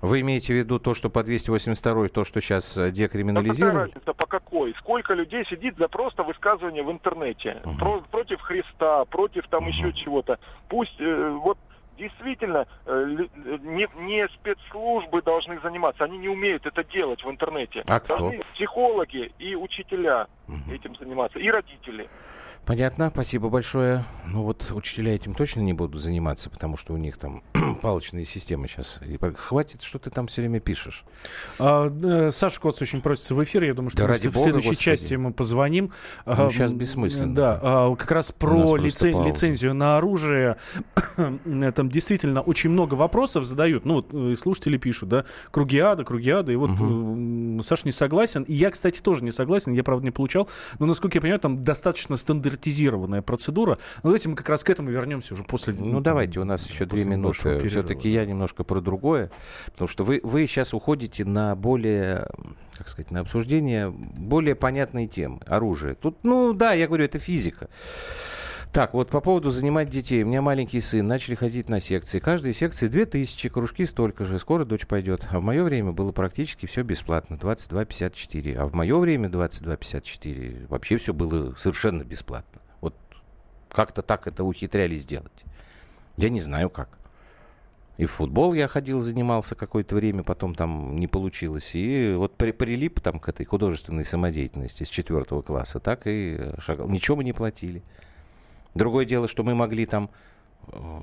Вы 0.00 0.20
имеете 0.20 0.52
в 0.52 0.56
виду 0.56 0.78
то, 0.78 0.94
что 0.94 1.10
по 1.10 1.24
282 1.24 2.08
то, 2.08 2.24
что 2.24 2.40
сейчас 2.40 2.76
А 2.76 2.90
декриминализируют? 2.90 3.74
какая 3.74 3.86
разница, 3.94 4.14
по 4.14 4.26
какой? 4.26 4.74
Сколько 4.78 5.14
людей 5.14 5.44
сидит 5.46 5.76
за 5.76 5.88
просто 5.88 6.22
высказывание 6.22 6.84
в 6.84 6.90
интернете? 6.92 7.60
Мгм. 7.64 7.78
Про- 7.78 8.00
против 8.02 8.40
Христа, 8.40 9.04
против 9.06 9.48
там 9.48 9.64
Мгм. 9.64 9.70
еще 9.72 9.92
чего-то. 9.92 10.38
Пусть 10.68 10.94
э, 11.00 11.30
вот 11.42 11.58
действительно 11.96 12.66
э, 12.86 12.90
э, 13.44 13.58
не, 13.62 13.88
не 14.04 14.28
спецслужбы 14.28 15.20
должны 15.20 15.58
заниматься, 15.60 16.04
они 16.04 16.18
не 16.18 16.28
умеют 16.28 16.64
это 16.64 16.84
делать 16.84 17.24
в 17.24 17.28
интернете. 17.30 17.82
А 17.88 17.98
кто? 17.98 18.18
Должны 18.18 18.44
психологи 18.54 19.32
и 19.40 19.56
учителя 19.56 20.28
Мгм. 20.46 20.70
этим 20.72 20.94
заниматься, 20.94 21.40
и 21.40 21.50
родители. 21.50 22.08
Понятно, 22.68 23.08
спасибо 23.10 23.48
большое. 23.48 24.04
Ну 24.26 24.42
вот 24.42 24.72
учителя 24.72 25.14
этим 25.14 25.32
точно 25.32 25.60
не 25.60 25.72
будут 25.72 26.02
заниматься, 26.02 26.50
потому 26.50 26.76
что 26.76 26.92
у 26.92 26.98
них 26.98 27.16
там 27.16 27.42
палочные 27.80 28.26
системы 28.26 28.68
сейчас. 28.68 29.00
И 29.06 29.18
хватит, 29.36 29.80
что 29.80 29.98
ты 29.98 30.10
там 30.10 30.26
все 30.26 30.42
время 30.42 30.60
пишешь. 30.60 31.06
А, 31.58 31.90
э, 31.90 32.30
Саша 32.30 32.60
Коц 32.60 32.82
очень 32.82 33.00
просится 33.00 33.34
в 33.34 33.42
эфир. 33.42 33.64
Я 33.64 33.72
думаю, 33.72 33.88
что 33.88 34.00
Да 34.00 34.04
мы 34.04 34.10
ради 34.10 34.28
в 34.28 34.34
бога, 34.34 34.42
следующей 34.42 34.68
господи. 34.68 34.84
части 34.84 35.14
ему 35.14 35.32
позвоним. 35.32 35.92
Ну, 36.26 36.32
А, 36.36 36.48
м, 36.50 36.76
бессмысленно, 36.76 37.34
Да, 37.34 37.58
а, 37.62 37.94
как 37.96 38.10
раз 38.10 38.32
про 38.32 38.52
нас 38.58 38.68
просто 38.68 38.86
лице- 38.86 39.12
пауза. 39.12 39.28
лицензию 39.30 39.72
на 39.74 39.96
оружие. 39.96 40.58
Там 41.74 41.88
действительно 41.88 42.42
очень 42.42 42.68
много 42.68 42.96
вопросов 42.96 43.44
задают. 43.44 43.86
Ну, 43.86 43.94
вот 43.94 44.08
э, 44.12 44.34
слушатели 44.36 44.76
пишут, 44.76 45.08
да, 45.08 45.24
круги 45.50 45.78
ада, 45.78 46.04
круги 46.04 46.28
ада. 46.28 46.52
И 46.52 46.56
вот 46.56 46.72
э, 46.78 47.62
Саша 47.62 47.86
не 47.86 47.92
согласен. 47.92 48.42
И 48.42 48.52
я, 48.52 48.70
кстати, 48.70 49.00
тоже 49.00 49.24
не 49.24 49.30
согласен. 49.30 49.72
Я, 49.72 49.82
правда, 49.84 50.04
не 50.04 50.10
получал. 50.10 50.50
Но, 50.78 50.84
насколько 50.84 51.16
я 51.16 51.22
понимаю, 51.22 51.40
там 51.40 51.62
достаточно 51.62 52.16
стандартизированная 52.58 53.22
процедура. 53.22 53.78
Но 54.02 54.10
давайте 54.10 54.28
мы 54.28 54.36
как 54.36 54.48
раз 54.48 54.64
к 54.64 54.70
этому 54.70 54.90
вернемся 54.90 55.34
уже 55.34 55.44
после... 55.44 55.74
Ну, 55.74 56.00
давайте, 56.00 56.40
у 56.40 56.44
нас 56.44 56.68
еще 56.68 56.84
две 56.84 57.04
минуты. 57.04 57.68
Все-таки 57.68 58.08
я 58.08 58.26
немножко 58.26 58.64
про 58.64 58.80
другое. 58.80 59.30
Потому 59.66 59.88
что 59.88 60.04
вы, 60.04 60.20
вы 60.22 60.46
сейчас 60.46 60.74
уходите 60.74 61.24
на 61.24 61.54
более, 61.54 62.28
как 62.76 62.88
сказать, 62.88 63.10
на 63.10 63.20
обсуждение 63.20 63.90
более 63.90 64.54
понятной 64.54 65.06
темы. 65.06 65.40
Оружие. 65.46 65.94
Тут, 65.94 66.18
ну 66.22 66.52
да, 66.52 66.72
я 66.72 66.86
говорю, 66.86 67.04
это 67.04 67.18
физика. 67.18 67.68
Так, 68.72 68.92
вот 68.92 69.08
по 69.08 69.20
поводу 69.20 69.50
занимать 69.50 69.88
детей. 69.88 70.22
У 70.22 70.26
меня 70.26 70.42
маленький 70.42 70.80
сын, 70.80 71.06
начали 71.06 71.34
ходить 71.34 71.70
на 71.70 71.80
секции. 71.80 72.18
Каждой 72.18 72.52
секции 72.52 72.86
2000, 72.86 73.48
кружки 73.48 73.86
столько 73.86 74.24
же. 74.24 74.38
Скоро 74.38 74.64
дочь 74.64 74.86
пойдет. 74.86 75.26
А 75.30 75.40
в 75.40 75.42
мое 75.42 75.64
время 75.64 75.92
было 75.92 76.12
практически 76.12 76.66
все 76.66 76.82
бесплатно. 76.82 77.36
22,54. 77.36 78.56
А 78.56 78.66
в 78.66 78.74
мое 78.74 78.98
время 78.98 79.28
22,54 79.28 80.66
вообще 80.68 80.98
все 80.98 81.14
было 81.14 81.54
совершенно 81.56 82.04
бесплатно. 82.04 82.60
Вот 82.82 82.94
как-то 83.70 84.02
так 84.02 84.26
это 84.26 84.44
ухитрялись 84.44 85.02
сделать. 85.02 85.44
Я 86.18 86.28
не 86.28 86.40
знаю 86.40 86.68
как. 86.68 86.98
И 87.96 88.04
в 88.04 88.12
футбол 88.12 88.52
я 88.54 88.68
ходил, 88.68 89.00
занимался 89.00 89.56
какое-то 89.56 89.96
время, 89.96 90.22
потом 90.22 90.54
там 90.54 90.96
не 90.96 91.08
получилось. 91.08 91.70
И 91.74 92.14
вот 92.16 92.36
при, 92.36 92.52
прилип 92.52 93.00
там 93.00 93.18
к 93.18 93.28
этой 93.28 93.44
художественной 93.44 94.04
самодеятельности 94.04 94.84
с 94.84 94.88
четвертого 94.88 95.42
класса, 95.42 95.80
так 95.80 96.06
и 96.06 96.36
э, 96.38 96.60
шагал. 96.60 96.88
Ничего 96.88 97.16
мы 97.16 97.24
не 97.24 97.32
платили. 97.32 97.82
Другое 98.74 99.04
дело, 99.04 99.28
что 99.28 99.42
мы 99.42 99.54
могли 99.54 99.86
там 99.86 100.10
э, 100.68 101.00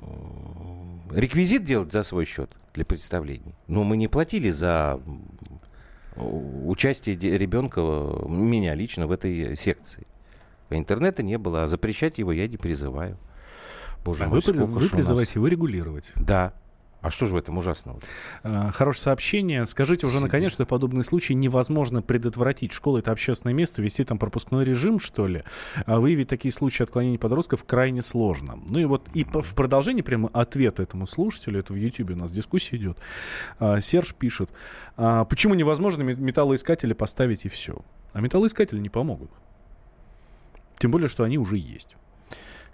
реквизит 1.12 1.64
делать 1.64 1.92
за 1.92 2.02
свой 2.02 2.24
счет 2.24 2.50
для 2.74 2.84
представлений. 2.84 3.54
Но 3.66 3.84
мы 3.84 3.96
не 3.96 4.08
платили 4.08 4.50
за 4.50 5.00
участие 6.16 7.16
ребенка, 7.16 7.80
меня 8.28 8.74
лично, 8.74 9.06
в 9.06 9.10
этой 9.12 9.56
секции. 9.56 10.06
Интернета 10.70 11.22
не 11.22 11.38
было, 11.38 11.64
а 11.64 11.66
запрещать 11.66 12.18
его 12.18 12.32
я 12.32 12.48
не 12.48 12.56
призываю. 12.56 13.18
Боже 14.04 14.24
А 14.24 14.28
мой, 14.28 14.40
вы, 14.44 14.52
вы 14.52 14.64
у 14.64 14.78
нас- 14.78 14.88
призываете 14.88 15.32
его 15.34 15.46
регулировать. 15.46 16.12
Да. 16.16 16.54
А 17.06 17.10
что 17.10 17.26
же 17.26 17.34
в 17.34 17.36
этом 17.36 17.56
ужасного? 17.56 18.00
А, 18.42 18.72
Хорошее 18.72 19.04
сообщение. 19.04 19.64
Скажите 19.64 20.06
уже 20.08 20.18
наконец, 20.18 20.50
что 20.52 20.66
подобные 20.66 21.04
случаи 21.04 21.34
невозможно 21.34 22.02
предотвратить. 22.02 22.72
Школа 22.72 22.98
это 22.98 23.12
общественное 23.12 23.54
место, 23.54 23.80
вести 23.80 24.02
там 24.02 24.18
пропускной 24.18 24.64
режим, 24.64 24.98
что 24.98 25.28
ли. 25.28 25.44
А 25.84 26.00
выявить 26.00 26.26
такие 26.28 26.50
случаи 26.50 26.82
отклонений 26.82 27.16
подростков 27.16 27.62
крайне 27.62 28.02
сложно. 28.02 28.58
Ну 28.68 28.80
и 28.80 28.86
вот 28.86 29.06
и 29.14 29.22
в 29.22 29.54
продолжении 29.54 30.02
прямо 30.02 30.30
ответа 30.32 30.82
этому 30.82 31.06
слушателю, 31.06 31.60
это 31.60 31.72
в 31.72 31.76
Ютьюбе 31.76 32.14
у 32.14 32.18
нас 32.18 32.32
дискуссия 32.32 32.74
идет. 32.74 32.98
а, 33.60 33.80
Серж 33.80 34.12
пишет, 34.12 34.50
а, 34.96 35.24
почему 35.26 35.54
невозможно 35.54 36.02
ме- 36.02 36.16
металлоискатели 36.16 36.92
поставить 36.92 37.44
и 37.44 37.48
все? 37.48 37.76
А 38.14 38.20
металлоискатели 38.20 38.80
не 38.80 38.88
помогут. 38.88 39.30
Тем 40.78 40.90
более, 40.90 41.06
что 41.06 41.22
они 41.22 41.38
уже 41.38 41.56
есть. 41.56 41.96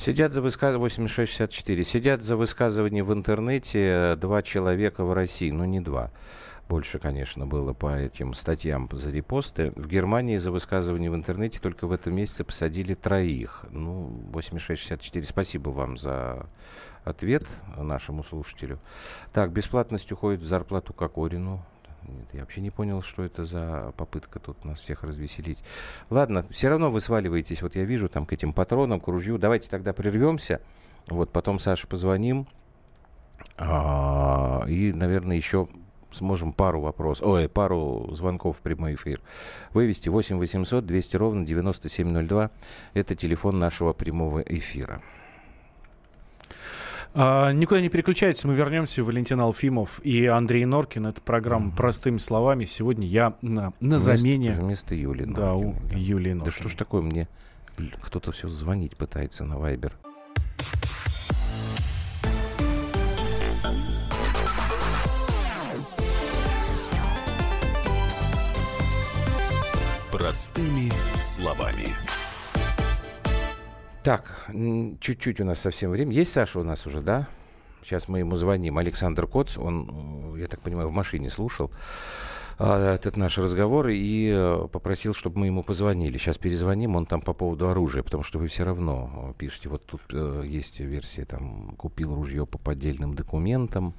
Сидят 0.02 0.32
за 0.32 0.42
высказывание 0.42 0.80
8664. 0.80 1.84
Сидят 1.84 2.22
за 2.22 2.36
высказывание 2.36 3.04
в 3.04 3.12
интернете 3.12 3.78
э, 3.78 4.16
два 4.16 4.42
человека 4.42 5.04
в 5.04 5.12
России. 5.12 5.52
Ну, 5.52 5.64
не 5.64 5.78
два. 5.78 6.10
Больше, 6.68 6.98
конечно, 6.98 7.46
было 7.46 7.72
по 7.72 7.96
этим 7.96 8.34
статьям 8.34 8.88
за 8.90 9.10
репосты. 9.10 9.72
В 9.76 9.86
Германии 9.86 10.38
за 10.38 10.50
высказывание 10.50 11.08
в 11.08 11.14
интернете 11.14 11.60
только 11.60 11.86
в 11.86 11.92
этом 11.92 12.16
месяце 12.16 12.42
посадили 12.42 12.94
троих. 12.94 13.64
Ну, 13.70 14.08
8664. 14.32 15.24
Спасибо 15.24 15.70
вам 15.70 15.96
за 15.96 16.48
ответ 17.04 17.44
нашему 17.76 18.24
слушателю. 18.24 18.80
Так, 19.32 19.52
бесплатность 19.52 20.10
уходит 20.10 20.40
в 20.40 20.46
зарплату 20.46 20.92
Кокорину. 20.92 21.64
Нет, 22.08 22.28
я 22.32 22.40
вообще 22.40 22.60
не 22.60 22.70
понял, 22.70 23.02
что 23.02 23.22
это 23.22 23.44
за 23.44 23.92
попытка 23.96 24.38
тут 24.38 24.64
нас 24.64 24.80
всех 24.80 25.02
развеселить. 25.02 25.62
Ладно, 26.10 26.44
все 26.50 26.68
равно 26.68 26.90
вы 26.90 27.00
сваливаетесь, 27.00 27.62
вот 27.62 27.76
я 27.76 27.84
вижу, 27.84 28.08
там 28.08 28.24
к 28.24 28.32
этим 28.32 28.52
патронам, 28.52 29.00
к 29.00 29.08
ружью. 29.08 29.38
Давайте 29.38 29.70
тогда 29.70 29.92
прервемся. 29.92 30.60
Вот 31.08 31.30
потом 31.30 31.58
Саше 31.58 31.86
позвоним. 31.86 32.46
А, 33.56 34.64
и, 34.68 34.92
наверное, 34.92 35.36
еще 35.36 35.68
сможем 36.12 36.52
пару 36.52 36.80
вопросов, 36.80 37.26
ой, 37.26 37.48
пару 37.48 38.08
звонков 38.12 38.58
в 38.58 38.60
прямой 38.60 38.94
эфир 38.94 39.20
вывести. 39.72 40.08
8 40.08 40.38
800 40.38 40.84
200 40.84 41.16
ровно 41.16 41.46
9702. 41.46 42.50
Это 42.94 43.14
телефон 43.14 43.58
нашего 43.58 43.92
прямого 43.92 44.40
эфира. 44.40 45.00
А, 47.14 47.50
никуда 47.52 47.80
не 47.80 47.88
переключайтесь, 47.90 48.44
мы 48.44 48.54
вернемся. 48.54 49.04
Валентин 49.04 49.40
Алфимов 49.40 50.00
и 50.04 50.26
Андрей 50.26 50.64
Норкин. 50.64 51.06
Это 51.06 51.20
программа 51.20 51.70
«Простыми 51.70 52.16
словами». 52.18 52.64
Сегодня 52.64 53.06
я 53.06 53.34
на, 53.42 53.72
на 53.80 53.98
Вместо- 53.98 54.16
замене 54.16 54.52
Вместо 54.52 54.94
Юли 54.94 55.24
да, 55.26 55.52
у 55.54 55.74
да. 55.90 55.96
Юлии 55.96 56.34
Да 56.42 56.50
что 56.50 56.68
ж 56.68 56.74
такое 56.74 57.02
мне? 57.02 57.28
Кто-то 58.02 58.32
все 58.32 58.48
звонить 58.48 58.96
пытается 58.96 59.44
на 59.44 59.58
Вайбер. 59.58 59.92
Простыми 70.10 70.92
словами. 71.18 71.94
Так, 74.02 74.48
чуть-чуть 74.98 75.40
у 75.40 75.44
нас 75.44 75.60
совсем 75.60 75.92
время. 75.92 76.12
Есть 76.12 76.32
Саша 76.32 76.58
у 76.58 76.64
нас 76.64 76.86
уже, 76.86 77.00
да? 77.00 77.28
Сейчас 77.84 78.08
мы 78.08 78.18
ему 78.18 78.34
звоним. 78.34 78.78
Александр 78.78 79.28
Коц, 79.28 79.56
он, 79.56 80.34
э, 80.34 80.40
я 80.40 80.48
так 80.48 80.60
понимаю, 80.60 80.88
в 80.88 80.92
машине 80.92 81.30
слушал 81.30 81.70
а, 82.58 82.94
этот 82.94 83.16
наш 83.16 83.38
разговор 83.38 83.88
и 83.88 84.32
э, 84.34 84.68
попросил, 84.72 85.14
чтобы 85.14 85.38
мы 85.38 85.46
ему 85.46 85.62
позвонили. 85.62 86.18
Сейчас 86.18 86.36
перезвоним, 86.36 86.96
он 86.96 87.06
там 87.06 87.20
по 87.20 87.32
поводу 87.32 87.68
оружия, 87.68 88.02
потому 88.02 88.24
что 88.24 88.40
вы 88.40 88.48
все 88.48 88.64
равно 88.64 89.30
э, 89.30 89.38
пишете, 89.38 89.68
вот 89.68 89.86
тут 89.86 90.02
есть 90.44 90.80
версия, 90.80 91.24
там, 91.24 91.76
купил 91.76 92.12
ружье 92.12 92.44
по 92.44 92.58
поддельным 92.58 93.14
документам, 93.14 93.94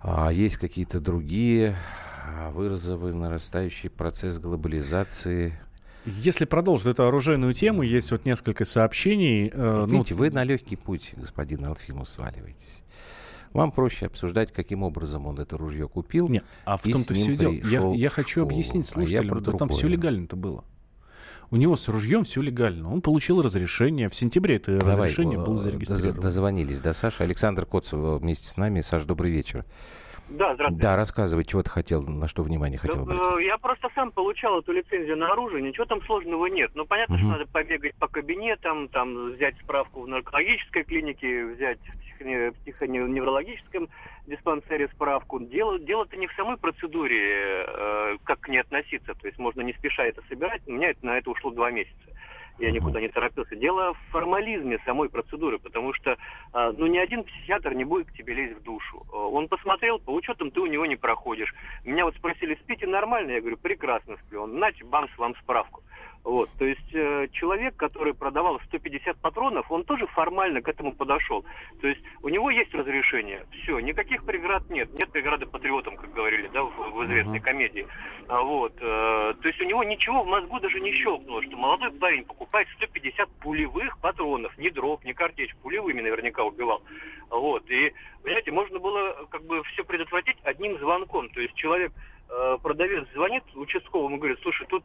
а 0.00 0.30
есть 0.30 0.56
какие-то 0.56 0.98
другие 0.98 1.76
а, 2.26 2.50
вызовы, 2.50 3.14
нарастающий 3.14 3.90
процесс 3.90 4.38
глобализации. 4.38 5.56
Если 6.06 6.44
продолжить 6.44 6.86
эту 6.86 7.06
оружейную 7.06 7.52
тему, 7.54 7.82
есть 7.82 8.10
вот 8.10 8.26
несколько 8.26 8.64
сообщений. 8.64 9.48
э, 9.52 9.86
ну, 9.88 9.98
Видите, 9.98 10.14
вы 10.14 10.30
на 10.30 10.44
легкий 10.44 10.76
путь, 10.76 11.12
господин 11.16 11.64
Алфимов, 11.64 12.08
сваливаетесь. 12.08 12.82
Вам 13.52 13.70
проще 13.70 14.06
обсуждать, 14.06 14.52
каким 14.52 14.82
образом 14.82 15.26
он 15.26 15.38
это 15.38 15.56
ружье 15.56 15.88
купил. 15.88 16.28
Нет, 16.28 16.44
а 16.64 16.76
в 16.76 16.82
том-то 16.82 17.14
все 17.14 17.36
дело. 17.36 17.52
Я, 17.94 17.94
я 17.94 18.08
хочу 18.08 18.40
школу. 18.40 18.46
объяснить 18.46 18.84
А 18.86 18.88
слушателям, 18.88 19.28
про 19.28 19.40
да 19.40 19.58
там 19.58 19.68
все 19.68 19.86
легально-то 19.86 20.36
было. 20.36 20.64
У 21.50 21.56
него 21.56 21.76
с 21.76 21.88
ружьем 21.88 22.24
все 22.24 22.42
легально. 22.42 22.92
Он 22.92 23.00
получил 23.00 23.40
разрешение. 23.40 24.08
В 24.08 24.14
сентябре 24.14 24.56
это 24.56 24.76
Давай, 24.76 24.96
разрешение 24.96 25.38
э, 25.38 25.44
было 25.44 25.56
зарегистрировано. 25.56 26.20
Дозвонились, 26.20 26.80
да, 26.80 26.94
Саша? 26.94 27.22
Александр 27.22 27.64
Коцев 27.64 28.20
вместе 28.20 28.48
с 28.48 28.56
нами. 28.56 28.80
Саш, 28.80 29.04
добрый 29.04 29.30
вечер. 29.30 29.64
Да, 30.28 30.54
здравствуйте. 30.54 30.82
Да, 30.82 30.96
рассказывай, 30.96 31.44
чего 31.44 31.62
ты 31.62 31.70
хотел, 31.70 32.02
на 32.02 32.26
что 32.26 32.42
внимание 32.42 32.78
хотел 32.78 32.96
Да, 32.96 33.02
обратить. 33.02 33.38
э, 33.40 33.44
Я 33.46 33.58
просто 33.58 33.88
сам 33.94 34.10
получал 34.10 34.60
эту 34.60 34.72
лицензию 34.72 35.16
на 35.18 35.30
оружие, 35.32 35.62
ничего 35.62 35.84
там 35.84 36.02
сложного 36.02 36.46
нет. 36.46 36.70
Ну, 36.74 36.86
понятно, 36.86 37.16
что 37.18 37.26
Мгм. 37.26 37.32
надо 37.38 37.46
побегать 37.52 37.94
по 37.98 38.08
кабинетам, 38.08 38.88
там 38.88 39.32
взять 39.32 39.56
справку 39.58 40.00
в 40.02 40.08
наркологической 40.08 40.84
клинике, 40.84 41.44
взять 41.46 41.78
в 42.18 42.52
психоневрологическом 42.62 43.88
диспансере 44.26 44.88
справку. 44.94 45.40
Дело, 45.40 45.78
дело-то 45.78 46.16
не 46.16 46.26
в 46.26 46.32
самой 46.34 46.56
процедуре, 46.56 47.64
э, 47.66 48.16
как 48.24 48.40
к 48.40 48.48
ней 48.48 48.58
относиться. 48.60 49.14
То 49.14 49.26
есть 49.26 49.38
можно 49.38 49.60
не 49.60 49.74
спеша 49.74 50.04
это 50.06 50.22
собирать. 50.28 50.62
У 50.66 50.72
меня 50.72 50.90
это, 50.90 51.04
на 51.04 51.18
это 51.18 51.30
ушло 51.30 51.50
два 51.50 51.70
месяца. 51.70 51.94
Я 52.58 52.70
никуда 52.70 53.00
не 53.00 53.08
торопился. 53.08 53.56
Дело 53.56 53.94
в 53.94 53.98
формализме 54.10 54.78
самой 54.84 55.08
процедуры, 55.08 55.58
потому 55.58 55.92
что 55.92 56.16
а, 56.52 56.72
ну, 56.72 56.86
ни 56.86 56.98
один 56.98 57.24
психиатр 57.24 57.74
не 57.74 57.84
будет 57.84 58.08
к 58.08 58.12
тебе 58.12 58.34
лезть 58.34 58.58
в 58.60 58.62
душу. 58.62 59.04
А, 59.12 59.16
он 59.16 59.48
посмотрел, 59.48 59.98
по 59.98 60.10
учетам 60.10 60.50
ты 60.50 60.60
у 60.60 60.66
него 60.66 60.86
не 60.86 60.96
проходишь. 60.96 61.52
Меня 61.84 62.04
вот 62.04 62.14
спросили, 62.16 62.58
спите 62.62 62.86
нормально? 62.86 63.32
Я 63.32 63.40
говорю, 63.40 63.56
прекрасно 63.56 64.16
сплю. 64.26 64.42
Он, 64.42 64.58
нате, 64.58 64.84
бамс, 64.84 65.10
вам 65.18 65.34
справку. 65.36 65.82
Вот, 66.24 66.48
то 66.58 66.64
есть 66.64 66.94
э, 66.94 67.28
человек, 67.32 67.76
который 67.76 68.14
продавал 68.14 68.58
150 68.68 69.18
патронов, 69.18 69.70
он 69.70 69.84
тоже 69.84 70.06
формально 70.06 70.62
к 70.62 70.68
этому 70.68 70.92
подошел. 70.92 71.44
То 71.82 71.86
есть 71.86 72.00
у 72.22 72.30
него 72.30 72.50
есть 72.50 72.72
разрешение, 72.74 73.44
все, 73.50 73.78
никаких 73.80 74.24
преград 74.24 74.62
нет, 74.70 74.90
нет 74.94 75.10
преграды 75.12 75.44
патриотам, 75.44 75.96
как 75.96 76.14
говорили, 76.14 76.48
да, 76.48 76.62
в, 76.62 76.70
в 76.70 77.04
известной 77.04 77.40
uh-huh. 77.40 77.42
комедии. 77.42 77.86
А, 78.26 78.40
вот, 78.40 78.72
э, 78.80 79.34
то 79.38 79.48
есть 79.48 79.60
у 79.60 79.64
него 79.64 79.84
ничего 79.84 80.22
в 80.22 80.26
мозгу 80.26 80.58
даже 80.60 80.80
не 80.80 80.92
щелкнуло, 80.92 81.42
что 81.42 81.56
молодой 81.58 81.92
парень 81.92 82.24
покупает 82.24 82.68
150 82.78 83.28
пулевых 83.42 83.98
патронов, 83.98 84.56
не 84.56 84.70
дров, 84.70 85.04
не 85.04 85.12
картечь, 85.12 85.54
пулевыми 85.56 86.00
наверняка 86.00 86.42
убивал. 86.42 86.82
Вот, 87.28 87.70
и, 87.70 87.92
понимаете, 88.22 88.50
можно 88.50 88.78
было 88.78 89.26
как 89.30 89.44
бы 89.44 89.62
все 89.64 89.84
предотвратить 89.84 90.38
одним 90.42 90.78
звонком. 90.78 91.28
То 91.28 91.42
есть 91.42 91.54
человек, 91.54 91.92
э, 92.30 92.56
продавец 92.62 93.06
звонит 93.12 93.44
участковому 93.54 94.16
и 94.16 94.18
говорит, 94.18 94.38
слушай, 94.40 94.66
тут 94.68 94.84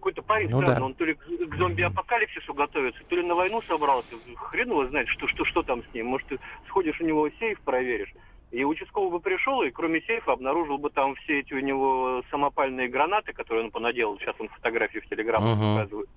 какой-то 0.00 0.22
парень 0.22 0.48
ну, 0.48 0.58
странный, 0.58 0.78
да. 0.78 0.84
он 0.84 0.94
то 0.94 1.04
ли 1.04 1.14
к 1.14 1.56
зомби-апокалипсису 1.56 2.54
готовится, 2.54 3.02
то 3.08 3.16
ли 3.16 3.22
на 3.22 3.34
войну 3.34 3.62
собрался. 3.62 4.16
Хрен 4.36 4.70
его 4.70 4.86
знает, 4.86 5.08
что, 5.08 5.28
что, 5.28 5.44
что 5.44 5.62
там 5.62 5.82
с 5.84 5.94
ним. 5.94 6.06
Может, 6.06 6.28
ты 6.28 6.38
сходишь 6.66 7.00
у 7.00 7.04
него 7.04 7.28
сейф, 7.38 7.60
проверишь. 7.60 8.12
И 8.50 8.64
участковый 8.64 9.12
бы 9.12 9.20
пришел, 9.20 9.62
и 9.62 9.70
кроме 9.70 10.00
сейфа 10.00 10.32
обнаружил 10.32 10.78
бы 10.78 10.90
там 10.90 11.14
все 11.16 11.38
эти 11.38 11.54
у 11.54 11.60
него 11.60 12.22
самопальные 12.30 12.88
гранаты, 12.88 13.32
которые 13.32 13.66
он 13.66 13.70
понаделал. 13.70 14.18
Сейчас 14.18 14.34
он 14.40 14.48
фотографии 14.48 14.98
в 14.98 15.08
Телеграм 15.08 15.44
uh-huh. 15.44 15.76
показывает. 15.76 16.08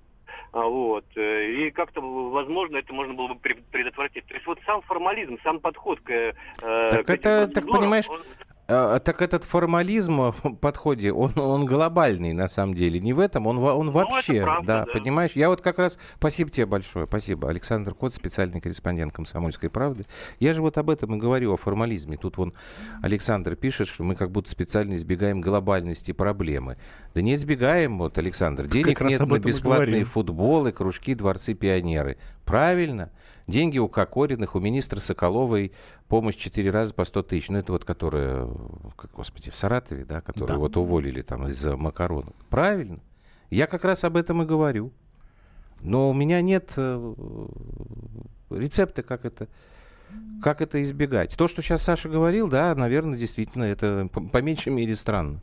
А, 0.52 0.62
вот. 0.62 1.04
Э, 1.16 1.50
и 1.50 1.70
как-то, 1.70 2.00
возможно, 2.00 2.78
это 2.78 2.92
можно 2.92 3.14
было 3.14 3.28
бы 3.28 3.36
предотвратить. 3.36 4.26
То 4.26 4.34
есть 4.34 4.46
вот 4.46 4.58
сам 4.66 4.82
формализм, 4.82 5.38
сам 5.44 5.60
подход 5.60 6.00
к... 6.00 6.10
Э, 6.10 6.32
так 6.62 7.06
к 7.06 7.10
это, 7.10 7.48
так 7.48 7.66
понимаешь, 7.66 8.08
он... 8.08 8.20
А, 8.66 8.98
так 8.98 9.20
этот 9.20 9.44
формализм 9.44 10.32
в 10.32 10.54
подходе, 10.56 11.12
он, 11.12 11.38
он 11.38 11.66
глобальный 11.66 12.32
на 12.32 12.48
самом 12.48 12.74
деле. 12.74 12.98
Не 12.98 13.12
в 13.12 13.20
этом, 13.20 13.46
он, 13.46 13.58
он 13.58 13.86
ну, 13.86 13.92
вообще, 13.92 14.42
правда, 14.42 14.66
да, 14.66 14.84
да, 14.86 14.92
понимаешь? 14.92 15.32
Я 15.34 15.50
вот 15.50 15.60
как 15.60 15.78
раз, 15.78 15.98
спасибо 16.16 16.50
тебе 16.50 16.64
большое, 16.64 17.06
спасибо. 17.06 17.50
Александр 17.50 17.94
Кот, 17.94 18.14
специальный 18.14 18.60
корреспондент 18.60 19.12
«Комсомольской 19.12 19.68
правды». 19.68 20.04
Я 20.40 20.54
же 20.54 20.62
вот 20.62 20.78
об 20.78 20.88
этом 20.88 21.14
и 21.14 21.18
говорю, 21.18 21.52
о 21.52 21.56
формализме. 21.56 22.16
Тут 22.16 22.38
вон 22.38 22.54
Александр 23.02 23.54
пишет, 23.54 23.88
что 23.88 24.02
мы 24.02 24.14
как 24.14 24.30
будто 24.30 24.50
специально 24.50 24.94
избегаем 24.94 25.42
глобальности 25.42 26.12
проблемы. 26.12 26.78
Да 27.14 27.20
не 27.20 27.34
избегаем, 27.34 27.98
вот, 27.98 28.16
Александр. 28.16 28.66
Денег 28.66 29.00
нет 29.02 29.20
на 29.20 29.38
бесплатные 29.38 30.04
футболы, 30.04 30.72
кружки, 30.72 31.14
дворцы, 31.14 31.52
пионеры. 31.52 32.16
Правильно. 32.44 33.10
Деньги 33.46 33.78
у 33.78 33.88
Кокориных, 33.88 34.54
у 34.54 34.60
министра 34.60 35.00
Соколовой 35.00 35.72
помощь 36.08 36.36
четыре 36.36 36.70
раза 36.70 36.94
по 36.94 37.04
100 37.04 37.22
тысяч. 37.24 37.48
Ну, 37.48 37.58
это 37.58 37.72
вот 37.72 37.84
которая, 37.84 38.48
господи, 39.12 39.50
в 39.50 39.56
Саратове, 39.56 40.04
да, 40.04 40.20
которую 40.20 40.48
да. 40.48 40.58
вот 40.58 40.76
уволили 40.76 41.22
там 41.22 41.48
из-за 41.48 41.76
макаронов. 41.76 42.34
Правильно. 42.48 43.00
Я 43.50 43.66
как 43.66 43.84
раз 43.84 44.04
об 44.04 44.16
этом 44.16 44.42
и 44.42 44.46
говорю. 44.46 44.92
Но 45.80 46.08
у 46.08 46.14
меня 46.14 46.40
нет 46.40 46.72
э, 46.76 47.14
рецепта, 48.50 49.02
как 49.02 49.26
это 49.26 49.48
как 50.44 50.60
это 50.60 50.82
избегать? 50.82 51.34
То, 51.36 51.48
что 51.48 51.62
сейчас 51.62 51.82
Саша 51.82 52.10
говорил, 52.10 52.48
да, 52.48 52.74
наверное, 52.74 53.16
действительно, 53.16 53.64
это 53.64 54.08
по, 54.12 54.42
меньшей 54.42 54.72
мере 54.72 54.94
странно. 54.94 55.40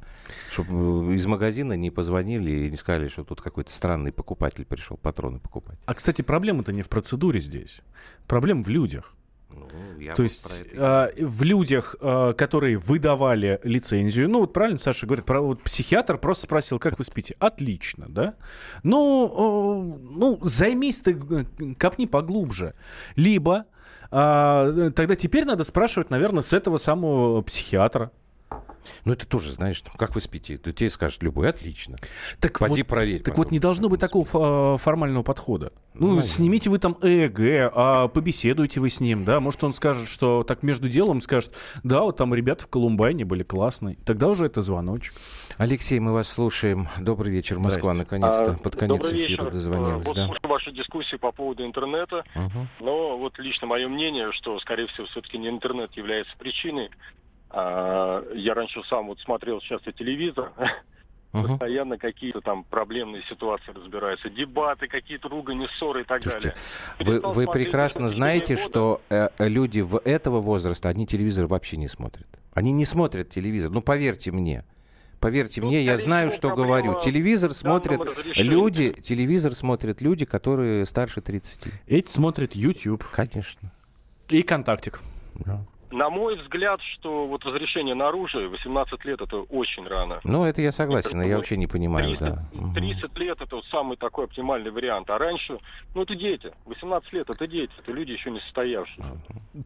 Чтобы 0.51 1.15
из 1.15 1.25
магазина 1.25 1.73
не 1.73 1.89
позвонили 1.89 2.51
и 2.51 2.69
не 2.69 2.77
сказали, 2.77 3.07
что 3.07 3.23
тут 3.23 3.41
какой-то 3.41 3.71
странный 3.71 4.11
покупатель 4.11 4.63
пришел 4.63 4.97
патроны 4.97 5.39
покупать. 5.39 5.79
А, 5.87 5.95
кстати, 5.95 6.21
проблема-то 6.21 6.71
не 6.71 6.83
в 6.83 6.89
процедуре 6.89 7.39
здесь. 7.39 7.81
Проблема 8.27 8.61
в 8.61 8.67
людях. 8.67 9.15
Ну, 9.49 9.67
То 10.15 10.23
есть 10.23 10.63
э, 10.71 11.09
в 11.19 11.43
людях, 11.43 11.95
э, 11.99 12.33
которые 12.37 12.77
выдавали 12.77 13.59
лицензию, 13.63 14.29
ну 14.29 14.41
вот 14.41 14.53
правильно 14.53 14.77
Саша 14.77 15.05
говорит, 15.05 15.25
про, 15.25 15.41
вот 15.41 15.61
психиатр 15.61 16.17
просто 16.17 16.43
спросил, 16.43 16.79
как 16.79 16.97
вы 16.97 17.03
спите? 17.03 17.35
Отлично, 17.39 18.05
да? 18.07 18.35
Ну, 18.83 19.27
э, 19.27 20.13
ну 20.13 20.39
займись 20.41 21.01
ты, 21.01 21.11
э, 21.11 21.73
копни 21.77 22.05
поглубже. 22.05 22.75
Либо 23.15 23.65
а, 24.11 24.91
тогда 24.91 25.15
теперь 25.15 25.45
надо 25.45 25.63
спрашивать, 25.63 26.09
наверное, 26.09 26.41
с 26.41 26.53
этого 26.53 26.77
самого 26.77 27.41
психиатра. 27.41 28.11
Ну, 29.05 29.13
это 29.13 29.27
тоже, 29.27 29.51
знаешь, 29.51 29.83
как 29.97 30.15
вы 30.15 30.21
спите? 30.21 30.57
Ты 30.57 30.71
тебе 30.71 30.89
скажет 30.89 31.23
любой, 31.23 31.49
отлично. 31.49 31.97
Так 32.39 32.59
Пойди 32.59 32.81
вот, 32.81 32.89
проверь. 32.89 33.21
Так 33.21 33.33
потом. 33.33 33.43
вот 33.45 33.51
не 33.51 33.59
должно 33.59 33.89
быть 33.89 33.99
такого 33.99 34.77
формального 34.77 35.23
подхода. 35.23 35.71
Ну, 35.93 36.15
ну 36.15 36.21
снимите 36.21 36.69
вы 36.69 36.79
там 36.79 36.97
ЭЭГ, 37.01 37.71
а 37.73 38.07
побеседуйте 38.07 38.79
вы 38.79 38.89
с 38.89 39.01
ним, 39.01 39.25
да. 39.25 39.39
Может, 39.39 39.63
он 39.63 39.73
скажет, 39.73 40.07
что 40.07 40.43
так 40.43 40.63
между 40.63 40.87
делом 40.87 41.21
скажет, 41.21 41.55
да, 41.83 42.01
вот 42.01 42.17
там 42.17 42.33
ребята 42.33 42.63
в 42.63 42.67
Колумбайне 42.67 43.25
были 43.25 43.43
классные. 43.43 43.97
Тогда 44.05 44.27
уже 44.27 44.45
это 44.45 44.61
звоночек. 44.61 45.13
Алексей, 45.57 45.99
мы 45.99 46.13
вас 46.13 46.29
слушаем. 46.29 46.87
Добрый 46.99 47.31
вечер, 47.31 47.59
Москва, 47.59 47.93
наконец-то. 47.93 48.51
А, 48.51 48.63
Под 48.63 48.75
конец 48.75 49.05
эфира 49.05 49.43
вечер. 49.43 49.51
дозвонилась. 49.51 50.05
Вот 50.05 50.15
да. 50.15 50.25
слушаю 50.25 50.49
вашу 50.49 50.71
дискуссию 50.71 51.19
по 51.19 51.31
поводу 51.31 51.65
интернета. 51.65 52.23
Угу. 52.35 52.67
Но 52.79 53.17
вот 53.17 53.37
лично 53.39 53.67
мое 53.67 53.87
мнение, 53.87 54.31
что, 54.31 54.57
скорее 54.59 54.87
всего, 54.87 55.05
все-таки 55.07 55.37
не 55.37 55.49
интернет 55.49 55.91
является 55.93 56.33
причиной, 56.37 56.89
а, 56.89 57.20
я 57.53 58.53
раньше 58.53 58.81
сам 58.89 59.07
вот 59.07 59.19
смотрел 59.19 59.59
часто 59.59 59.91
телевизор, 59.91 60.51
uh-huh. 61.33 61.47
постоянно 61.47 61.97
какие-то 61.97 62.41
там 62.41 62.63
проблемные 62.63 63.23
ситуации 63.23 63.71
разбираются, 63.71 64.29
дебаты, 64.29 64.87
какие-то 64.87 65.29
ругани, 65.29 65.67
ссоры 65.77 66.01
и 66.01 66.03
так 66.03 66.23
Слушайте, 66.23 66.55
далее. 66.97 67.21
Вы, 67.21 67.33
вы 67.33 67.51
прекрасно 67.51 68.09
знаете, 68.09 68.55
года... 68.55 68.65
что 68.65 69.01
э, 69.09 69.29
люди 69.39 69.81
в 69.81 69.99
этого 70.03 70.39
возраста, 70.39 70.89
они 70.89 71.05
телевизор 71.05 71.47
вообще 71.47 71.77
не 71.77 71.87
смотрят. 71.87 72.27
Они 72.53 72.71
не 72.71 72.85
смотрят 72.85 73.29
телевизор, 73.29 73.71
ну 73.71 73.81
поверьте 73.81 74.31
мне. 74.31 74.65
Поверьте 75.19 75.61
ну, 75.61 75.67
мне, 75.67 75.83
я 75.83 75.97
знаю, 75.97 76.31
что 76.31 76.55
говорю. 76.55 76.99
Телевизор 76.99 77.53
смотрят 77.53 78.01
люди, 78.35 78.91
телевизор 78.91 79.53
смотрят 79.53 80.01
люди, 80.01 80.25
которые 80.25 80.87
старше 80.87 81.21
30. 81.21 81.71
Эти 81.85 82.09
смотрят 82.09 82.55
YouTube. 82.55 83.05
Конечно. 83.11 83.71
И 84.29 84.41
контактик. 84.41 84.99
Да. 85.35 85.63
На 85.91 86.09
мой 86.09 86.37
взгляд, 86.37 86.81
что 86.81 87.27
вот 87.27 87.45
разрешение 87.45 87.95
на 87.95 88.07
оружие 88.07 88.47
18 88.47 89.05
лет 89.05 89.21
это 89.21 89.37
очень 89.37 89.85
рано. 89.87 90.21
Ну, 90.23 90.45
это 90.45 90.61
я 90.61 90.71
согласен, 90.71 91.19
это, 91.19 91.29
я 91.29 91.35
вообще 91.37 91.57
не 91.57 91.67
понимаю, 91.67 92.17
30, 92.17 92.19
да. 92.19 92.73
30 92.73 93.17
лет 93.19 93.41
это 93.41 93.57
вот 93.57 93.65
самый 93.65 93.97
такой 93.97 94.25
оптимальный 94.25 94.71
вариант. 94.71 95.09
А 95.09 95.17
раньше, 95.17 95.59
ну, 95.93 96.03
это 96.03 96.15
дети. 96.15 96.51
18 96.65 97.11
лет 97.13 97.29
это 97.29 97.45
дети, 97.47 97.71
это 97.77 97.91
люди 97.91 98.11
еще 98.11 98.31
не 98.31 98.39
состоявшиеся. 98.39 99.03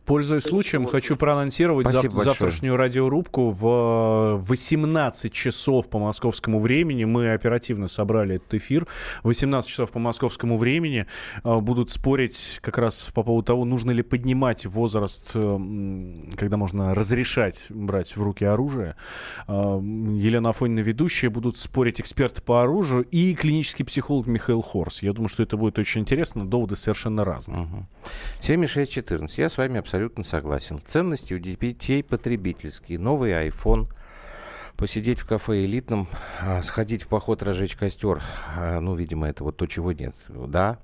Пользуясь 0.06 0.44
случаем, 0.44 0.84
вот. 0.84 0.92
хочу 0.92 1.16
проанонсировать 1.16 1.88
зав- 1.88 2.12
завтрашнюю 2.12 2.76
радиорубку 2.76 3.50
в 3.52 4.38
18 4.38 5.32
часов 5.32 5.90
по 5.90 6.00
московскому 6.00 6.60
времени. 6.60 7.06
Мы 7.06 7.34
оперативно 7.34 7.88
собрали 7.88 8.36
этот 8.38 8.56
эфир. 8.56 8.88
18 9.24 9.70
часов 9.70 9.92
по 9.92 10.00
московскому 10.00 10.58
времени 10.58 11.06
э, 11.44 11.58
будут 11.60 11.92
спорить 11.92 12.60
как 12.62 12.80
раз 12.80 13.12
по 13.14 13.22
поводу 13.22 13.46
того, 13.46 13.66
нужно 13.66 13.92
ли 13.92 14.02
поднимать 14.02 14.66
возраст 14.66 15.32
э, 15.36 15.58
когда 16.36 16.58
можно 16.58 16.94
разрешать 16.94 17.66
брать 17.70 18.16
в 18.16 18.22
руки 18.22 18.46
оружие. 18.46 18.96
Елена 19.48 20.50
Афонина 20.50 20.80
ведущая, 20.80 21.30
будут 21.30 21.58
спорить 21.58 22.00
эксперты 22.00 22.42
по 22.42 22.62
оружию 22.62 23.04
и 23.04 23.34
клинический 23.34 23.86
психолог 23.86 24.28
Михаил 24.28 24.62
Хорс. 24.62 25.02
Я 25.02 25.14
думаю, 25.14 25.30
что 25.30 25.44
это 25.44 25.58
будет 25.58 25.80
очень 25.80 26.02
интересно, 26.02 26.46
доводы 26.46 26.76
совершенно 26.76 27.24
разные. 27.24 27.64
Угу. 27.64 27.86
7614. 28.42 29.38
Я 29.38 29.50
с 29.50 29.58
вами 29.58 29.80
абсолютно 29.80 30.24
согласен. 30.24 30.80
Ценности 30.86 31.34
у 31.34 31.40
детей 31.40 32.04
потребительские. 32.04 33.00
Новый 33.00 33.32
iPhone 33.32 33.88
посидеть 34.76 35.20
в 35.20 35.26
кафе 35.26 35.66
элитном, 35.66 36.08
а, 36.42 36.62
сходить 36.62 37.04
в 37.04 37.08
поход, 37.08 37.44
разжечь 37.44 37.76
костер. 37.76 38.22
А, 38.56 38.80
ну, 38.80 38.96
видимо, 38.96 39.28
это 39.28 39.44
вот 39.44 39.58
то, 39.58 39.68
чего 39.68 39.92
нет. 39.92 40.16
Да, 40.28 40.80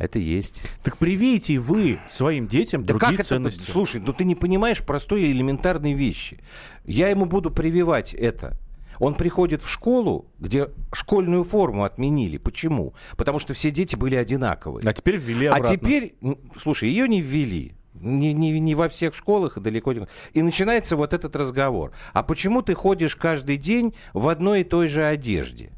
это 0.00 0.18
есть. 0.18 0.62
Так 0.82 0.96
привейте 0.96 1.58
вы 1.58 2.00
своим 2.08 2.48
детям 2.48 2.82
да 2.84 2.94
другие 2.94 3.18
как 3.18 3.26
ценности. 3.26 3.62
Это? 3.62 3.70
Слушай, 3.70 4.00
ну 4.00 4.12
ты 4.12 4.24
не 4.24 4.34
понимаешь 4.34 4.82
простой 4.82 5.30
элементарной 5.30 5.92
вещи. 5.92 6.40
Я 6.84 7.10
ему 7.10 7.26
буду 7.26 7.50
прививать 7.50 8.14
это. 8.14 8.58
Он 8.98 9.14
приходит 9.14 9.62
в 9.62 9.70
школу, 9.70 10.26
где 10.38 10.68
школьную 10.92 11.44
форму 11.44 11.84
отменили. 11.84 12.38
Почему? 12.38 12.94
Потому 13.16 13.38
что 13.38 13.54
все 13.54 13.70
дети 13.70 13.94
были 13.94 14.14
одинаковые. 14.14 14.88
А 14.88 14.92
теперь 14.92 15.16
ввели 15.16 15.46
а 15.46 15.50
обратно. 15.50 15.70
А 15.70 15.76
теперь, 15.76 16.14
слушай, 16.56 16.88
ее 16.88 17.06
не 17.06 17.20
ввели. 17.20 17.74
Не, 17.94 18.32
не, 18.32 18.58
не 18.58 18.74
во 18.74 18.88
всех 18.88 19.14
школах 19.14 19.56
и 19.56 19.60
далеко 19.60 19.92
не... 19.92 20.06
И 20.32 20.42
начинается 20.42 20.96
вот 20.96 21.12
этот 21.12 21.36
разговор. 21.36 21.92
А 22.12 22.22
почему 22.22 22.62
ты 22.62 22.74
ходишь 22.74 23.16
каждый 23.16 23.58
день 23.58 23.94
в 24.14 24.28
одной 24.28 24.60
и 24.62 24.64
той 24.64 24.88
же 24.88 25.04
одежде? 25.04 25.72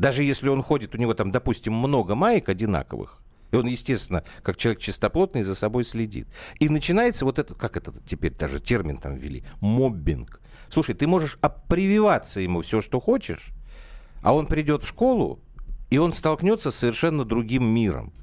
Даже 0.00 0.24
если 0.24 0.48
он 0.48 0.62
ходит, 0.62 0.94
у 0.94 0.98
него 0.98 1.12
там, 1.12 1.30
допустим, 1.30 1.74
много 1.74 2.14
маек 2.14 2.48
одинаковых, 2.48 3.20
и 3.50 3.56
он, 3.56 3.66
естественно, 3.66 4.24
как 4.42 4.56
человек 4.56 4.80
чистоплотный, 4.80 5.42
за 5.42 5.54
собой 5.54 5.84
следит. 5.84 6.26
И 6.58 6.70
начинается 6.70 7.26
вот 7.26 7.38
это, 7.38 7.54
как 7.54 7.76
это 7.76 7.92
теперь 8.06 8.34
даже 8.34 8.60
термин 8.60 8.96
там 8.96 9.16
ввели, 9.16 9.44
моббинг. 9.60 10.40
Слушай, 10.70 10.94
ты 10.94 11.06
можешь 11.06 11.38
прививаться 11.68 12.40
ему 12.40 12.62
все, 12.62 12.80
что 12.80 12.98
хочешь, 12.98 13.50
а 14.22 14.32
он 14.34 14.46
придет 14.46 14.84
в 14.84 14.88
школу, 14.88 15.38
И 15.90 15.98
он 15.98 16.14
столкнется 16.14 16.70
с 16.70 16.76
совершенно 16.76 17.26
другим 17.26 17.64
миром. 17.64 18.14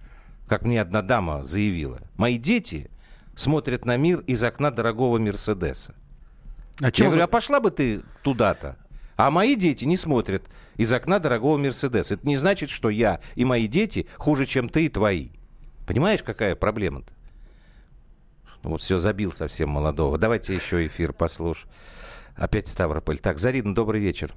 Как 0.48 0.64
мне 0.64 0.82
одна 0.82 1.04
дама 1.04 1.44
заявила. 1.44 2.02
Мои 2.16 2.40
дети 2.40 2.90
смотрят 3.36 3.86
на 3.86 3.98
мир 3.98 4.22
из 4.22 4.44
окна 4.44 4.72
дорогого 4.72 5.20
Мерседеса. 5.20 5.94
А 6.82 6.90
Я 6.92 7.06
говорю, 7.06 7.24
а 7.24 7.28
пошла 7.28 7.60
бы 7.60 7.70
ты 7.70 8.02
туда-то? 8.24 8.78
А 9.16 9.30
мои 9.30 9.56
дети 9.56 9.86
не 9.86 9.98
смотрят 9.98 10.44
из 10.78 10.94
окна 10.94 11.20
дорогого 11.20 11.58
Мерседеса. 11.58 12.14
Это 12.14 12.28
не 12.28 12.38
значит, 12.38 12.70
что 12.70 12.90
я 12.90 13.20
и 13.36 13.46
мои 13.46 13.68
дети 13.68 14.08
хуже, 14.18 14.46
чем 14.46 14.70
ты 14.70 14.86
и 14.86 14.90
твои. 14.90 15.30
Понимаешь, 15.86 16.24
какая 16.24 16.56
проблема-то? 16.56 17.12
Ну, 18.64 18.72
вот 18.72 18.82
все, 18.82 18.98
забил 18.98 19.32
совсем 19.32 19.70
молодого. 19.70 20.18
Давайте 20.18 20.56
еще 20.56 20.86
эфир 20.88 21.14
послушаем. 21.14 21.70
Опять 22.36 22.68
Ставрополь. 22.68 23.20
Так, 23.20 23.38
Зарина, 23.38 23.74
добрый 23.74 24.00
вечер. 24.02 24.34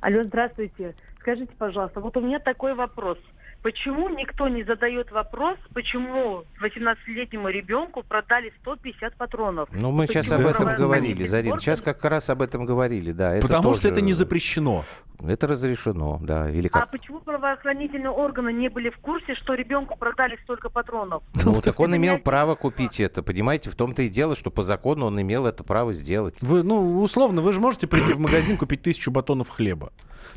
Алло, 0.00 0.24
здравствуйте. 0.24 0.94
Скажите, 1.20 1.52
пожалуйста, 1.56 2.00
вот 2.00 2.16
у 2.16 2.20
меня 2.20 2.38
такой 2.38 2.74
вопрос– 2.74 3.18
Почему 3.64 4.10
никто 4.10 4.46
не 4.46 4.62
задает 4.62 5.10
вопрос, 5.10 5.56
почему 5.72 6.44
18-летнему 6.62 7.48
ребенку 7.48 8.02
продали 8.02 8.52
150 8.60 9.16
патронов? 9.16 9.70
Ну, 9.72 9.90
мы 9.90 10.06
почему 10.06 10.22
сейчас 10.22 10.38
об 10.38 10.46
этом 10.46 10.76
говорили, 10.76 11.24
Зарин. 11.24 11.58
Сейчас 11.58 11.80
как 11.80 12.04
раз 12.04 12.28
об 12.28 12.42
этом 12.42 12.66
говорили, 12.66 13.12
да. 13.12 13.34
Это 13.34 13.46
Потому 13.46 13.68
тоже... 13.68 13.80
что 13.80 13.88
это 13.88 14.02
не 14.02 14.12
запрещено. 14.12 14.84
Это 15.26 15.46
разрешено, 15.46 16.20
да. 16.22 16.50
Или 16.50 16.68
как? 16.68 16.82
А 16.82 16.86
почему 16.86 17.20
правоохранительные 17.20 18.10
органы 18.10 18.52
не 18.52 18.68
были 18.68 18.90
в 18.90 18.98
курсе, 18.98 19.34
что 19.34 19.54
ребенку 19.54 19.96
продали 19.96 20.38
столько 20.42 20.68
патронов? 20.68 21.22
Ну, 21.42 21.62
так 21.62 21.80
он 21.80 21.96
имел 21.96 22.18
право 22.18 22.56
купить 22.56 23.00
это, 23.00 23.22
понимаете? 23.22 23.70
В 23.70 23.76
том-то 23.76 24.02
и 24.02 24.10
дело, 24.10 24.36
что 24.36 24.50
по 24.50 24.62
закону 24.62 25.06
он 25.06 25.18
имел 25.22 25.46
это 25.46 25.64
право 25.64 25.94
сделать. 25.94 26.36
Вы, 26.42 26.62
ну, 26.62 27.00
условно, 27.00 27.40
вы 27.40 27.54
же 27.54 27.60
можете 27.60 27.86
прийти 27.86 28.12
в 28.12 28.18
магазин, 28.18 28.58
купить 28.58 28.82
тысячу 28.82 29.10
батонов 29.10 29.48
хлеба. 29.48 29.90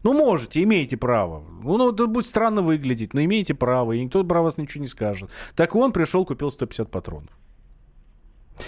Ну, 0.03 0.13
можете, 0.13 0.63
имеете 0.63 0.97
право. 0.97 1.43
Ну, 1.63 1.77
ну, 1.77 1.91
это 1.91 2.07
будет 2.07 2.25
странно 2.25 2.61
выглядеть, 2.61 3.13
но 3.13 3.23
имеете 3.23 3.53
право, 3.53 3.93
и 3.93 4.03
никто 4.03 4.23
про 4.23 4.41
вас 4.41 4.57
ничего 4.57 4.81
не 4.81 4.87
скажет. 4.87 5.29
Так 5.55 5.75
он 5.75 5.91
пришел, 5.91 6.25
купил 6.25 6.51
150 6.51 6.89
патронов. 6.89 7.29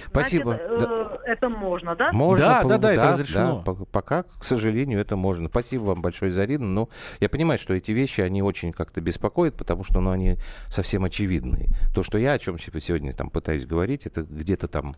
Спасибо. 0.08 0.52
Значит, 0.52 0.70
да. 0.80 1.20
э, 1.26 1.32
это 1.32 1.50
можно, 1.50 1.96
да? 1.96 2.12
Можно, 2.12 2.46
да, 2.46 2.64
да, 2.64 2.78
да, 2.78 2.94
это 2.94 3.08
разрешено. 3.08 3.64
Да, 3.66 3.74
пока, 3.92 4.24
к 4.24 4.44
сожалению, 4.44 5.00
это 5.00 5.16
можно. 5.16 5.50
Спасибо 5.50 5.84
вам 5.84 6.02
большое, 6.02 6.32
Зарина. 6.32 6.66
Но 6.66 6.90
я 7.20 7.30
понимаю, 7.30 7.60
что 7.60 7.74
эти 7.74 7.92
вещи, 7.92 8.22
они 8.22 8.42
очень 8.42 8.72
как-то 8.72 9.02
беспокоят, 9.02 9.56
потому 9.56 9.84
что 9.84 10.00
ну, 10.00 10.12
они 10.12 10.38
совсем 10.70 11.04
очевидные. 11.06 11.70
То, 11.94 12.04
что 12.04 12.18
я 12.18 12.34
о 12.34 12.40
чем 12.40 12.60
сегодня 12.60 13.14
там 13.14 13.30
пытаюсь 13.30 13.66
говорить, 13.66 14.06
это 14.06 14.22
где-то 14.22 14.68
там 14.68 14.96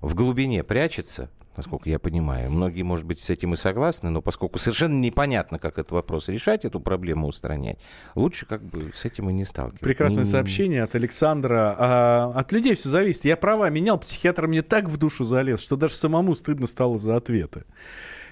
в 0.00 0.14
глубине 0.14 0.62
прячется, 0.64 1.30
насколько 1.56 1.90
я 1.90 1.98
понимаю. 1.98 2.50
Многие, 2.50 2.82
может 2.82 3.04
быть, 3.04 3.18
с 3.18 3.30
этим 3.30 3.54
и 3.54 3.56
согласны, 3.56 4.10
но 4.10 4.22
поскольку 4.22 4.58
совершенно 4.58 4.98
непонятно, 4.98 5.58
как 5.58 5.78
этот 5.78 5.90
вопрос 5.90 6.28
решать, 6.28 6.64
эту 6.64 6.80
проблему 6.80 7.26
устранять, 7.26 7.78
лучше 8.14 8.46
как 8.46 8.62
бы 8.62 8.92
с 8.94 9.04
этим 9.04 9.28
и 9.28 9.32
не 9.32 9.44
сталкиваться. 9.44 9.84
Прекрасное 9.84 10.24
не... 10.24 10.30
сообщение 10.30 10.82
от 10.82 10.94
Александра. 10.94 11.74
А, 11.76 12.32
от 12.34 12.52
людей 12.52 12.74
все 12.74 12.88
зависит. 12.88 13.24
Я 13.24 13.36
права 13.36 13.68
менял, 13.70 13.98
психиатр 13.98 14.46
мне 14.46 14.62
так 14.62 14.88
в 14.88 14.96
душу 14.96 15.24
залез, 15.24 15.60
что 15.60 15.76
даже 15.76 15.94
самому 15.94 16.34
стыдно 16.34 16.66
стало 16.66 16.96
за 16.96 17.16
ответы. 17.16 17.64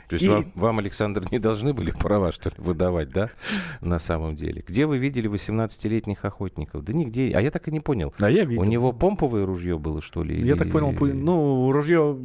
То 0.09 0.15
есть 0.15 0.25
и... 0.25 0.29
вам, 0.29 0.53
вам, 0.55 0.79
Александр, 0.79 1.27
не 1.31 1.39
должны 1.39 1.73
были 1.73 1.91
права, 1.91 2.33
что 2.33 2.51
ли, 2.51 2.57
выдавать, 2.59 3.11
да, 3.11 3.31
на 3.81 3.99
самом 3.99 4.35
деле? 4.35 4.63
Где 4.67 4.87
вы 4.87 4.99
видели 4.99 5.29
18-летних 5.29 6.25
охотников? 6.25 6.85
Да 6.85 6.93
нигде. 6.93 7.33
А 7.35 7.41
я 7.41 7.51
так 7.51 7.67
и 7.69 7.73
не 7.73 7.81
понял. 7.81 8.15
А 8.19 8.31
я 8.31 8.45
видел. 8.45 8.63
У 8.63 8.65
него 8.65 8.93
помповое 8.93 9.45
ружье 9.47 9.79
было, 9.79 10.01
что 10.01 10.23
ли? 10.23 10.37
Я 10.37 10.53
или... 10.53 10.55
так 10.55 10.71
понял, 10.71 10.95
ну, 11.15 11.73
ружье, 11.73 12.17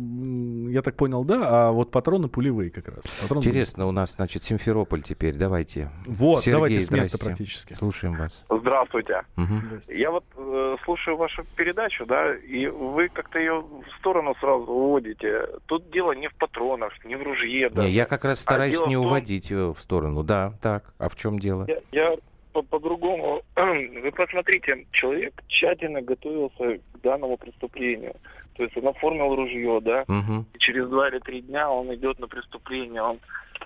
я 0.72 0.82
так 0.82 0.96
понял, 0.96 1.24
да, 1.24 1.42
а 1.44 1.72
вот 1.72 1.92
патроны 1.92 2.28
пулевые 2.28 2.70
как 2.70 2.88
раз. 2.88 3.06
Патроны 3.22 3.44
Интересно, 3.44 3.88
у 3.88 3.92
нас, 3.92 4.16
значит, 4.16 4.44
Симферополь 4.44 5.02
теперь. 5.02 5.36
Давайте. 5.36 5.90
Вот, 6.06 6.40
Сергей, 6.40 6.54
давайте 6.54 6.82
с 6.82 6.92
места 6.92 7.18
практически. 7.24 7.74
Слушаем 7.74 8.16
вас. 8.16 8.46
Здравствуйте. 8.50 9.24
Угу. 9.38 9.46
Здравствуйте. 9.66 10.02
Я 10.02 10.12
вот 10.12 10.24
э, 10.36 10.76
слушаю 10.86 11.18
вашу 11.18 11.44
передачу, 11.56 12.06
да, 12.06 12.36
и 12.36 12.68
вы 12.68 13.10
как-то 13.10 13.40
ее 13.40 13.62
в 13.62 14.00
сторону 14.00 14.36
сразу 14.40 14.66
уводите. 14.66 15.48
Тут 15.66 15.90
дело 15.92 16.12
не 16.14 16.28
в 16.28 16.36
патронах, 16.36 16.94
не 17.06 17.16
в 17.16 17.24
ружье. 17.24 17.71
Да. 17.74 17.84
Не, 17.84 17.92
я 17.92 18.06
как 18.06 18.26
раз 18.26 18.40
стараюсь 18.40 18.80
а 18.82 18.88
не 18.88 18.96
том, 18.96 19.06
уводить 19.06 19.50
в 19.50 19.76
сторону. 19.80 20.24
Да, 20.24 20.54
так. 20.62 20.94
А 20.98 21.08
в 21.10 21.16
чем 21.16 21.40
дело? 21.40 21.66
Я, 21.68 21.80
я 21.92 22.16
по-другому. 22.52 23.42
Вы 23.56 24.12
посмотрите, 24.12 24.86
человек 24.92 25.42
тщательно 25.48 26.02
готовился 26.02 26.80
к 26.94 27.02
данному 27.02 27.38
преступлению. 27.38 28.14
То 28.56 28.64
есть 28.64 28.76
он 28.78 28.88
оформил 28.90 29.34
ружье, 29.34 29.80
да, 29.82 30.04
угу. 30.08 30.46
и 30.54 30.60
через 30.60 30.88
два 30.90 31.08
или 31.08 31.20
три 31.20 31.42
дня 31.42 31.72
он 31.72 31.94
идет 31.96 32.20
на 32.20 32.28
преступление, 32.28 33.02
он 33.02 33.20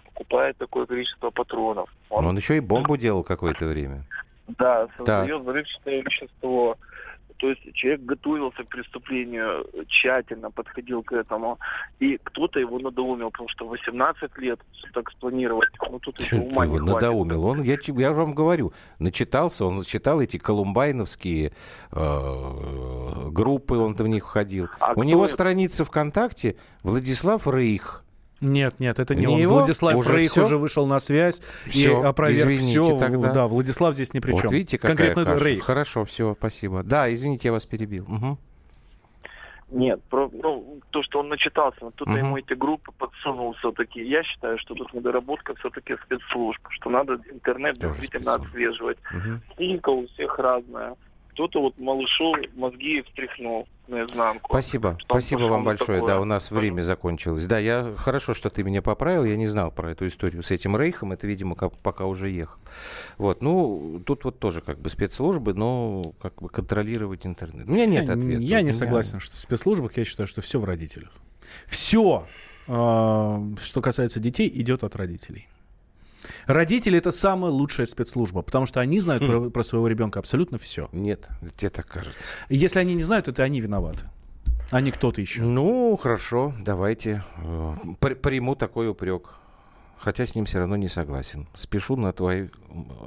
покупает 0.06 0.58
такое 0.58 0.86
количество 0.86 1.32
патронов. 1.32 1.90
Он, 2.10 2.28
он 2.28 2.38
еще 2.38 2.58
и 2.58 2.60
бомбу 2.60 2.96
делал 2.96 3.24
какое-то 3.24 3.66
время. 3.66 4.04
Да, 4.48 4.88
создает 4.96 5.42
взрывчатое 5.42 6.02
вещество. 6.02 6.78
То 7.38 7.50
есть 7.50 7.74
человек 7.74 8.02
готовился 8.02 8.64
к 8.64 8.68
преступлению, 8.68 9.66
тщательно 9.88 10.52
подходил 10.52 11.04
к 11.04 11.12
этому. 11.12 11.60
И 12.00 12.18
кто-то 12.24 12.60
его 12.60 12.80
надоумил, 12.80 13.32
потому 13.32 13.50
что 13.50 13.68
18 13.68 14.38
лет 14.38 14.60
так 14.94 15.12
спланировать, 15.12 15.70
ну 15.90 16.00
тут 16.00 16.20
еще 16.20 16.38
ума 16.38 16.66
не 16.66 16.80
Надоумил. 16.80 17.46
Он, 17.46 17.62
я, 17.62 17.78
я 17.86 18.14
вам 18.14 18.34
говорю, 18.34 18.74
начитался, 19.00 19.66
он 19.66 19.84
читал 19.84 20.22
эти 20.22 20.38
колумбайновские 20.38 21.52
э, 21.92 23.30
группы, 23.32 23.76
он 23.76 23.94
в 23.94 24.08
них 24.08 24.26
входил. 24.26 24.70
А 24.80 24.94
У 24.96 25.04
него 25.04 25.26
это? 25.26 25.34
страница 25.34 25.84
ВКонтакте 25.84 26.56
Владислав 26.84 27.48
Рейх. 27.48 28.05
Нет, 28.46 28.80
нет, 28.80 29.00
это 29.00 29.16
не, 29.16 29.26
не 29.26 29.34
он. 29.34 29.40
Его? 29.40 29.54
Владислав 29.56 29.96
уже 29.96 30.10
Фрейх 30.10 30.32
все? 30.32 30.46
уже 30.46 30.58
вышел 30.58 30.86
на 30.86 31.00
связь 31.00 31.42
все, 31.68 32.02
и 32.02 32.04
опроверг 32.04 32.60
все. 32.60 32.98
Тогда. 32.98 33.32
Да, 33.32 33.48
Владислав 33.48 33.94
здесь 33.94 34.14
ни 34.14 34.20
при 34.20 34.32
чем. 34.34 34.42
Вот 34.44 34.52
видите, 34.52 34.78
какая 34.78 34.96
Конкретно 34.96 35.26
каша. 35.26 35.46
Рейх. 35.46 35.64
Хорошо, 35.64 36.06
все, 36.06 36.36
спасибо. 36.38 36.84
Да, 36.84 37.12
извините, 37.14 37.48
я 37.50 37.52
вас 37.52 37.66
перебил. 37.66 38.04
Угу. 38.04 38.38
Нет, 39.72 40.02
про, 40.10 40.30
ну, 40.32 40.80
то, 40.92 41.02
что 41.02 41.20
он 41.20 41.30
начитался, 41.30 41.78
кто-то 41.78 42.12
uh 42.12 42.20
ему 42.20 42.38
эти 42.38 42.54
группы 42.54 42.92
подсунул 42.92 43.54
все-таки. 43.56 44.02
Я 44.04 44.24
считаю, 44.24 44.60
что 44.60 44.76
тут 44.76 44.94
недоработка 44.94 45.56
все-таки 45.56 45.96
спецслужб, 46.06 46.62
что 46.70 46.92
надо 46.92 47.20
интернет 47.32 47.80
Тоже 47.80 48.00
действительно 48.00 48.36
отслеживать. 48.36 48.98
uh 49.12 49.40
Психика 49.56 49.90
у 49.90 50.06
всех 50.08 50.38
разная 50.38 50.96
кто-то 51.36 51.62
вот 51.62 51.78
малышу 51.78 52.34
мозги 52.56 53.02
встряхнул 53.02 53.68
наизнанку. 53.88 54.50
Спасибо, 54.50 54.98
спасибо 55.02 55.44
вам 55.44 55.66
большое. 55.66 56.00
Такое. 56.00 56.16
Да, 56.16 56.22
у 56.22 56.24
нас 56.24 56.50
время 56.50 56.82
закончилось. 56.82 57.46
Да, 57.46 57.60
я 57.60 57.94
хорошо, 57.98 58.34
что 58.34 58.50
ты 58.50 58.64
меня 58.64 58.82
поправил. 58.82 59.26
Я 59.26 59.36
не 59.36 59.46
знал 59.46 59.70
про 59.70 59.92
эту 59.92 60.08
историю 60.08 60.44
с 60.44 60.52
этим 60.52 60.78
Рейхом. 60.78 61.12
Это, 61.12 61.28
видимо, 61.28 61.56
как, 61.56 61.78
пока 61.80 62.06
уже 62.06 62.30
ехал. 62.30 62.58
Вот, 63.18 63.44
ну, 63.44 64.02
тут 64.06 64.24
вот 64.24 64.40
тоже 64.40 64.62
как 64.62 64.80
бы 64.80 64.90
спецслужбы, 64.90 65.54
но 65.54 66.04
как 66.22 66.42
бы 66.42 66.48
контролировать 66.48 67.26
интернет. 67.28 67.68
У 67.68 67.74
меня 67.74 67.86
нет 67.86 68.10
ответа. 68.10 68.42
Я 68.42 68.62
не 68.62 68.72
согласен, 68.72 69.20
что 69.20 69.36
в 69.36 69.40
спецслужбах. 69.40 69.98
Я 69.98 70.06
считаю, 70.06 70.28
что 70.28 70.42
все 70.42 70.58
в 70.58 70.64
родителях. 70.64 71.12
Все, 71.68 72.26
а, 72.68 73.44
что 73.60 73.82
касается 73.82 74.22
детей, 74.22 74.50
идет 74.54 74.86
от 74.86 74.96
родителей. 74.96 75.50
Родители 76.46 76.98
это 76.98 77.12
самая 77.12 77.52
лучшая 77.52 77.86
спецслужба, 77.86 78.42
потому 78.42 78.66
что 78.66 78.80
они 78.80 79.00
знают 79.00 79.26
про, 79.26 79.50
про 79.50 79.64
своего 79.64 79.88
ребенка 79.88 80.20
абсолютно 80.20 80.58
все. 80.58 80.90
Нет, 80.92 81.28
тебе 81.58 81.70
так 81.70 81.88
кажется. 81.88 82.32
Если 82.50 82.80
они 82.80 82.94
не 82.94 83.04
знают, 83.04 83.28
это 83.28 83.44
они 83.44 83.60
виноваты. 83.60 84.10
А 84.72 84.82
не 84.82 84.92
кто-то 84.92 85.22
еще. 85.22 85.44
Ну, 85.44 85.96
хорошо, 85.98 86.54
давайте. 86.60 87.24
Э, 87.38 87.76
приму 88.00 88.56
такой 88.56 88.90
упрек 88.90 89.30
хотя 90.06 90.24
с 90.28 90.36
ним 90.36 90.46
все 90.46 90.60
равно 90.60 90.76
не 90.76 90.88
согласен. 90.88 91.48
Спешу 91.56 91.96
на 91.96 92.14
твой 92.14 92.52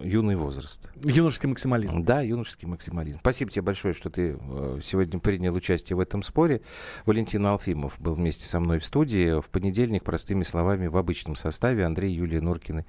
юный 0.03 0.35
возраст. 0.35 0.91
Юношеский 1.05 1.49
максимализм. 1.49 2.03
Да, 2.03 2.23
юношеский 2.23 2.67
максимализм. 2.67 3.21
Спасибо 3.21 3.53
тебе 3.53 3.63
большое, 3.63 3.95
что 3.95 4.11
ты 4.11 4.37
э, 4.37 4.81
сегодня 4.83 5.21
принял 5.21 5.55
участие 5.55 5.97
в 5.97 6.01
этом 6.01 6.25
споре. 6.25 6.61
Валентин 7.07 7.47
Алфимов 7.47 8.01
был 8.01 8.15
вместе 8.15 8.47
со 8.47 8.59
мной 8.59 8.81
в 8.81 8.85
студии. 8.85 9.41
В 9.41 9.49
понедельник, 9.49 10.03
простыми 10.03 10.43
словами, 10.43 10.89
в 10.89 10.97
обычном 10.97 11.37
составе 11.37 11.87
Андрей 11.87 12.11
и 12.13 12.17
Юлия 12.17 12.41
Норкины 12.41 12.85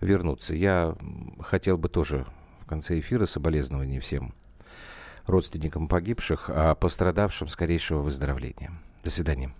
вернутся. 0.00 0.56
Я 0.56 0.96
хотел 1.38 1.78
бы 1.78 1.88
тоже 1.88 2.26
в 2.62 2.66
конце 2.66 2.98
эфира 2.98 3.26
соболезнования 3.26 4.00
всем 4.00 4.34
родственникам 5.26 5.86
погибших, 5.86 6.50
а 6.52 6.74
пострадавшим 6.74 7.46
скорейшего 7.46 8.00
выздоровления. 8.00 8.72
До 9.04 9.10
свидания. 9.12 9.52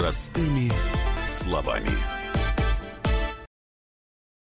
Простыми 0.00 0.72
словами. 1.26 2.19